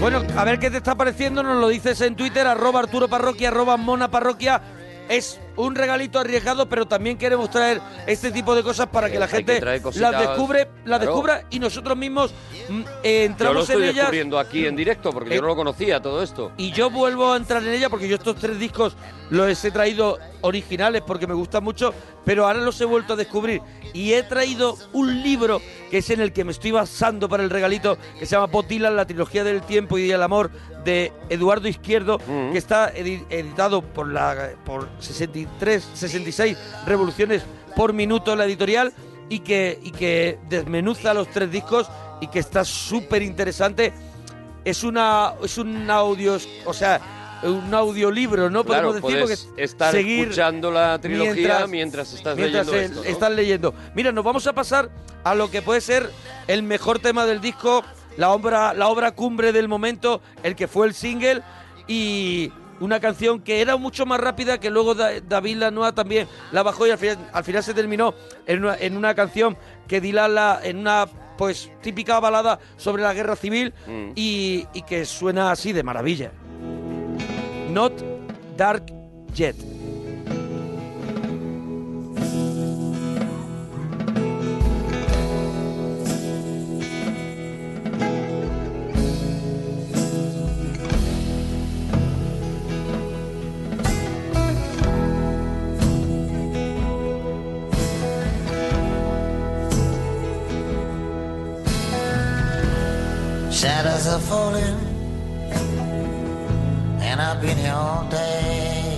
[0.00, 3.48] Bueno, a ver qué te está pareciendo, nos lo dices en Twitter, arroba Arturo Parroquia,
[3.48, 4.62] arroba Mona Parroquia.
[5.10, 9.28] Es un regalito arriesgado, pero también queremos traer este tipo de cosas para que la
[9.28, 9.82] gente las
[10.20, 12.32] descubre, las descubra y nosotros mismos
[12.68, 13.96] mm, eh, Yo lo entramos estoy en ellas.
[13.96, 16.52] descubriendo aquí en directo porque Eh, yo no lo conocía todo esto.
[16.56, 18.96] Y yo vuelvo a entrar en ella porque yo estos tres discos
[19.30, 23.60] los he traído originales porque me gustan mucho, pero ahora los he vuelto a descubrir.
[23.92, 25.60] Y he traído un libro
[25.90, 28.96] que es en el que me estoy basando para el regalito, que se llama Botilan,
[28.96, 30.50] la trilogía del tiempo y del amor,
[30.84, 34.88] de Eduardo Izquierdo, que está edi- editado por la por
[35.58, 36.56] 63, 66
[36.86, 37.42] revoluciones
[37.76, 38.92] por minuto la editorial
[39.28, 41.88] y que, y que desmenuza los tres discos
[42.20, 43.92] y que está súper interesante
[44.64, 46.36] es una es un audio,
[46.66, 47.00] o sea,
[47.42, 48.64] un audiolibro, ¿no?
[48.64, 52.90] Claro, Podemos decir puedes porque estar seguir escuchando la trilogía mientras estás mientras leyendo el-
[52.90, 53.08] esto, ¿no?
[53.08, 53.74] estás leyendo.
[53.94, 54.90] Mira, nos vamos a pasar
[55.24, 56.10] a lo que puede ser
[56.48, 57.82] el mejor tema del disco,
[58.18, 61.40] la obra la obra cumbre del momento, el que fue el single
[61.86, 66.62] y una canción que era mucho más rápida que luego Da- David Lanois también la
[66.62, 68.14] bajó y al final, al final se terminó
[68.46, 71.06] en una, en una canción que Dylan la en una
[71.38, 74.10] pues típica balada sobre la guerra civil Mm.
[74.14, 76.32] y, y que suena así de maravilla.
[77.70, 77.92] Not
[78.56, 78.84] Dark
[79.32, 79.56] Jet.
[103.60, 104.78] Shadows are falling,
[107.02, 108.96] and I've been here all day.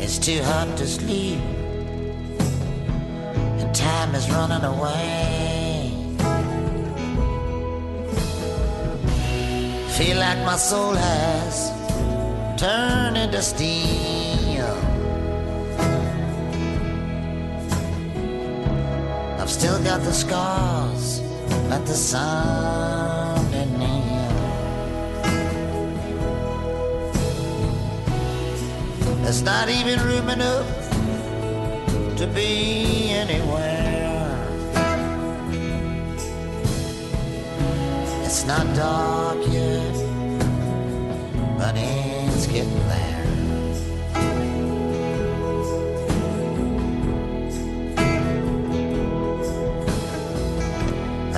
[0.00, 1.38] It's too hot to sleep,
[3.60, 5.92] and time is running away.
[9.96, 11.70] Feel like my soul has
[12.60, 14.19] turned into steel.
[19.50, 21.20] I've still got the scars,
[21.68, 24.30] but the sun and kneel.
[29.24, 30.68] There's not even room enough
[32.18, 34.38] to be anywhere.
[38.24, 39.96] It's not dark yet,
[41.58, 42.89] but it's getting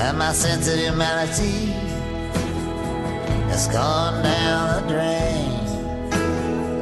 [0.04, 1.72] And my sense of humanity
[3.50, 5.52] has gone down the drain.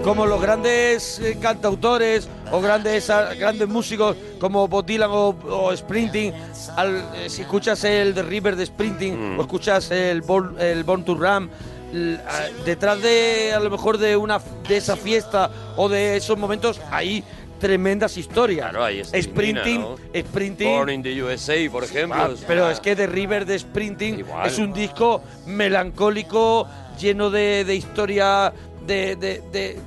[0.03, 5.77] como los grandes eh, cantautores o grandes ah, grandes músicos como Bob Dylan o, o
[5.77, 6.33] Sprinting,
[6.77, 11.05] al- eh, si escuchas el The River de Sprinting o escuchas el Born, el Born
[11.05, 11.51] to Ram,
[11.93, 16.39] l- ah, detrás de a lo mejor de una de esa fiesta o de esos
[16.39, 17.23] momentos hay
[17.61, 18.71] tremendas historias.
[18.71, 19.97] Claro, ahí Sprinting, ¿no?
[20.17, 22.19] Sprinting Born in the USA, por ejemplo.
[22.21, 24.47] Ah, o sea, pero es que The River de Sprinting Igual.
[24.49, 26.67] es un disco melancólico,
[26.99, 28.53] lleno de, de historia,
[28.87, 29.79] de, de- de-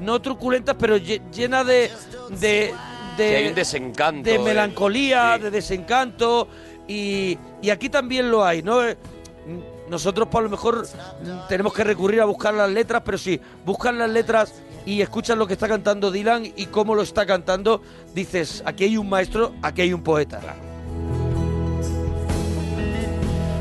[0.00, 1.90] no truculentas, pero lle- llena de...
[2.30, 2.74] de
[3.16, 4.38] de, Sí, hay un desencanto, de eh.
[4.38, 6.46] melancolía, de desencanto
[6.86, 8.86] y, y aquí también lo hay, ¿no?
[8.86, 8.96] Eh,
[9.90, 13.92] Nosotros por lo mejor mm, tenemos que recurrir a buscar las letras, pero si buscas
[13.92, 14.54] las letras
[14.88, 17.82] y escuchas lo que está cantando Dylan y cómo lo está cantando,
[18.14, 20.40] dices, aquí hay un maestro, aquí hay un poeta.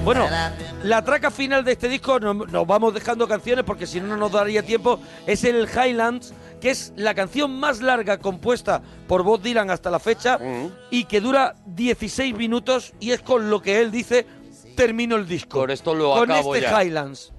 [0.05, 0.25] Bueno,
[0.83, 4.15] la traca final de este disco, no- nos, vamos dejando canciones porque si no no
[4.15, 9.41] nos daría tiempo, es el Highlands, que es la canción más larga compuesta por Bob
[9.41, 10.39] Dylan hasta la fecha
[10.91, 14.25] y que dura 16 minutos y es con lo que él dice,
[14.77, 15.59] termino el disco.
[15.59, 16.81] Con esto lo Con acabo este ya.
[16.83, 17.33] Highlands.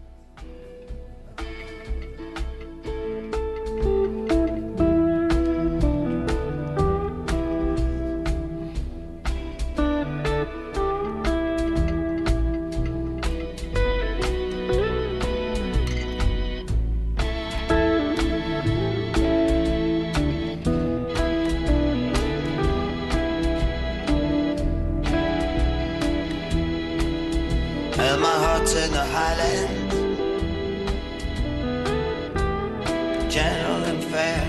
[28.89, 29.69] In the highland,
[33.31, 34.45] gentle and fair.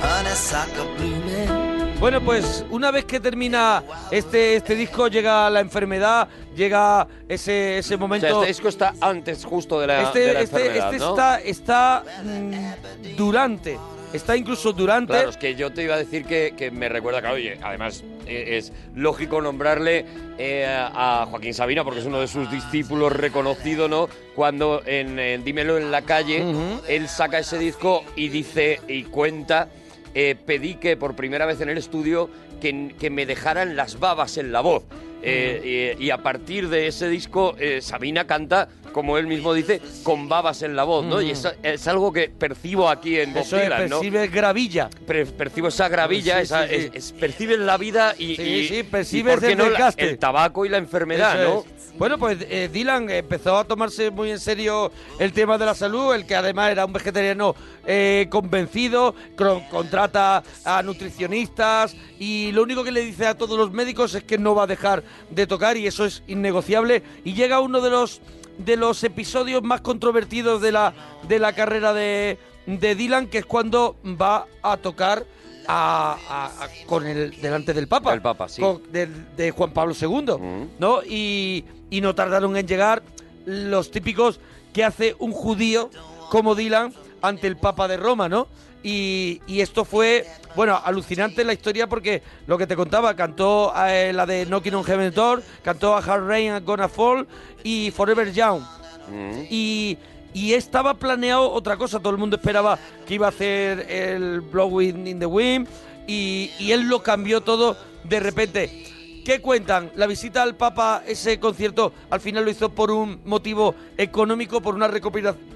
[0.00, 1.96] Honeysuckle blooming.
[1.98, 7.94] Bueno, pues una vez que termina este, este disco, llega la enfermedad, llega ese, ese
[7.94, 8.26] O momento...
[8.26, 11.10] sea, este disco está antes justo de la, este de la este, enfermedad, este ¿no?
[11.10, 13.78] está, está mm, durante
[14.12, 15.12] está incluso durante.
[15.12, 18.04] Claro, es que yo te iba a decir que, que me recuerda, claro, oye, además
[18.26, 20.04] eh, es lógico nombrarle
[20.38, 24.08] eh, a Joaquín Sabina porque es uno de sus discípulos reconocido, ¿no?
[24.34, 26.44] Cuando en, en Dímelo en la calle,
[26.88, 29.68] él saca ese disco y dice y cuenta,
[30.14, 32.30] eh, pedí que por primera vez en el estudio
[32.60, 34.84] que, que me dejaran las babas en la voz.
[35.22, 39.82] Eh, y, y a partir de ese disco, eh, Sabina canta, como él mismo dice,
[40.02, 41.20] con babas en la voz, ¿no?
[41.20, 41.30] Y Mm.
[41.32, 43.96] eso es algo que percibo aquí en Bob Eso es, Dylan, ¿no?
[44.00, 44.88] percibes gravilla.
[45.06, 46.74] Percibo esa gravilla, Sí, esa, sí, sí.
[46.76, 49.68] es- es- percibes la vida y, Sí, y- sí, y percibes ¿por qué el no
[49.68, 51.60] la- el tabaco y la enfermedad, Eso ¿no?
[51.60, 51.76] es.
[51.98, 56.14] Bueno, pues eh, Dylan empezó a tomarse muy en serio el tema de la salud,
[56.14, 57.54] el que además era un vegetariano
[57.86, 59.14] eh, convencido,
[59.70, 64.38] contrata a nutricionistas y lo único que le dice a todos los médicos es que
[64.38, 67.02] no va a dejar de tocar y eso es innegociable.
[67.24, 68.20] Y llega uno de los
[68.58, 70.92] de los episodios más controvertidos de la
[71.28, 75.24] de la carrera de, de Dylan, que es cuando va a tocar
[75.68, 78.62] a- a- a- con el delante del Papa, El Papa, sí.
[78.62, 79.06] con- de,
[79.36, 81.02] de Juan Pablo II, ¿no?
[81.04, 83.02] Y, y no tardaron en llegar
[83.44, 84.40] los típicos
[84.72, 85.90] que hace un judío
[86.30, 86.92] como Dylan
[87.22, 88.46] ante el Papa de Roma, ¿no?
[88.88, 94.12] Y, y esto fue, bueno, alucinante la historia porque lo que te contaba, cantó eh,
[94.14, 97.26] la de Knocking on Heaven's Door, cantó a Hard Rain and Gonna Fall
[97.64, 98.62] y Forever Young.
[99.50, 99.98] Y,
[100.32, 105.04] y estaba planeado otra cosa, todo el mundo esperaba que iba a hacer el Blowing
[105.08, 105.66] in the Wind
[106.06, 109.22] y, y él lo cambió todo de repente.
[109.24, 109.90] ¿Qué cuentan?
[109.96, 114.76] La visita al Papa, ese concierto, al final lo hizo por un motivo económico, por
[114.76, 114.88] una,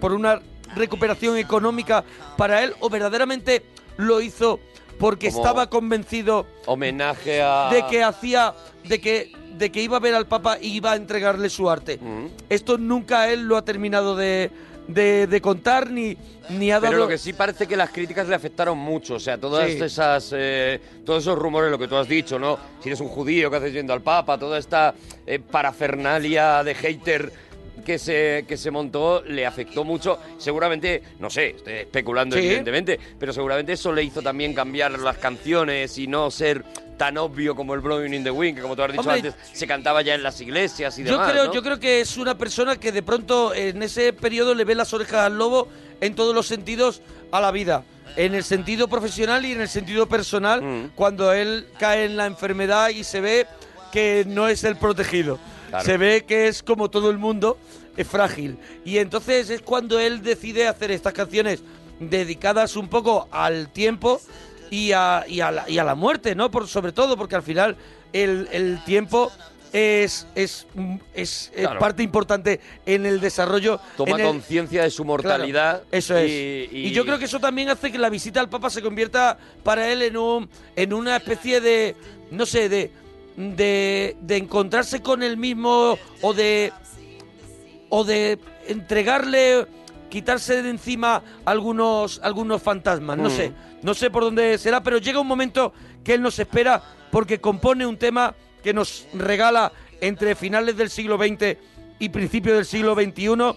[0.00, 0.40] por una
[0.74, 2.04] recuperación económica
[2.36, 3.62] para él, o verdaderamente
[3.96, 4.60] lo hizo
[4.98, 7.70] porque Como- estaba convencido Homenaje a...
[7.72, 10.96] de que hacía, de que, de que iba a ver al Papa y iba a
[10.96, 11.98] entregarle su arte.
[12.48, 14.50] Esto nunca él lo ha terminado de,
[14.88, 16.18] de- de contar ni,
[16.50, 16.92] ni ha dado.
[16.92, 19.78] Pero lo que sí parece que las críticas le afectaron mucho, o sea, todas Sí.
[19.82, 22.58] esas, eh, todos esos rumores, lo que tú has dicho, ¿no?
[22.82, 24.36] Si eres un judío, ¿qué haces yendo al Papa?
[24.38, 24.94] Toda esta
[25.26, 27.32] eh, parafernalia de hater
[27.82, 30.18] que se, que se montó le afectó mucho.
[30.38, 32.44] Seguramente, no sé, estoy especulando Sí.
[32.46, 36.64] evidentemente, pero seguramente eso le hizo también cambiar las canciones y no ser
[36.96, 39.34] tan obvio como el Blowing in the Wind, que como tú has dicho Hombre, antes,
[39.54, 41.52] se cantaba ya en las iglesias y yo demás, creo, ¿no?
[41.54, 44.92] yo creo que es una persona que de pronto en ese periodo le ve las
[44.92, 45.68] orejas al lobo
[46.02, 47.00] en todos los sentidos
[47.32, 47.84] a la vida.
[48.16, 50.90] En el sentido profesional y en el sentido personal, Mm.
[50.94, 53.46] cuando él cae en la enfermedad y se ve
[53.92, 55.38] que no es el protegido.
[55.70, 55.84] Claro.
[55.84, 57.56] Se ve que es como todo el mundo,
[57.96, 58.58] es frágil.
[58.84, 61.62] Y entonces es cuando él decide hacer estas canciones
[61.98, 64.20] dedicadas un poco al tiempo
[64.70, 66.50] y a, y a, la, y a la muerte, ¿no?
[66.50, 67.76] Por, sobre todo porque al final
[68.12, 69.30] el, el tiempo
[69.72, 70.66] es, es,
[71.14, 71.78] es, es Claro.
[71.78, 73.80] parte importante en el desarrollo.
[73.96, 75.82] Toma conciencia de su mortalidad.
[75.82, 76.28] Claro, eso es.
[76.30, 78.82] y- Y, y- yo creo que eso también hace que la visita al Papa se
[78.82, 81.94] convierta para él en un en una especie de
[82.32, 82.90] no sé de
[83.36, 86.72] de, de encontrarse con él mismo o de
[87.88, 88.38] o de
[88.68, 89.66] entregarle
[90.08, 93.32] quitarse de encima algunos algunos fantasmas, no Mm.
[93.32, 93.52] sé,
[93.82, 95.72] no sé por dónde será, pero llega un momento
[96.04, 101.16] que él nos espera porque compone un tema que nos regala entre finales del siglo
[101.18, 101.56] XX
[101.98, 103.56] y principios del siglo XXI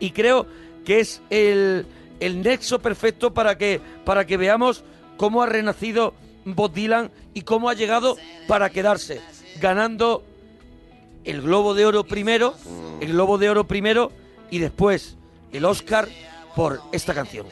[0.00, 0.46] y creo
[0.84, 1.86] que es el,
[2.20, 4.84] el nexo perfecto para que, para que veamos
[5.16, 6.14] cómo ha renacido
[6.46, 8.16] Bob Dylan y cómo ha llegado
[8.46, 9.20] para quedarse,
[9.60, 10.24] ganando
[11.24, 12.54] el Globo de Oro primero,
[13.00, 14.12] el Globo de Oro primero
[14.50, 15.16] y después
[15.52, 16.08] el Oscar
[16.54, 17.46] por esta canción.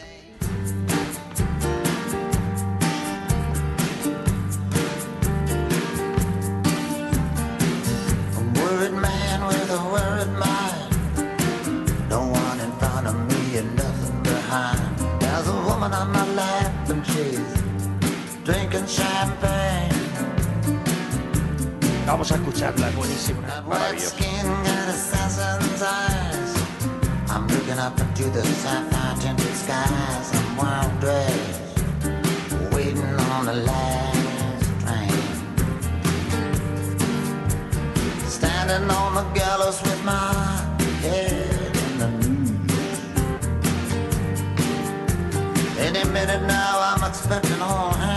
[18.44, 19.90] Drinking champagne.
[22.06, 23.40] Vamos a escucharla, es buenísima.
[23.66, 26.54] White skin got assassin's eyes.
[27.30, 30.30] I'm looking up into the sapphire tinted skies.
[30.34, 31.60] I'm wild dressed,
[32.72, 35.10] waiting on the last train.
[38.28, 40.34] Standing on the gallows with my
[41.00, 42.50] head in the news.
[45.78, 48.13] Any minute now, I'm expecting all hell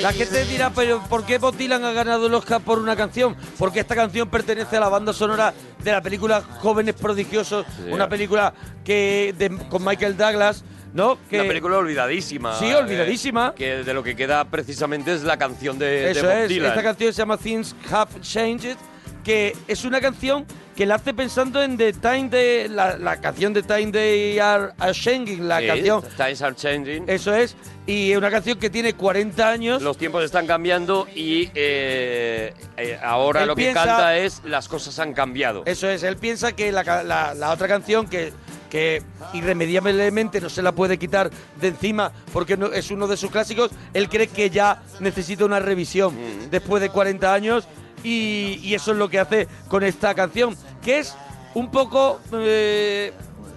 [0.00, 3.36] La gente dirá, pero ¿por qué Bob Dylan ha ganado el Oscar por una canción?
[3.58, 5.52] Porque esta canción pertenece a la banda sonora
[5.82, 8.52] de la película Jóvenes Prodigiosos, una película
[8.84, 11.18] que de- con Michael Douglas, ¿no?
[11.28, 12.58] Que, Una película olvidadísima.
[12.58, 13.48] Sí, olvidadísima.
[13.48, 16.82] eh, que de lo que queda precisamente es la canción de, de Eso es, esta
[16.82, 18.76] canción se llama Things Have Changed,
[19.24, 20.44] que es una canción
[20.76, 24.72] que la hace pensando en The Time de la, la canción de Time They Are
[24.78, 26.02] a Changing, la Sí, canción.
[26.16, 27.04] Times are changing.
[27.08, 27.56] Eso es,
[27.86, 29.82] y es una canción que tiene 40 años.
[29.82, 34.68] Los tiempos están cambiando y eh, eh, ahora Él lo que piensa- canta es las
[34.68, 35.62] cosas han cambiado.
[35.64, 38.32] Eso es, él piensa que la, la- la otra canción que,
[38.68, 39.00] que
[39.32, 41.30] irremediablemente no se la puede quitar
[41.60, 45.60] de encima porque no, es uno de sus clásicos, él cree que ya necesita una
[45.60, 46.16] revisión
[46.50, 47.68] después de 40 años
[48.04, 51.16] y, y eso es lo que hace con esta canción, que es
[51.54, 53.12] un poco, eh,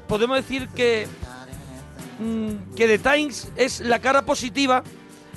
[0.07, 1.07] podemos decir que,
[2.19, 4.83] mm, que The Times es la cara positiva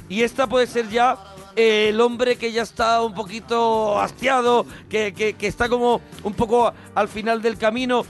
[0.09, 1.19] y esta puede ser ya
[1.57, 6.33] eh, el hombre que ya está un poquito hastiado, que, que- que está como un
[6.35, 8.05] poco al final del camino.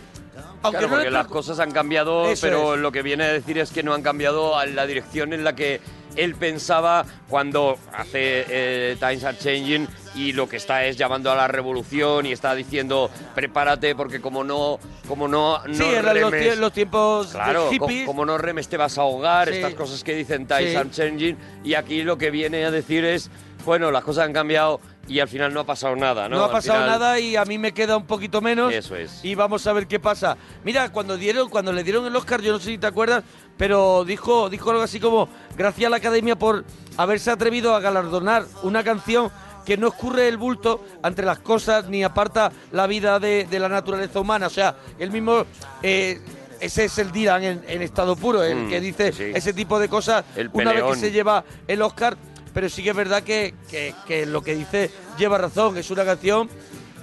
[0.63, 2.81] Aunque Claro, no porque las cosas han cambiado, Eso pero es.
[2.81, 5.55] lo que viene a decir es que no han cambiado a la dirección en la
[5.57, 5.81] que
[6.23, 11.35] él pensaba cuando hace eh, Times Are Changing y lo que está es llamando a
[11.37, 16.33] la revolución y está diciendo prepárate porque como no como no, no Sí, eran los,
[16.33, 18.07] remes- tie- los tiempos Claro, de co- hippies.
[18.07, 19.55] como no remes te vas a ahogar, Sí.
[19.57, 20.77] estas cosas que dicen Times Sí.
[20.77, 23.31] Are Changing y aquí lo que viene a decir es,
[23.65, 24.81] bueno, las cosas han cambiado
[25.11, 26.37] y al final no ha pasado nada, ¿no?
[26.37, 28.73] No, ha pasado final- nada y a mí me queda un poquito menos.
[28.73, 29.25] Eso es.
[29.25, 30.37] Y vamos a ver qué pasa.
[30.65, 33.25] Mira, cuando dieron, cuando le dieron el Oscar, yo no sé si te acuerdas,
[33.57, 36.65] pero dijo, dijo algo así como, gracias a la Academia por
[36.97, 39.31] haberse atrevido a galardonar una canción
[39.67, 43.69] que no escurre el bulto entre las cosas ni aparta la vida de, de la
[43.69, 44.47] naturaleza humana.
[44.47, 45.45] O sea, él mismo,
[45.83, 46.21] eh,
[46.61, 49.25] ese es el Dylan en, en estado puro, el Mm, que dice sí.
[49.35, 52.17] ese tipo de cosas El una vez que se lleva el Oscar.
[52.55, 55.77] Pero sí que es verdad que, que- que lo que dice lleva razón.
[55.79, 56.49] Es una canción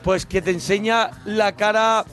[0.03, 2.05] pues que te enseña la cara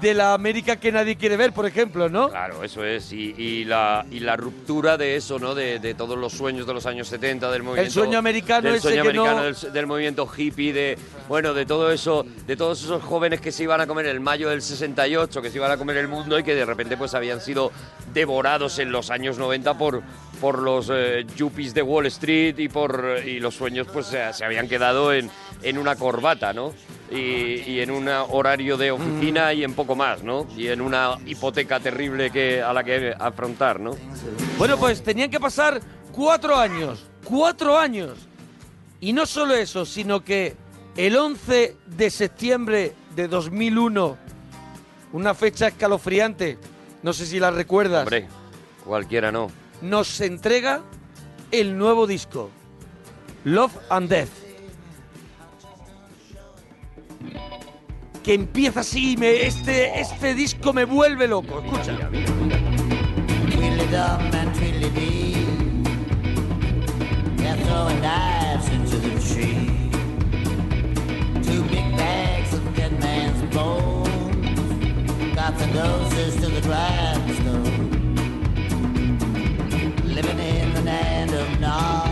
[0.00, 2.28] de la América que nadie quiere ver, por ejemplo, ¿no?
[2.30, 3.12] Claro, eso es.
[3.12, 5.54] Y, y la, y la ruptura de eso, ¿no?
[5.56, 7.92] De, de todos los sueños de los años 70, del movimiento...
[7.92, 10.96] sueño americano del sueño americano, no- del, del movimiento hippie, de...
[11.28, 14.48] Bueno, de todo eso, de todos esos jóvenes que se iban a comer el mayo
[14.50, 17.40] del 68, que se iban a comer el mundo y que de repente pues habían
[17.40, 17.72] sido
[18.14, 20.02] devorados en los años 90 por,
[20.40, 24.44] por los eh, yuppies de Wall Street y por y los sueños pues se, se
[24.44, 25.30] habían quedado en,
[25.62, 26.72] en una corbata, ¿no?
[27.10, 30.46] Y, y en un horario de oficina y en poco más, ¿no?
[30.56, 33.96] Y en una hipoteca terrible que a la que afrontar, ¿no?
[34.56, 35.80] Bueno, pues tenían que pasar
[36.12, 37.06] cuatro años.
[37.24, 38.12] Cuatro años.
[39.00, 40.54] Y no solo eso, sino que
[40.96, 44.16] el 11 de septiembre de 2001,
[45.12, 46.58] una fecha escalofriante,
[47.02, 48.28] no sé si la recuerdas, Hombre,
[48.84, 49.50] cualquiera no.
[49.82, 50.82] Nos entrega
[51.50, 52.50] el nuevo disco,
[53.44, 54.28] Love and Death.
[58.22, 61.60] Que empieza así, me, este, este disco me vuelve loco.
[61.60, 61.98] Escucha.
[75.40, 77.69] Got the noses to the grindstone.
[80.22, 82.10] The of the.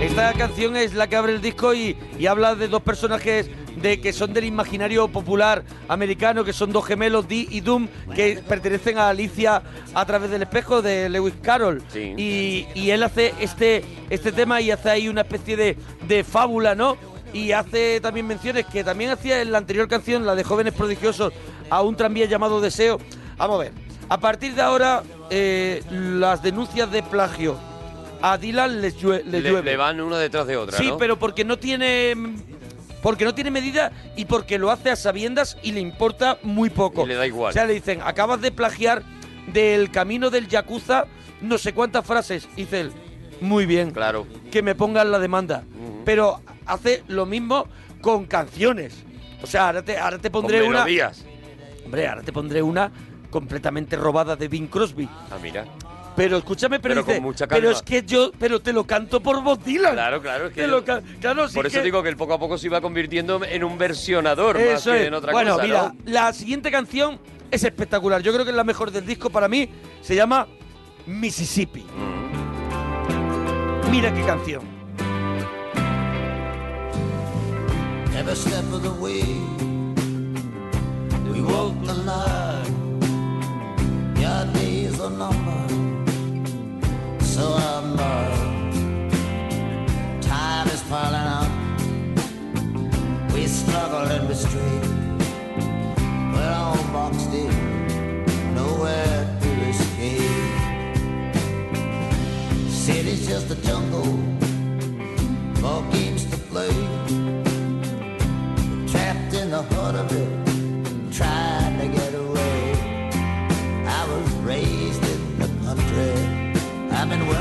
[0.00, 1.96] Esta canción es la que abre el disco y
[2.26, 3.50] habla de dos personajes
[3.82, 8.42] de que son del imaginario popular americano, que son dos gemelos, Dee y Doom, que
[8.48, 9.62] pertenecen a Alicia
[9.94, 11.82] a través del espejo de Lewis Carroll.
[11.94, 15.76] Y, y él hace este, este tema y hace ahí una especie de,
[16.06, 16.96] de fábula, ¿no?
[17.32, 21.32] Y hace también menciones que también hacía en la anterior canción, la de Jóvenes Prodigiosos,
[21.70, 22.98] a un tranvía llamado Deseo.
[23.36, 23.72] Vamos a ver,
[24.08, 27.58] a partir de ahora, eh, las denuncias de plagio
[28.22, 29.62] a Dylan les, llue- Le, llueve.
[29.62, 30.96] le van uno detrás de otra, Sí, ¿no?
[30.98, 32.16] pero porque no tiene
[33.02, 37.04] porque no tiene medida y porque lo hace a sabiendas y le importa muy poco.
[37.04, 37.50] Y le da igual.
[37.50, 39.02] O sea, le dicen, acabas de plagiar
[39.52, 41.06] del camino del Yakuza
[41.40, 42.48] no sé cuántas frases.
[42.56, 42.92] Y dice él,
[43.40, 43.90] muy bien.
[43.90, 44.26] Claro.
[44.50, 45.64] Que me pongan la demanda.
[46.04, 47.66] Pero hace lo mismo
[48.00, 49.04] con canciones.
[49.42, 50.86] O sea, ahora te, ahora te pondré Con una...
[51.84, 52.90] Hombre, ahora te pondré una
[53.30, 55.08] completamente robada de Bing Crosby.
[55.30, 55.64] Ah, mira.
[56.18, 57.76] Pero escúchame, pero, Pero con dice, mucha pero calma.
[57.76, 59.92] es que yo, pero te lo canto por Bob Dylan.
[59.94, 60.66] Claro, claro, es que
[61.20, 63.62] claro, sí Por eso que- digo que el poco a poco se iba convirtiendo en
[63.64, 65.06] un versionador más que es.
[65.06, 66.10] en otra bueno, cosa, mira, ¿no?
[66.12, 67.20] la siguiente canción
[67.52, 68.20] es espectacular.
[68.20, 69.68] Yo creo que es la mejor del disco para mí.
[70.02, 70.46] Se llama
[71.06, 71.86] Mississippi.
[73.90, 74.62] Mira qué canción.
[78.16, 79.22] Every step of the way,
[81.30, 82.98] we walk the line.
[84.20, 85.37] Your days are numbered,
[87.38, 87.96] so I'm.
[90.20, 91.50] Time is piling up.
[93.32, 94.82] We struggle and we strain.
[96.32, 97.54] We're all boxed in,
[98.54, 100.56] nowhere to escape.
[102.84, 104.12] City's just a jungle,
[105.62, 106.76] more games to play.
[108.90, 110.47] Trapped in the heart of it.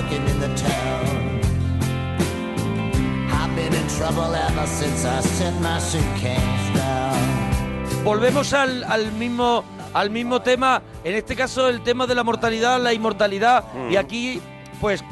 [0.10, 1.40] I've been working in the town.
[3.32, 8.04] I've been in trouble ever since I sent my suitcase down.
[8.04, 9.64] Volvemos al, al mismo
[9.94, 13.92] al mismo tema, en este caso el tema de la mortalidad, la inmortalidad, Mm.
[13.92, 14.42] y aquí
[14.80, 15.04] pues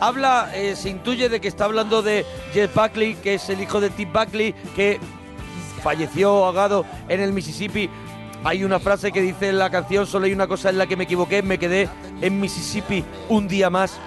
[0.00, 3.80] habla, eh, se intuye de que está hablando de Jeff Buckley, que es el hijo
[3.80, 4.98] de Tim Buckley, que
[5.82, 7.88] falleció ahogado en el Mississippi.
[8.44, 10.96] Hay una frase que dice en la canción, solo hay una cosa en la que
[10.96, 11.88] me equivoqué, me quedé
[12.20, 13.98] en Mississippi un día más.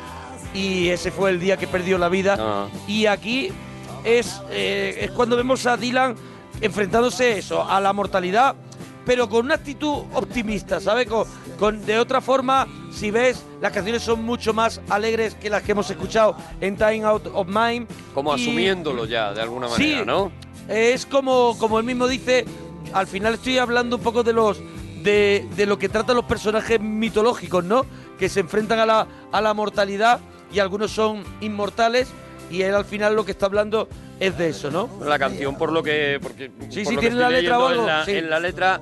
[0.54, 2.36] Y ese fue el día que perdió la vida.
[2.40, 2.68] Ah.
[2.88, 3.50] Y aquí
[4.04, 6.16] es, eh, es cuando vemos a Dylan
[6.60, 8.56] enfrentándose eso, a la mortalidad,
[9.06, 11.08] pero con una actitud optimista, ¿sabes?
[11.08, 11.26] Con,
[11.58, 15.72] con- de otra forma, si ves, las canciones son mucho más alegres que las que
[15.72, 17.88] hemos escuchado en Time Out of Mind.
[18.14, 20.32] Como Y- asumiéndolo ya, de alguna Sí, manera, ¿no?
[20.68, 22.46] Es como, como él mismo dice,
[22.94, 24.62] al final estoy hablando un poco de los
[25.02, 27.88] de, de lo que tratan los personajes mitológicos, ¿no?
[28.20, 30.20] Que se enfrentan a la, a la mortalidad
[30.54, 32.10] y algunos son inmortales
[32.50, 33.88] y él al final lo que está hablando
[34.20, 34.88] es de eso, ¿no?
[35.04, 36.20] La canción, por lo que.
[36.22, 38.12] Porque, Sí, por sí, tiene la letra o algo, En la, sí.
[38.12, 38.82] en la letra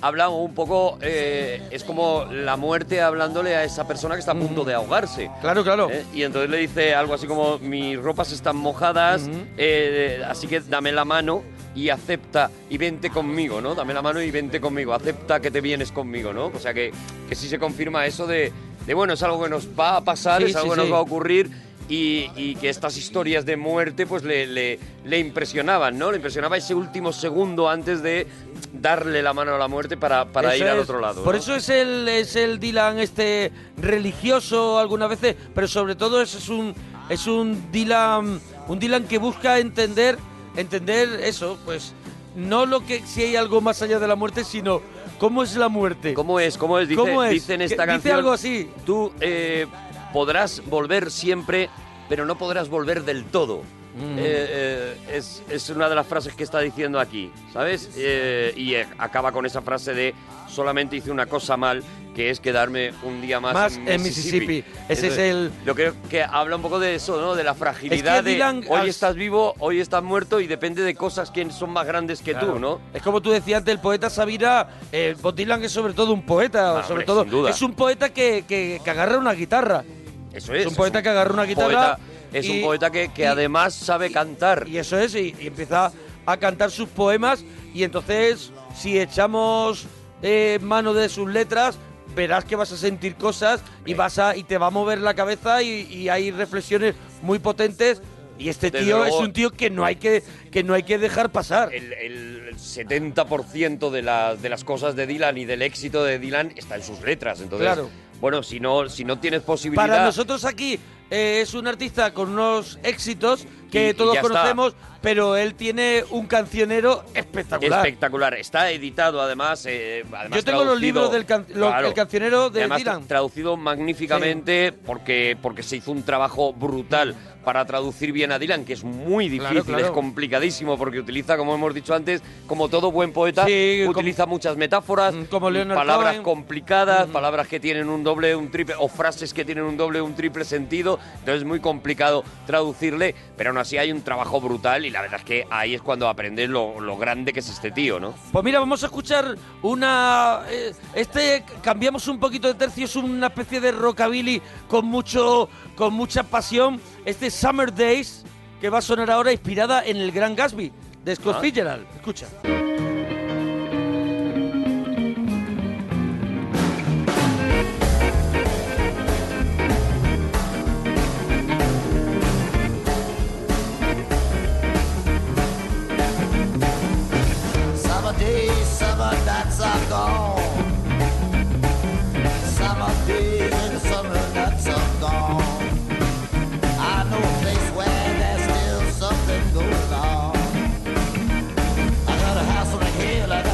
[0.00, 0.98] habla un poco.
[1.02, 5.30] eh, es como la muerte hablándole a esa persona que está a punto de ahogarse.
[5.42, 5.90] Claro, claro.
[5.90, 6.04] ¿eh?
[6.14, 9.28] Y entonces le dice algo así como: Mis ropas están mojadas,
[9.58, 11.42] eh, así que dame la mano
[11.74, 13.74] y acepta y vente conmigo, ¿no?
[13.74, 16.46] Dame la mano y vente conmigo, acepta que te vienes conmigo, ¿no?
[16.46, 16.92] O sea que,
[17.28, 18.52] que sí se confirma eso de,
[18.88, 20.92] de, bueno, es algo que nos va a pasar, Sí, es algo sí, que nos
[20.92, 21.48] va a ocurrir
[21.90, 26.10] y, y que estas historias de muerte pues le, le- le impresionaban, ¿no?
[26.10, 28.26] Le impresionaba ese último segundo antes de
[28.72, 31.22] darle la mano a la muerte para, para ir al otro lado.
[31.24, 31.40] Por ¿no?
[31.40, 36.48] eso es el, es el Dylan este religioso algunas veces, pero sobre todo es, es
[36.48, 36.74] un
[37.08, 38.38] es un Dylan
[38.68, 40.18] un Dylan que busca entender
[40.56, 41.92] entender eso, pues
[42.36, 44.80] no lo que si hay algo más allá de la muerte, sino
[45.18, 46.14] cómo es la muerte.
[46.14, 46.56] ¿Cómo es?
[46.56, 46.88] ¿Cómo es?
[46.88, 47.32] Dice, ¿Cómo es?
[47.32, 47.98] dice en esta canción.
[47.98, 48.70] Dice algo así.
[48.86, 49.66] Tú eh,
[50.12, 51.68] podrás volver siempre,
[52.08, 53.62] pero no podrás volver del todo.
[53.96, 54.18] Mm.
[54.18, 57.90] Eh, eh, es, es una de las frases que está diciendo aquí, ¿sabes?
[57.96, 60.14] Y acaba con esa frase de
[60.48, 61.82] solamente hice una cosa mal,
[62.18, 64.64] que es quedarme un día más, Más en Mississippi.
[64.88, 67.36] Ese es el- Yo creo que habla un poco de eso, ¿no?
[67.36, 71.48] De la fragilidad Dylan, hoy estás vivo, hoy estás muerto y depende de cosas que
[71.52, 72.54] son más grandes que Claro.
[72.54, 72.80] tú, ¿no?
[72.92, 76.26] Es como tú decías antes, el poeta Sabina, eh, Bob Dylan es sobre todo un
[76.26, 77.50] poeta, Ah, sobre hombre, todo sin duda.
[77.50, 79.84] es un poeta que, que- que agarra una guitarra.
[80.32, 80.66] Eso es.
[80.66, 81.68] un poeta que agarra una guitarra.
[81.68, 81.98] poeta-
[82.32, 84.66] es y- un poeta que, que y- además sabe cantar.
[84.66, 85.92] Y eso es, y, y empieza
[86.26, 89.86] a cantar sus poemas y entonces si echamos
[90.20, 91.78] eh, mano de sus letras
[92.18, 95.14] verás que vas a sentir cosas y vas a y te va a mover la
[95.14, 98.02] cabeza y, y hay reflexiones muy potentes
[98.38, 100.82] y este Desde tío luego- es un tío que no hay que que no hay
[100.82, 101.72] que dejar pasar.
[101.72, 106.52] El, el 70% de, las de las cosas de Dylan y del éxito de Dylan
[106.56, 107.40] está en sus letras.
[107.40, 107.88] Entonces, Claro.
[108.20, 109.86] bueno, si no, si no tienes posibilidad...
[109.86, 110.78] Para nosotros aquí
[111.10, 114.28] eh, es un artista con unos éxitos que Y- y todos está.
[114.28, 117.80] conocemos, pero él tiene un cancionero espectacular.
[117.86, 118.34] Espectacular.
[118.34, 119.64] Está editado además.
[119.66, 121.88] eh, además Yo tengo los libros del can- lo- Claro.
[121.88, 123.02] el cancionero de además Dylan.
[123.02, 127.14] tra- traducido magníficamente porque, porque se hizo un trabajo brutal
[127.48, 129.86] para traducir bien a Dylan, que es muy Claro, difícil, claro.
[129.86, 134.26] es complicadísimo porque utiliza, como hemos dicho antes, como todo buen poeta, Sí, Mm, utiliza
[134.26, 136.22] muchas metáforas, como Leonard palabras Cohen.
[136.24, 140.14] complicadas, palabras que tienen un doble, un triple, o frases que tienen un doble, un
[140.14, 140.98] triple sentido.
[141.20, 145.20] Entonces es muy complicado traducirle, pero aún así hay un trabajo brutal y la verdad
[145.20, 148.12] es que ahí es cuando aprendes lo, lo grande que es este tío, ¿no?
[148.30, 150.40] Pues mira, vamos a escuchar una.
[150.50, 155.94] eh, este cambiamos un poquito de tercio, es una especie de rockabilly con mucho, con
[155.94, 156.78] mucha pasión.
[157.08, 158.22] Este Summer Days
[158.60, 160.70] que va a sonar ahora inspirada en el Gran Gatsby
[161.02, 161.40] de Scott Ah.
[161.40, 161.86] Fitzgerald.
[161.96, 162.26] Escucha.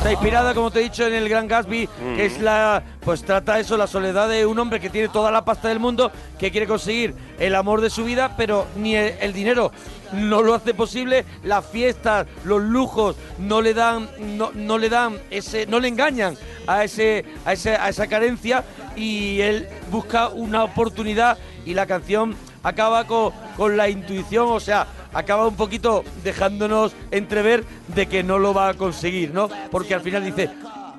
[0.05, 2.83] Está inspirada, como te he dicho, en el Gran Gatsby, que es la.
[3.01, 6.13] Pues trata eso, la soledad de un hombre que tiene toda la pasta del mundo,
[6.39, 9.73] que quiere conseguir el amor de su vida, pero ni el, el dinero
[10.13, 15.17] no lo hace posible, las fiestas, los lujos no le dan, no, no le dan
[15.31, 16.37] ese, no le engañan
[16.67, 18.63] a ese, a ese, a esa carencia,
[18.97, 24.87] y él busca una oportunidad y la canción acaba con, con la intuición, o sea,
[25.13, 29.49] acaba un poquito dejándonos entrever de que no lo va a conseguir, ¿no?
[29.71, 30.51] Porque al final dice,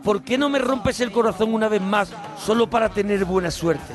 [0.03, 3.93] ¿por qué no me rompes el corazón una vez más solo para tener buena suerte?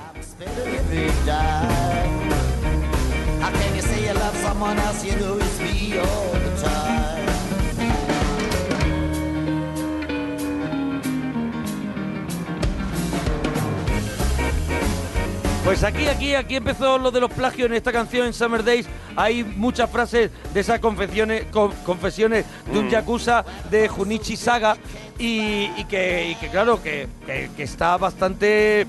[15.64, 18.86] Pues aquí, aquí, aquí empezó lo de los plagios en esta canción en Summer Days.
[19.14, 22.90] Hay muchas frases de esas confesiones, con- confesiones de un Mm.
[22.90, 24.76] yakuza de Junichi Saga
[25.18, 28.86] y, y que, y que, claro, que, que- que está bastante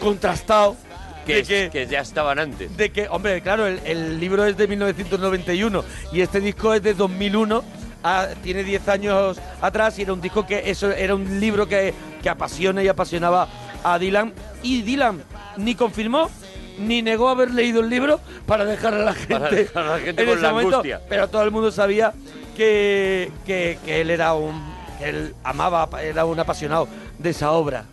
[0.00, 0.76] contrastado.
[1.24, 2.74] Que, que ya estaban antes.
[2.74, 6.94] de que, hombre, claro, el, el libro es de 1991 y este disco es de
[6.94, 7.62] 2001.
[8.02, 11.92] ah, tiene 10 años atrás y era un disco que eso era un libro que,
[12.22, 13.46] que apasiona y apasionaba
[13.84, 14.32] a Dylan.
[14.62, 15.22] Y Dylan
[15.58, 16.30] ni confirmó
[16.78, 19.98] ni negó haber leído el libro para dejar a la gente, Para dejar a la
[19.98, 20.76] gente en con ese la momento.
[20.76, 21.00] angustia.
[21.08, 22.12] Pero todo el mundo sabía
[22.56, 24.62] que, que, que él era un.
[24.98, 26.86] que él amaba, era un apasionado
[27.18, 27.84] de esa obra.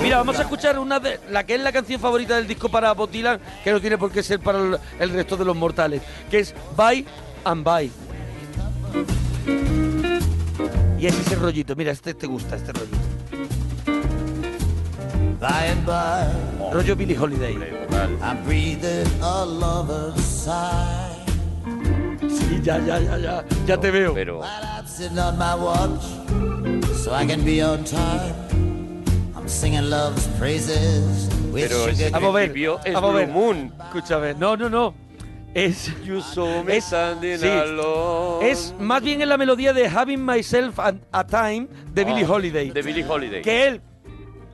[0.00, 2.92] Mira, vamos a escuchar una de la que es la canción favorita del disco para
[2.92, 6.02] Bob Dylan, que no tiene por qué ser para el, el resto de los mortales,
[6.30, 7.04] que es Bye
[7.44, 7.90] and Bye.
[10.98, 12.98] Y es ese rollito, mira, este te gusta, este rollito.
[15.44, 16.24] By and by,
[16.72, 17.52] Rollo Billie Holiday.
[18.22, 21.20] I'm breathing a lover's sigh.
[22.22, 24.14] Sí, ya, ya, ya, ya, ya te veo.
[24.14, 26.00] Pero I'm sitting on my watch
[26.96, 28.32] so I can be on time.
[29.36, 33.26] I'm singing love's praises Pero ese a ver, principio es vamos a ver.
[33.26, 33.72] Blue Moon.
[33.84, 34.94] Escúchame, no, no, no.
[35.52, 35.92] Es.
[36.06, 37.46] You saw me Es- sí.
[37.46, 38.50] alone.
[38.50, 42.32] Es más bien en la melodía de Having Myself a, a Time de Billie Oh,
[42.32, 42.70] Holiday.
[42.70, 43.42] De Billie Holiday.
[43.42, 43.82] Que él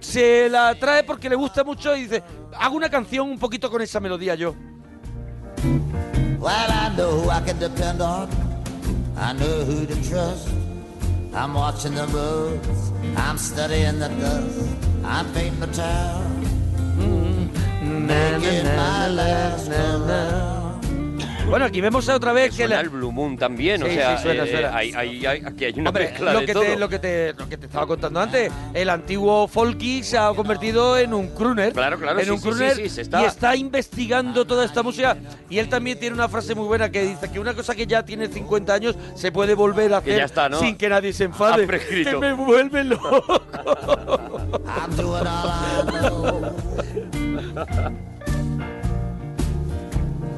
[0.00, 2.22] se la trae porque le gusta mucho y dice,
[2.58, 4.54] hago una canción un poquito con esa melodía yo.
[6.40, 8.28] Well, I know who I can depend on.
[9.16, 10.48] I know who to trust.
[11.34, 12.92] I'm watching the roads.
[13.14, 14.76] I'm studying the dust.
[15.04, 16.40] I'm painting my town.
[17.82, 20.59] Making my last.
[21.50, 24.16] Bueno, aquí vemos otra vez que Suena la- el Blue Moon también, o Sí, sea,
[24.16, 24.76] sí, suena, eh, suena.
[24.76, 26.62] hay- hay- hay- aquí hay una Hombre, mezcla lo de que, todo.
[26.62, 30.28] te, lo, que te, lo que te estaba contando antes, el antiguo folky se ha
[30.32, 31.72] convertido en un crooner.
[31.72, 34.64] Claro, claro, en sí, un sí, crooner sí, sí, se está- y está investigando toda
[34.64, 35.16] esta música.
[35.48, 38.04] Y él también tiene una frase muy buena que dice que una cosa que ya
[38.04, 40.60] tiene 50 años se puede volver a Que hacer ya está, ¿no?
[40.60, 41.66] sin que nadie se enfade.
[41.66, 43.42] Que me vuelve loco.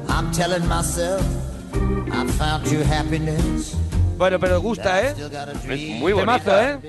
[0.09, 1.21] I'm telling myself
[2.11, 3.75] I found true happiness.
[4.17, 5.11] Bueno, pero gusta, ¿eh?
[5.11, 6.71] Still got a Es muy Temazo, bonita.
[6.73, 6.79] ¿eh?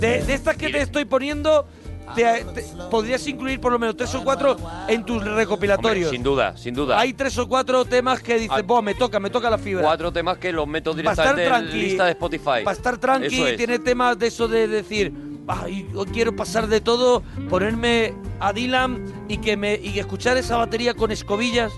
[0.00, 1.66] De, de estas que te estoy poniendo,
[2.14, 4.56] te- te- podrías incluir por lo menos tres o cuatro
[4.88, 6.10] en tus Hombre, recopilatorios.
[6.10, 6.98] sin duda, sin duda.
[6.98, 8.66] Hay tres o cuatro temas que dices.
[8.66, 9.82] Buah, me toca, me toca la fibra.
[9.84, 12.64] cuatro temas que los meto Para estar directamente en la tranqui, lista de Spotify.
[12.64, 13.56] Para estar tranqui, Eso es.
[13.56, 15.12] tiene temas de eso de decir,
[15.46, 20.56] "Ay, yo quiero pasar de todo, ponerme a Dylan y que me y escuchar esa
[20.56, 21.72] batería con escobillas.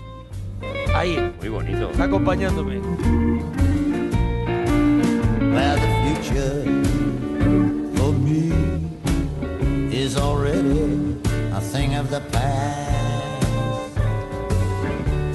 [0.97, 1.91] Ahí, Muy bonito.
[1.99, 2.79] acompañándome.
[5.53, 5.89] Well, the
[6.23, 6.63] future
[7.95, 8.51] for me
[9.95, 11.15] is already
[11.53, 12.87] a thing of the past.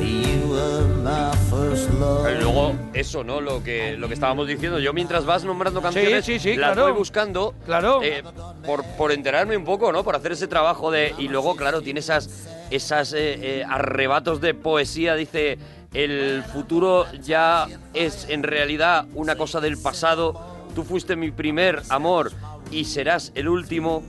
[0.01, 2.24] You were my first love.
[2.24, 3.40] Pero luego, eso, ¿no?
[3.40, 4.80] Lo que, lo que estábamos diciendo.
[4.80, 6.89] Yo mientras vas nombrando canciones, sí, sí, las claro.
[6.89, 7.55] voy buscando.
[7.66, 8.02] Claro.
[8.02, 8.24] eh,
[8.66, 10.02] por, por enterarme un poco, ¿no?
[10.02, 11.14] Por hacer ese trabajo de...
[11.18, 15.15] Y luego, claro, tiene esas, esas eh, eh, arrebatos de poesía.
[15.15, 15.59] Dice,
[15.93, 20.66] el futuro ya es en realidad una cosa del pasado.
[20.74, 22.32] Tú fuiste mi primer amor
[22.70, 24.03] y serás el último.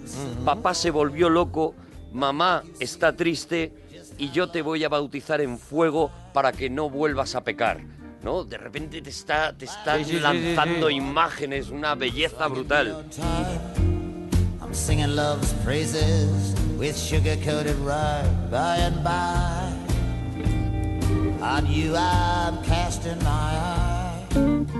[0.46, 1.76] Papá se volvió loco.
[2.14, 3.74] Mamá está triste
[4.18, 7.82] y yo te voy a bautizar en fuego para que no vuelvas a pecar.
[8.24, 8.46] ¿No?
[8.46, 10.96] De repente te está, te está Sí, sí, sí, lanzando sí.
[10.96, 13.04] imágenes, una belleza brutal.
[14.74, 19.72] Singing love's praises with sugar coated rye by and by.
[21.42, 24.26] On you I'm casting my eye.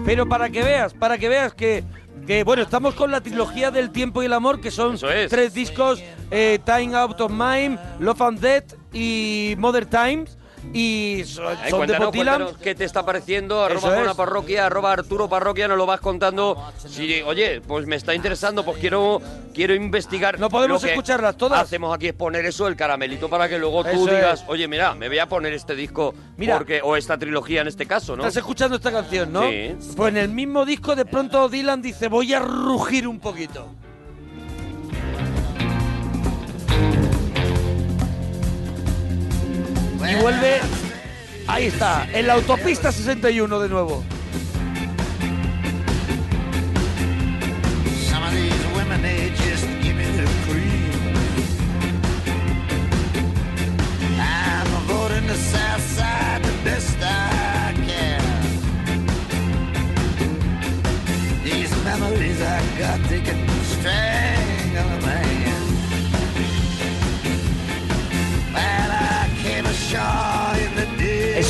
[0.04, 1.84] Pero para que veas, para que veas que,
[2.26, 5.30] que, bueno, estamos con la trilogía del tiempo y el amor, que son es.
[5.30, 6.02] tres discos,
[6.32, 10.38] eh, Time Out of Mind, Love and Death y Mother Times,
[10.72, 13.96] y son, Ay, son de cuéntanos, cuéntanos qué te está pareciendo, arroba.
[13.96, 16.58] Mona Parroquia, arroba Arturo Parroquia, nos lo vas contando.
[16.88, 19.22] Si, oye, pues me está interesando, pues quiero,
[19.54, 20.40] quiero investigar.
[20.40, 21.62] No podemos Lo que escucharlas todas.
[21.62, 24.46] Hacemos aquí es poner eso, el caramelito, para que luego tú Eso digas, es.
[24.50, 26.58] oye, mira, me voy a poner este disco, Mira.
[26.58, 28.24] porque, o esta trilogía en este caso, ¿no?
[28.24, 29.44] Estás escuchando esta canción, ¿no?
[29.50, 29.76] Sí.
[29.96, 33.68] Pues en el mismo disco de pronto Dylan dice, voy a rugir un poquito.
[40.10, 40.60] Y vuelve
[41.48, 44.04] Ahí está, en la autopista 61 de nuevo.
[48.26, 49.74] Of these women, they just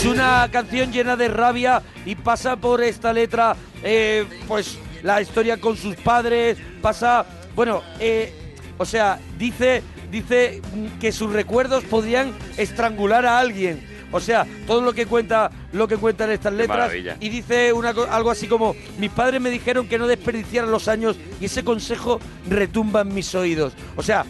[0.03, 5.61] Es una canción llena de rabia y pasa por esta letra, eh, pues la historia
[5.61, 7.25] con sus padres, pasa,
[7.55, 9.81] bueno, eh, o sea, dice,
[10.11, 10.61] dice
[10.99, 13.81] que sus recuerdos podrían estrangular a alguien.
[14.11, 18.29] O sea, todo lo que cuenta, lo que cuentan estas letras y dice una, algo
[18.29, 22.19] así como mis padres me dijeron que no desperdiciara los años y ese consejo
[22.49, 23.71] retumba en mis oídos.
[23.95, 24.25] O sea,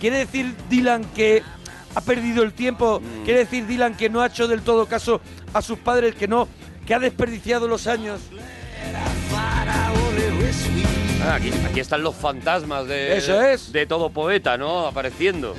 [0.00, 1.42] quiere decir Dylan que
[1.98, 3.24] ha perdido el tiempo, Mm.
[3.24, 5.20] quiere decir Dylan que no ha hecho del todo caso
[5.52, 6.46] a sus padres, que no,
[6.86, 8.20] que ha desperdiciado los años.
[11.24, 13.72] Ah, aquí, aquí están los fantasmas de, Eso es.
[13.72, 14.86] de todo poeta, ¿no?
[14.86, 15.56] Apareciendo.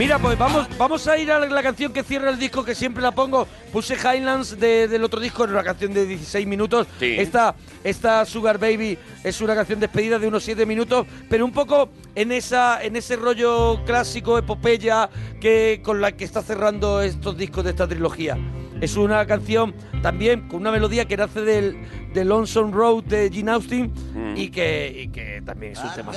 [0.00, 2.74] Mira, pues vamos, vamos a ir a la, la canción que cierra el disco, que
[2.74, 3.46] siempre la pongo.
[3.70, 6.86] Puse Highlands de- del otro disco, era una canción de 16 minutos.
[6.98, 7.16] Sí.
[7.18, 7.54] Esta,
[7.84, 12.32] esta Sugar Baby es una canción despedida de unos 7 minutos, pero un poco en,
[12.32, 17.70] esa, en ese rollo clásico, epopeya, que, con la que está cerrando estos discos de
[17.70, 18.38] esta trilogía.
[18.80, 21.76] Es una canción también con una melodía que nace del,
[22.14, 23.92] del Lonesome Road de Gene Austin
[24.34, 26.12] y, que, y que también es un tema.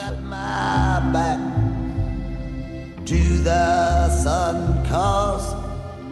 [3.06, 5.54] To the sun cause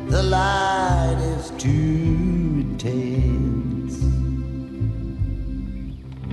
[0.10, 3.98] the light is too intense.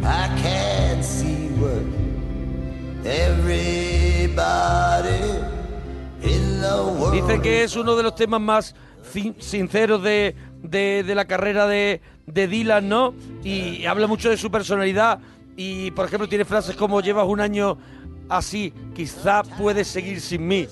[0.03, 1.83] I can't see what
[3.07, 4.41] everybody
[6.23, 8.75] in the world Dicen que es uno de los temas más
[9.39, 13.15] sinceros de, de- de la carrera de, de Dylan, ¿no?
[13.45, 15.21] Y habla mucho de su personalidad.
[15.57, 17.79] Y, por ejemplo, tiene frases como llevas un año
[18.29, 20.67] así, quizá puedes seguir sin mí.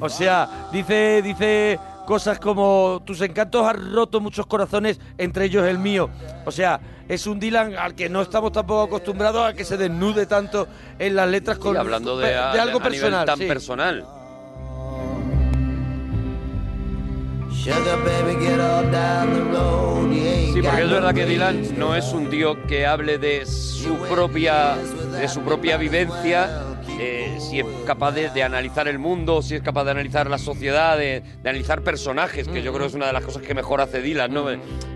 [0.00, 5.78] O sea, dice, dice cosas como tus encantos han roto muchos corazones, entre ellos el
[5.78, 6.10] mío.
[6.44, 10.26] O sea, es un Dylan al que no estamos tampoco acostumbrados a que se desnude
[10.26, 10.68] tanto
[10.98, 13.26] en las letras con Y hablando de, algo a nivel personal.
[13.26, 13.46] tan sí.
[13.46, 14.06] personal.
[17.64, 17.70] Sí,
[20.62, 21.24] porque es verdad que.
[21.24, 27.36] Dylan no es un tío que hable de su propia, de su propia vivencia, eh,
[27.38, 30.96] si es capaz de, de analizar el mundo, si es capaz de analizar la sociedad,
[30.96, 33.80] de, de analizar personajes, que yo creo que es una de las cosas que mejor
[33.80, 34.46] hace Dylan, ¿no?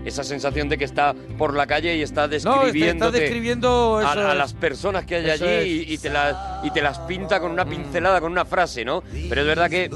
[0.05, 5.15] Esa sensación de que está por la calle y está describiendo a, las personas que
[5.15, 8.45] hay allí y, y te las, y te las pinta con una pincelada, con una
[8.45, 9.03] frase, ¿no?
[9.29, 9.89] Pero es verdad que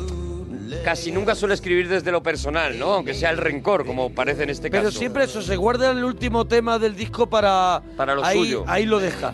[0.84, 2.94] casi nunca suele escribir desde lo personal, ¿no?
[2.94, 4.98] Aunque sea el rencor, como parece en este Pero caso.
[4.98, 7.82] siempre eso, se guarda el último tema del disco para...
[7.96, 8.66] Para lo ahí, suyo.
[8.66, 8.70] Mm.
[8.70, 9.32] Ahí lo deja.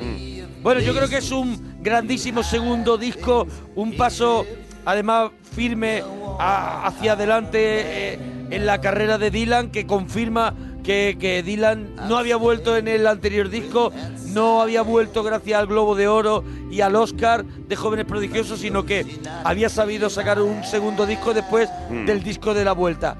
[0.61, 4.45] Bueno, yo creo que es un grandísimo segundo disco, un paso
[4.85, 6.03] además firme
[6.39, 8.19] a- hacia adelante eh,
[8.49, 10.53] en la carrera de Dylan que confirma
[10.83, 13.91] que, que Dylan no había vuelto en el anterior disco,
[14.27, 18.85] no había vuelto gracias al Globo de Oro y al Oscar de Jóvenes Prodigiosos, sino
[18.85, 19.05] que
[19.43, 22.05] había sabido sacar un segundo disco después Mm.
[22.05, 23.17] del disco de la vuelta.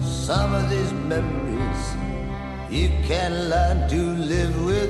[0.00, 1.96] Some of these memories
[2.70, 4.88] you can learn to live with,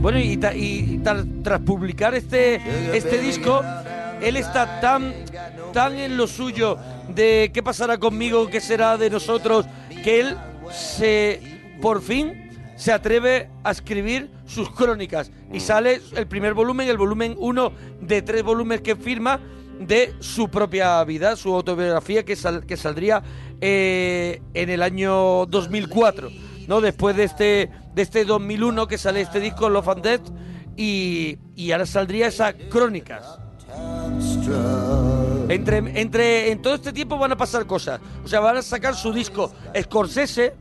[0.00, 2.60] Bueno, y, ta- y ta- tras publicar este,
[2.96, 3.62] este disco,
[4.22, 5.12] él está tan,
[5.72, 6.78] tan en lo suyo
[7.14, 9.66] de qué pasará conmigo, qué será de nosotros,
[10.04, 10.36] que él
[10.70, 11.40] se,
[11.82, 15.32] por fin, se atreve a escribir sus crónicas.
[15.52, 19.40] Y sale el primer volumen, el volumen 1 de tres volúmenes que firma
[19.80, 23.22] de su propia vida, su autobiografía que, sal- que saldría
[23.60, 26.28] eh, en el año 2004,
[26.66, 26.80] ¿no?
[26.80, 30.22] Después de este, de este 2001 que sale este disco Love and Death
[30.76, 33.38] y, y ahora saldría esa Crónicas.
[35.48, 38.00] Entre, entre, en todo este tiempo van a pasar cosas.
[38.24, 39.52] O sea, van a sacar su disco.
[39.80, 40.54] Scorsese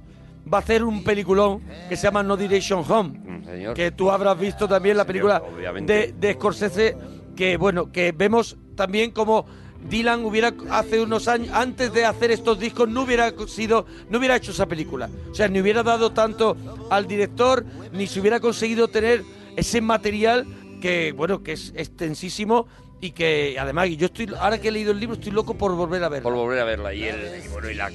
[0.52, 3.44] va a hacer un peliculón que se llama No Direction Home.
[3.46, 3.74] señor.
[3.74, 5.42] Que tú habrás visto también la película
[5.86, 6.98] de, de Scorsese.
[7.36, 9.46] Que bueno, que vemos también como
[9.90, 14.38] Dylan hubiera hace unos años antes de hacer estos discos no hubiera sido no hubiera
[14.38, 15.10] hecho esa película.
[15.30, 16.56] O sea, ni hubiera dado tanto
[16.90, 19.24] al director ni se hubiera conseguido tener
[19.58, 20.48] ese material
[20.82, 22.68] que bueno, que es extensísimo
[23.02, 26.04] y que además yo estoy ahora que he leído el libro estoy loco por volver
[26.04, 26.30] a verlo.
[26.30, 26.94] Por volver a verla.
[26.94, 27.92] Y, el, y bueno, y la,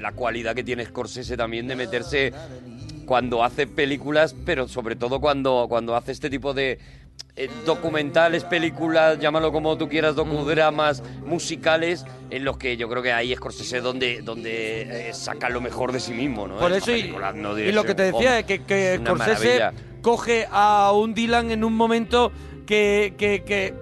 [0.00, 2.32] la cualidad que tiene Scorsese también de meterse
[3.08, 6.78] cuando hace películas, pero sobre todo cuando, cuando hace este tipo de
[7.38, 13.12] eh, documentales, películas, llámalo como tú quieras, docudramas musicales, en los que yo creo que
[13.12, 16.58] ahí Scorsese donde, donde eh, saca lo mejor de sí mismo, ¿no?
[16.58, 19.72] Por eso y, no lo que te decía es que, que es una Scorsese maravilla.
[20.02, 22.32] coge a un Dylan en un momento
[22.66, 23.72] que, que, que,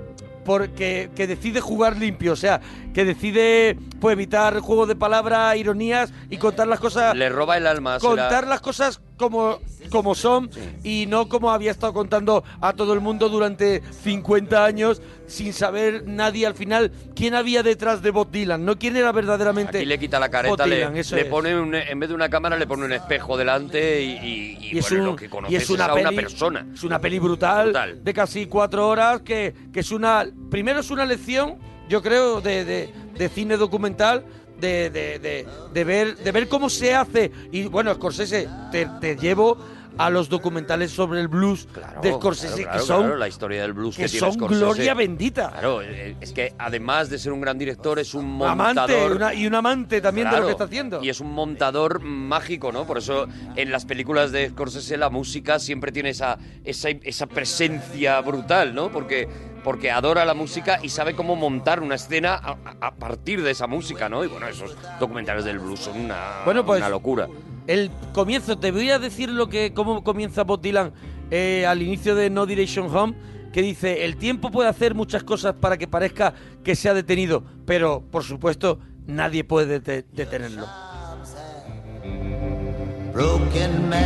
[0.44, 2.60] por- que- decide jugar limpio, o sea,
[2.92, 7.16] que decide pues, evitar juegos de palabras, ironías y contar las cosas...
[7.16, 7.98] Le roba el alma.
[8.00, 9.58] Contar las cosas como,
[9.90, 10.50] como son
[10.84, 16.04] y no como había estado contando a todo el mundo durante 50 años sin saber
[16.06, 19.98] nadie al final quién había detrás de Bob Dylan, no quién era verdaderamente Aquí le
[19.98, 21.24] quita la careta, le, Dylan, le es.
[21.24, 24.74] pone un- en vez de una cámara le pone un espejo delante y, y- y,
[24.74, 26.66] Y es, bueno, un- lo que conoces es una a una persona.
[26.74, 27.72] Es una peli brutal,
[28.02, 30.26] de casi cuatro horas que, que es una...
[30.50, 31.56] Primero es una lección,
[31.88, 34.24] yo creo, de, de- de cine documental,
[34.60, 37.30] de, de- de- de ver, de ver cómo se hace.
[37.52, 39.56] Y bueno, Scorsese, te, te llevo
[39.98, 41.66] a los documentales sobre el blues
[42.02, 43.00] de Scorsese, Claro, que son...
[43.04, 44.60] claro, la historia del blues que, que tiene son Scorsese.
[44.60, 45.50] gloria bendita.
[45.52, 49.32] Claro, eh, es que además de ser un gran director es un Amante, montador una-
[49.32, 51.02] y un amante también de lo que está haciendo.
[51.02, 52.86] Y es un montador mágico, ¿no?
[52.86, 53.26] Por eso
[53.56, 58.90] en las películas de Scorsese la música siempre tiene esa, esa, esa presencia brutal, ¿no?
[58.92, 59.26] Porque,
[59.66, 62.36] porque adora la música y sabe cómo montar una escena
[62.80, 64.22] a, partir de esa música, ¿no?
[64.22, 67.26] Y bueno, esos documentales del blues son una, Bueno, pues, una locura.
[67.66, 70.92] El comienzo, te voy a decir lo que cómo comienza Bob Dylan
[71.32, 73.14] eh, al inicio de No Direction Home,
[73.52, 76.32] que dice, el tiempo puede hacer muchas cosas para que parezca
[76.62, 80.64] que se ha detenido, pero por supuesto nadie puede dete- detenerlo.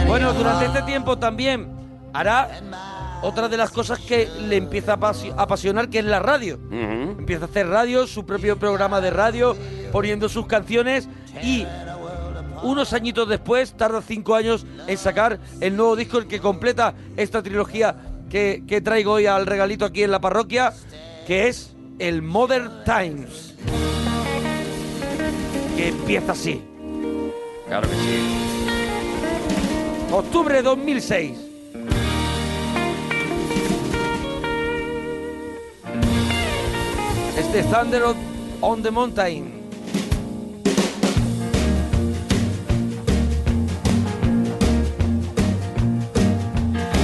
[0.07, 1.69] Bueno, durante este tiempo también
[2.15, 2.49] hará
[3.23, 6.59] otra de las cosas que le empieza a apasionar, que es la radio.
[6.71, 9.57] Empieza a hacer radio, su propio programa de radio,
[9.93, 11.09] poniendo sus canciones
[11.43, 11.67] y
[12.63, 17.43] unos añitos después, tarda cinco años en sacar el nuevo disco, el que completa esta
[17.43, 17.97] trilogía
[18.29, 20.73] que, traigo hoy al regalito aquí en la parroquia,
[21.27, 23.55] que es el Modern Times.
[25.77, 26.63] Que empieza así.
[27.67, 28.51] Claro que sí.
[30.13, 31.50] Octubre 2006.
[37.39, 38.05] It's the thunder
[38.63, 39.63] on the mountain.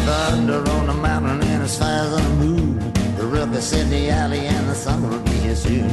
[0.05, 2.93] Thunder on the mountain and it's fires on the moon.
[3.16, 5.89] The river's in the alley and the sun will be here soon.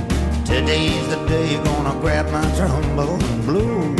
[0.45, 3.95] Today's the day you're gonna grab my trombone and blue.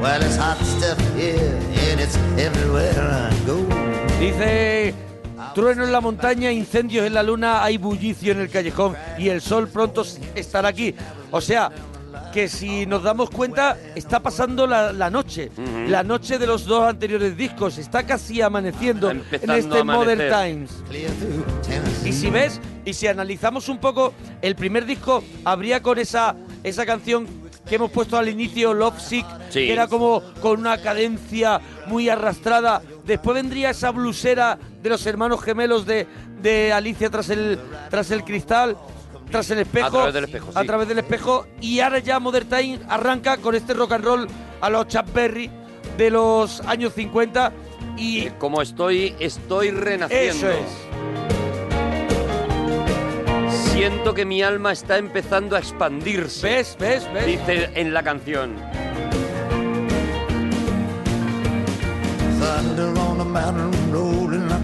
[0.00, 3.62] Well, it's hot stuff here and it's everywhere I go.
[4.18, 4.94] Dice
[5.54, 9.40] trueno en la montaña, incendios en la luna, hay bullicio en el callejón y el
[9.40, 10.04] sol pronto
[10.34, 10.94] estará aquí.
[11.30, 11.70] O sea,
[12.32, 15.50] que si nos damos cuenta, está pasando la, la noche.
[15.88, 17.78] La noche de los dos anteriores discos.
[17.78, 20.20] Está casi amaneciendo en este Modern.
[20.30, 20.70] Times.
[22.04, 24.12] Y si ves, y si analizamos un poco,
[24.42, 27.26] el primer disco habría con esa, esa canción
[27.68, 29.60] que hemos puesto al inicio, Love Sick, Sí.
[29.66, 32.82] que era como con una cadencia muy arrastrada.
[33.06, 36.06] Después vendría esa blusera de los hermanos gemelos de,
[36.42, 37.58] de Alicia tras el,
[37.88, 38.76] tras el cristal,
[39.30, 39.86] tras el espejo.
[39.86, 40.58] A través del espejo, sí.
[40.58, 41.46] A través del espejo.
[41.62, 44.28] Y ahora ya Modern Time arranca con este rock and roll
[44.60, 45.50] a los Chuck Berry
[45.96, 47.50] de los años 50.
[47.96, 50.50] Y Como estoy, estoy renaciendo.
[50.50, 50.66] Eso es.
[53.72, 56.46] Siento que mi alma está empezando a expandirse.
[56.46, 56.76] ¿Ves?
[56.78, 57.10] ¿Ves?
[57.10, 57.26] ¿Ves?
[57.26, 58.54] Dice en la canción.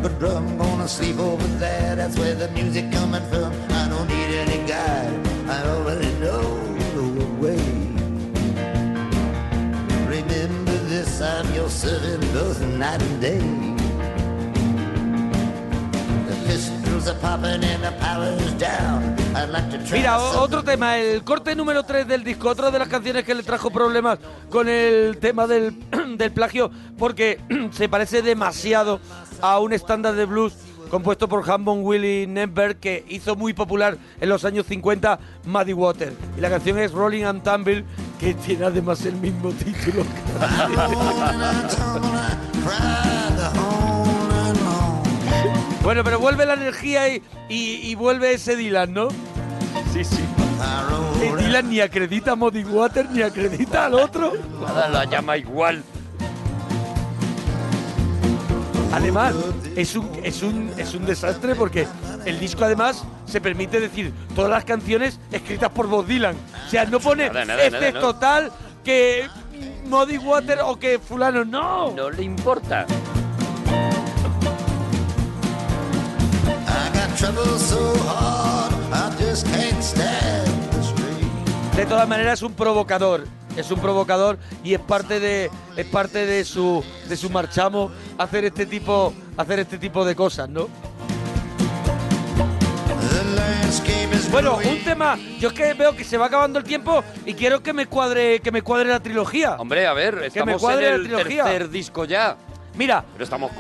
[0.00, 0.56] Like a drum.
[0.56, 3.52] Gonna sleep over there, that's where the music coming from.
[3.68, 5.12] I don't need any guide,
[5.46, 6.40] I already know
[6.96, 7.60] the way.
[10.08, 13.40] Remember this, I'm your servant both night and day.
[16.28, 19.16] The pistols are popping and the power's down.
[19.36, 22.78] I'd like to try Mira, otro tema, el corte número 3 del disco, otra de
[22.78, 24.18] las canciones que le trajo problemas
[24.48, 25.74] con el tema del,
[26.16, 27.38] del plagio, porque
[27.72, 28.98] se parece demasiado
[29.42, 30.54] a un estándar de blues
[30.90, 36.12] compuesto por Hammond Willie Nemberg que hizo muy popular en los años 50 Muddy Water.
[36.36, 37.84] Y la canción es Rolling and Tumble,
[38.18, 40.04] que tiene además el mismo título.
[45.82, 49.08] bueno, pero vuelve la energía y, y- y vuelve ese Dylan, ¿no?
[50.04, 50.20] sí.
[51.22, 54.34] Eh, Dylan ni acredita a Muddy Water ni acredita al otro.
[54.60, 55.82] Nada, la llama igual.
[58.92, 59.34] Además,
[59.76, 61.86] es un, es, un, es un desastre porque
[62.24, 66.36] el disco además se permite decir todas las canciones escritas por Bob Dylan.
[66.66, 68.00] O sea, no pone Nada, nada, este nada, es no.
[68.00, 68.52] total
[68.84, 69.28] que
[69.86, 71.44] Muddy Water o que fulano.
[71.44, 71.92] No.
[71.92, 72.86] No le importa.
[81.76, 83.24] De todas maneras es un provocador.
[83.56, 88.44] Es un provocador y es parte de es parte de su de su marchamo hacer
[88.44, 90.68] este tipo hacer este tipo de cosas, ¿no?
[94.30, 97.62] Bueno, un tema, yo es que veo que se va acabando el tiempo y quiero
[97.62, 99.56] que me cuadre que me cuadre la trilogía.
[99.56, 101.44] Hombre, a ver, que me estamos en la el trilogía.
[101.44, 102.36] tercer disco ya.
[102.76, 103.50] Mira, Pero estamos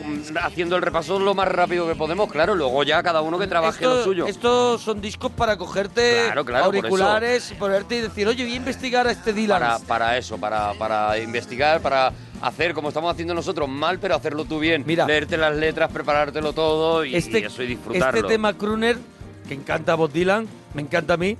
[0.42, 2.54] haciendo el repaso lo más rápido que podemos, claro.
[2.54, 4.26] Luego ya cada uno que trabaje lo suyo.
[4.26, 9.06] Estos son discos para cogerte Claro, auriculares y ponerte y decir, oye, voy a investigar
[9.06, 9.60] a este Dylan.
[9.60, 14.44] Para, para eso, para, para investigar, para hacer como estamos haciendo nosotros mal, pero hacerlo
[14.44, 14.84] tú bien.
[14.86, 15.06] Mira.
[15.06, 18.18] Leerte las letras, preparártelo todo y, este, y eso y disfrutarlo.
[18.18, 18.96] este tema Crooner,
[19.48, 21.36] que encanta a Bob Dylan, me encanta a mí,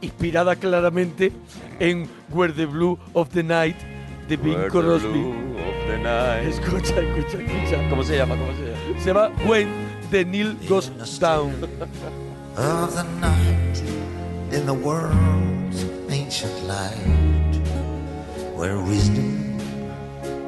[0.00, 1.32] inspirada claramente
[1.80, 3.76] en Where the Blue of the Night
[4.28, 5.65] de Bing Crosby.
[5.98, 6.46] Night.
[6.48, 7.88] Escucha, escucha, escucha.
[7.90, 8.36] ¿Cómo se llama?
[8.36, 9.00] ¿Cómo se llama?
[9.00, 9.68] Se llama When
[10.10, 11.52] the Neil Goes Down.
[12.56, 13.82] Of the night
[14.52, 17.60] in the world's ancient light,
[18.56, 19.58] where wisdom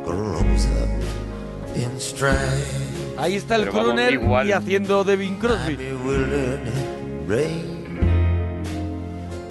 [0.05, 2.89] grows up in strife.
[3.19, 3.69] Ahí está el
[4.13, 4.49] igual.
[4.49, 5.77] y haciendo de Bing Crosby.
[7.27, 7.79] Rain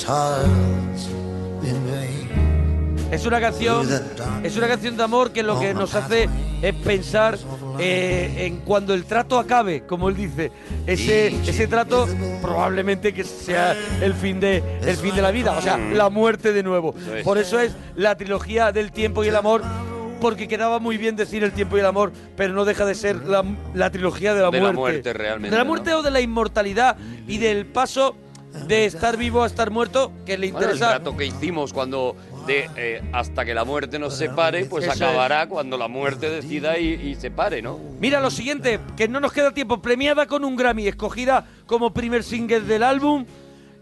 [0.08, 1.08] toils
[1.64, 2.57] in vain.
[3.12, 3.88] Es una canción,
[4.44, 6.28] es una canción de amor que lo que nos hace
[6.62, 7.38] es pensar
[7.80, 10.52] eh, en cuando el trato acabe, como él dice.
[10.86, 12.08] Ese, ese trato
[12.42, 16.52] probablemente que sea el fin de el fin de la vida, o sea, la muerte
[16.52, 16.94] de nuevo.
[17.24, 19.64] Por eso es la trilogía del tiempo y el amor.
[20.20, 23.18] Porque quedaba muy bien decir el tiempo y el amor, pero no deja de ser
[23.28, 24.80] la, la trilogía de la De la muerte.
[24.80, 25.68] muerte, realmente, De la ¿no?
[25.68, 26.98] muerte o de la inmortalidad
[27.28, 28.16] y del paso
[28.66, 32.16] de estar vivo a estar muerto, que le Bueno, el interesa trato que hicimos cuando
[32.48, 35.02] de eh, hasta que la muerte nos separe, pues Eso es.
[35.02, 37.80] acabará cuando la muerte decida y, y se pare, ¿no?
[38.00, 42.24] Mira lo siguiente, que no nos queda tiempo, premiada con un Grammy, escogida como primer
[42.24, 43.26] single del álbum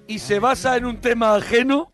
[0.07, 1.93] y se basa en un tema ajeno.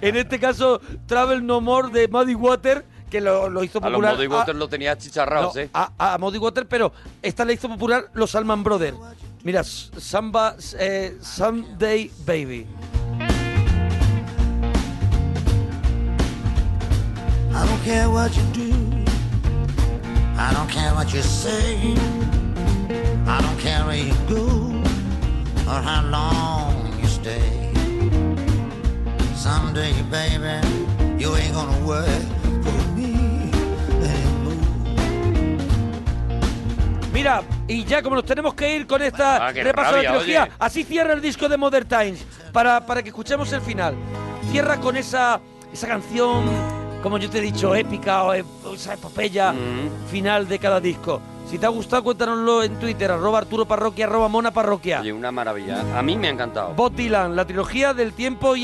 [0.00, 3.92] En este caso, Travel No More de Muddy Water, que lo, lo hizo A los
[3.92, 4.16] popular.
[4.16, 5.70] Muddy Waters lo tenía achicharrados, no, ¿eh?
[5.72, 8.96] a, a Muddy Water, pero esta la hizo popular los Alman Brothers.
[9.44, 12.66] Mira, Samba, eh, Someday Baby.
[17.58, 18.70] I don't care what you do.
[20.38, 21.94] I don't care what you say.
[23.26, 24.44] I don't care where you go
[25.70, 27.72] or how long you stay.
[29.34, 30.60] Someday, baby,
[31.18, 32.06] you ain't gonna work
[32.62, 33.50] for me
[34.04, 34.56] anymore.
[37.12, 40.10] Mira, y ya como nos tenemos que ir con esta Ah, repaso de la rabia,
[40.10, 40.52] trilogía, oye.
[40.58, 43.94] así cierra el disco de Modern Times, para, para que escuchemos el final.
[44.52, 45.40] Cierra con esa,
[45.72, 46.44] esa canción,
[47.06, 50.10] como yo te he dicho, épica o, esa epopeya Mm.
[50.10, 51.20] final de cada disco.
[51.48, 55.00] Si te ha gustado, cuéntanoslo en Twitter, arroba Arturo Parroquia, arroba Mona Parroquia.
[55.02, 55.84] Oye, una maravilla.
[55.96, 56.74] A mí me ha encantado.
[56.74, 58.54] Bob Dylan, la trilogía del tiempo y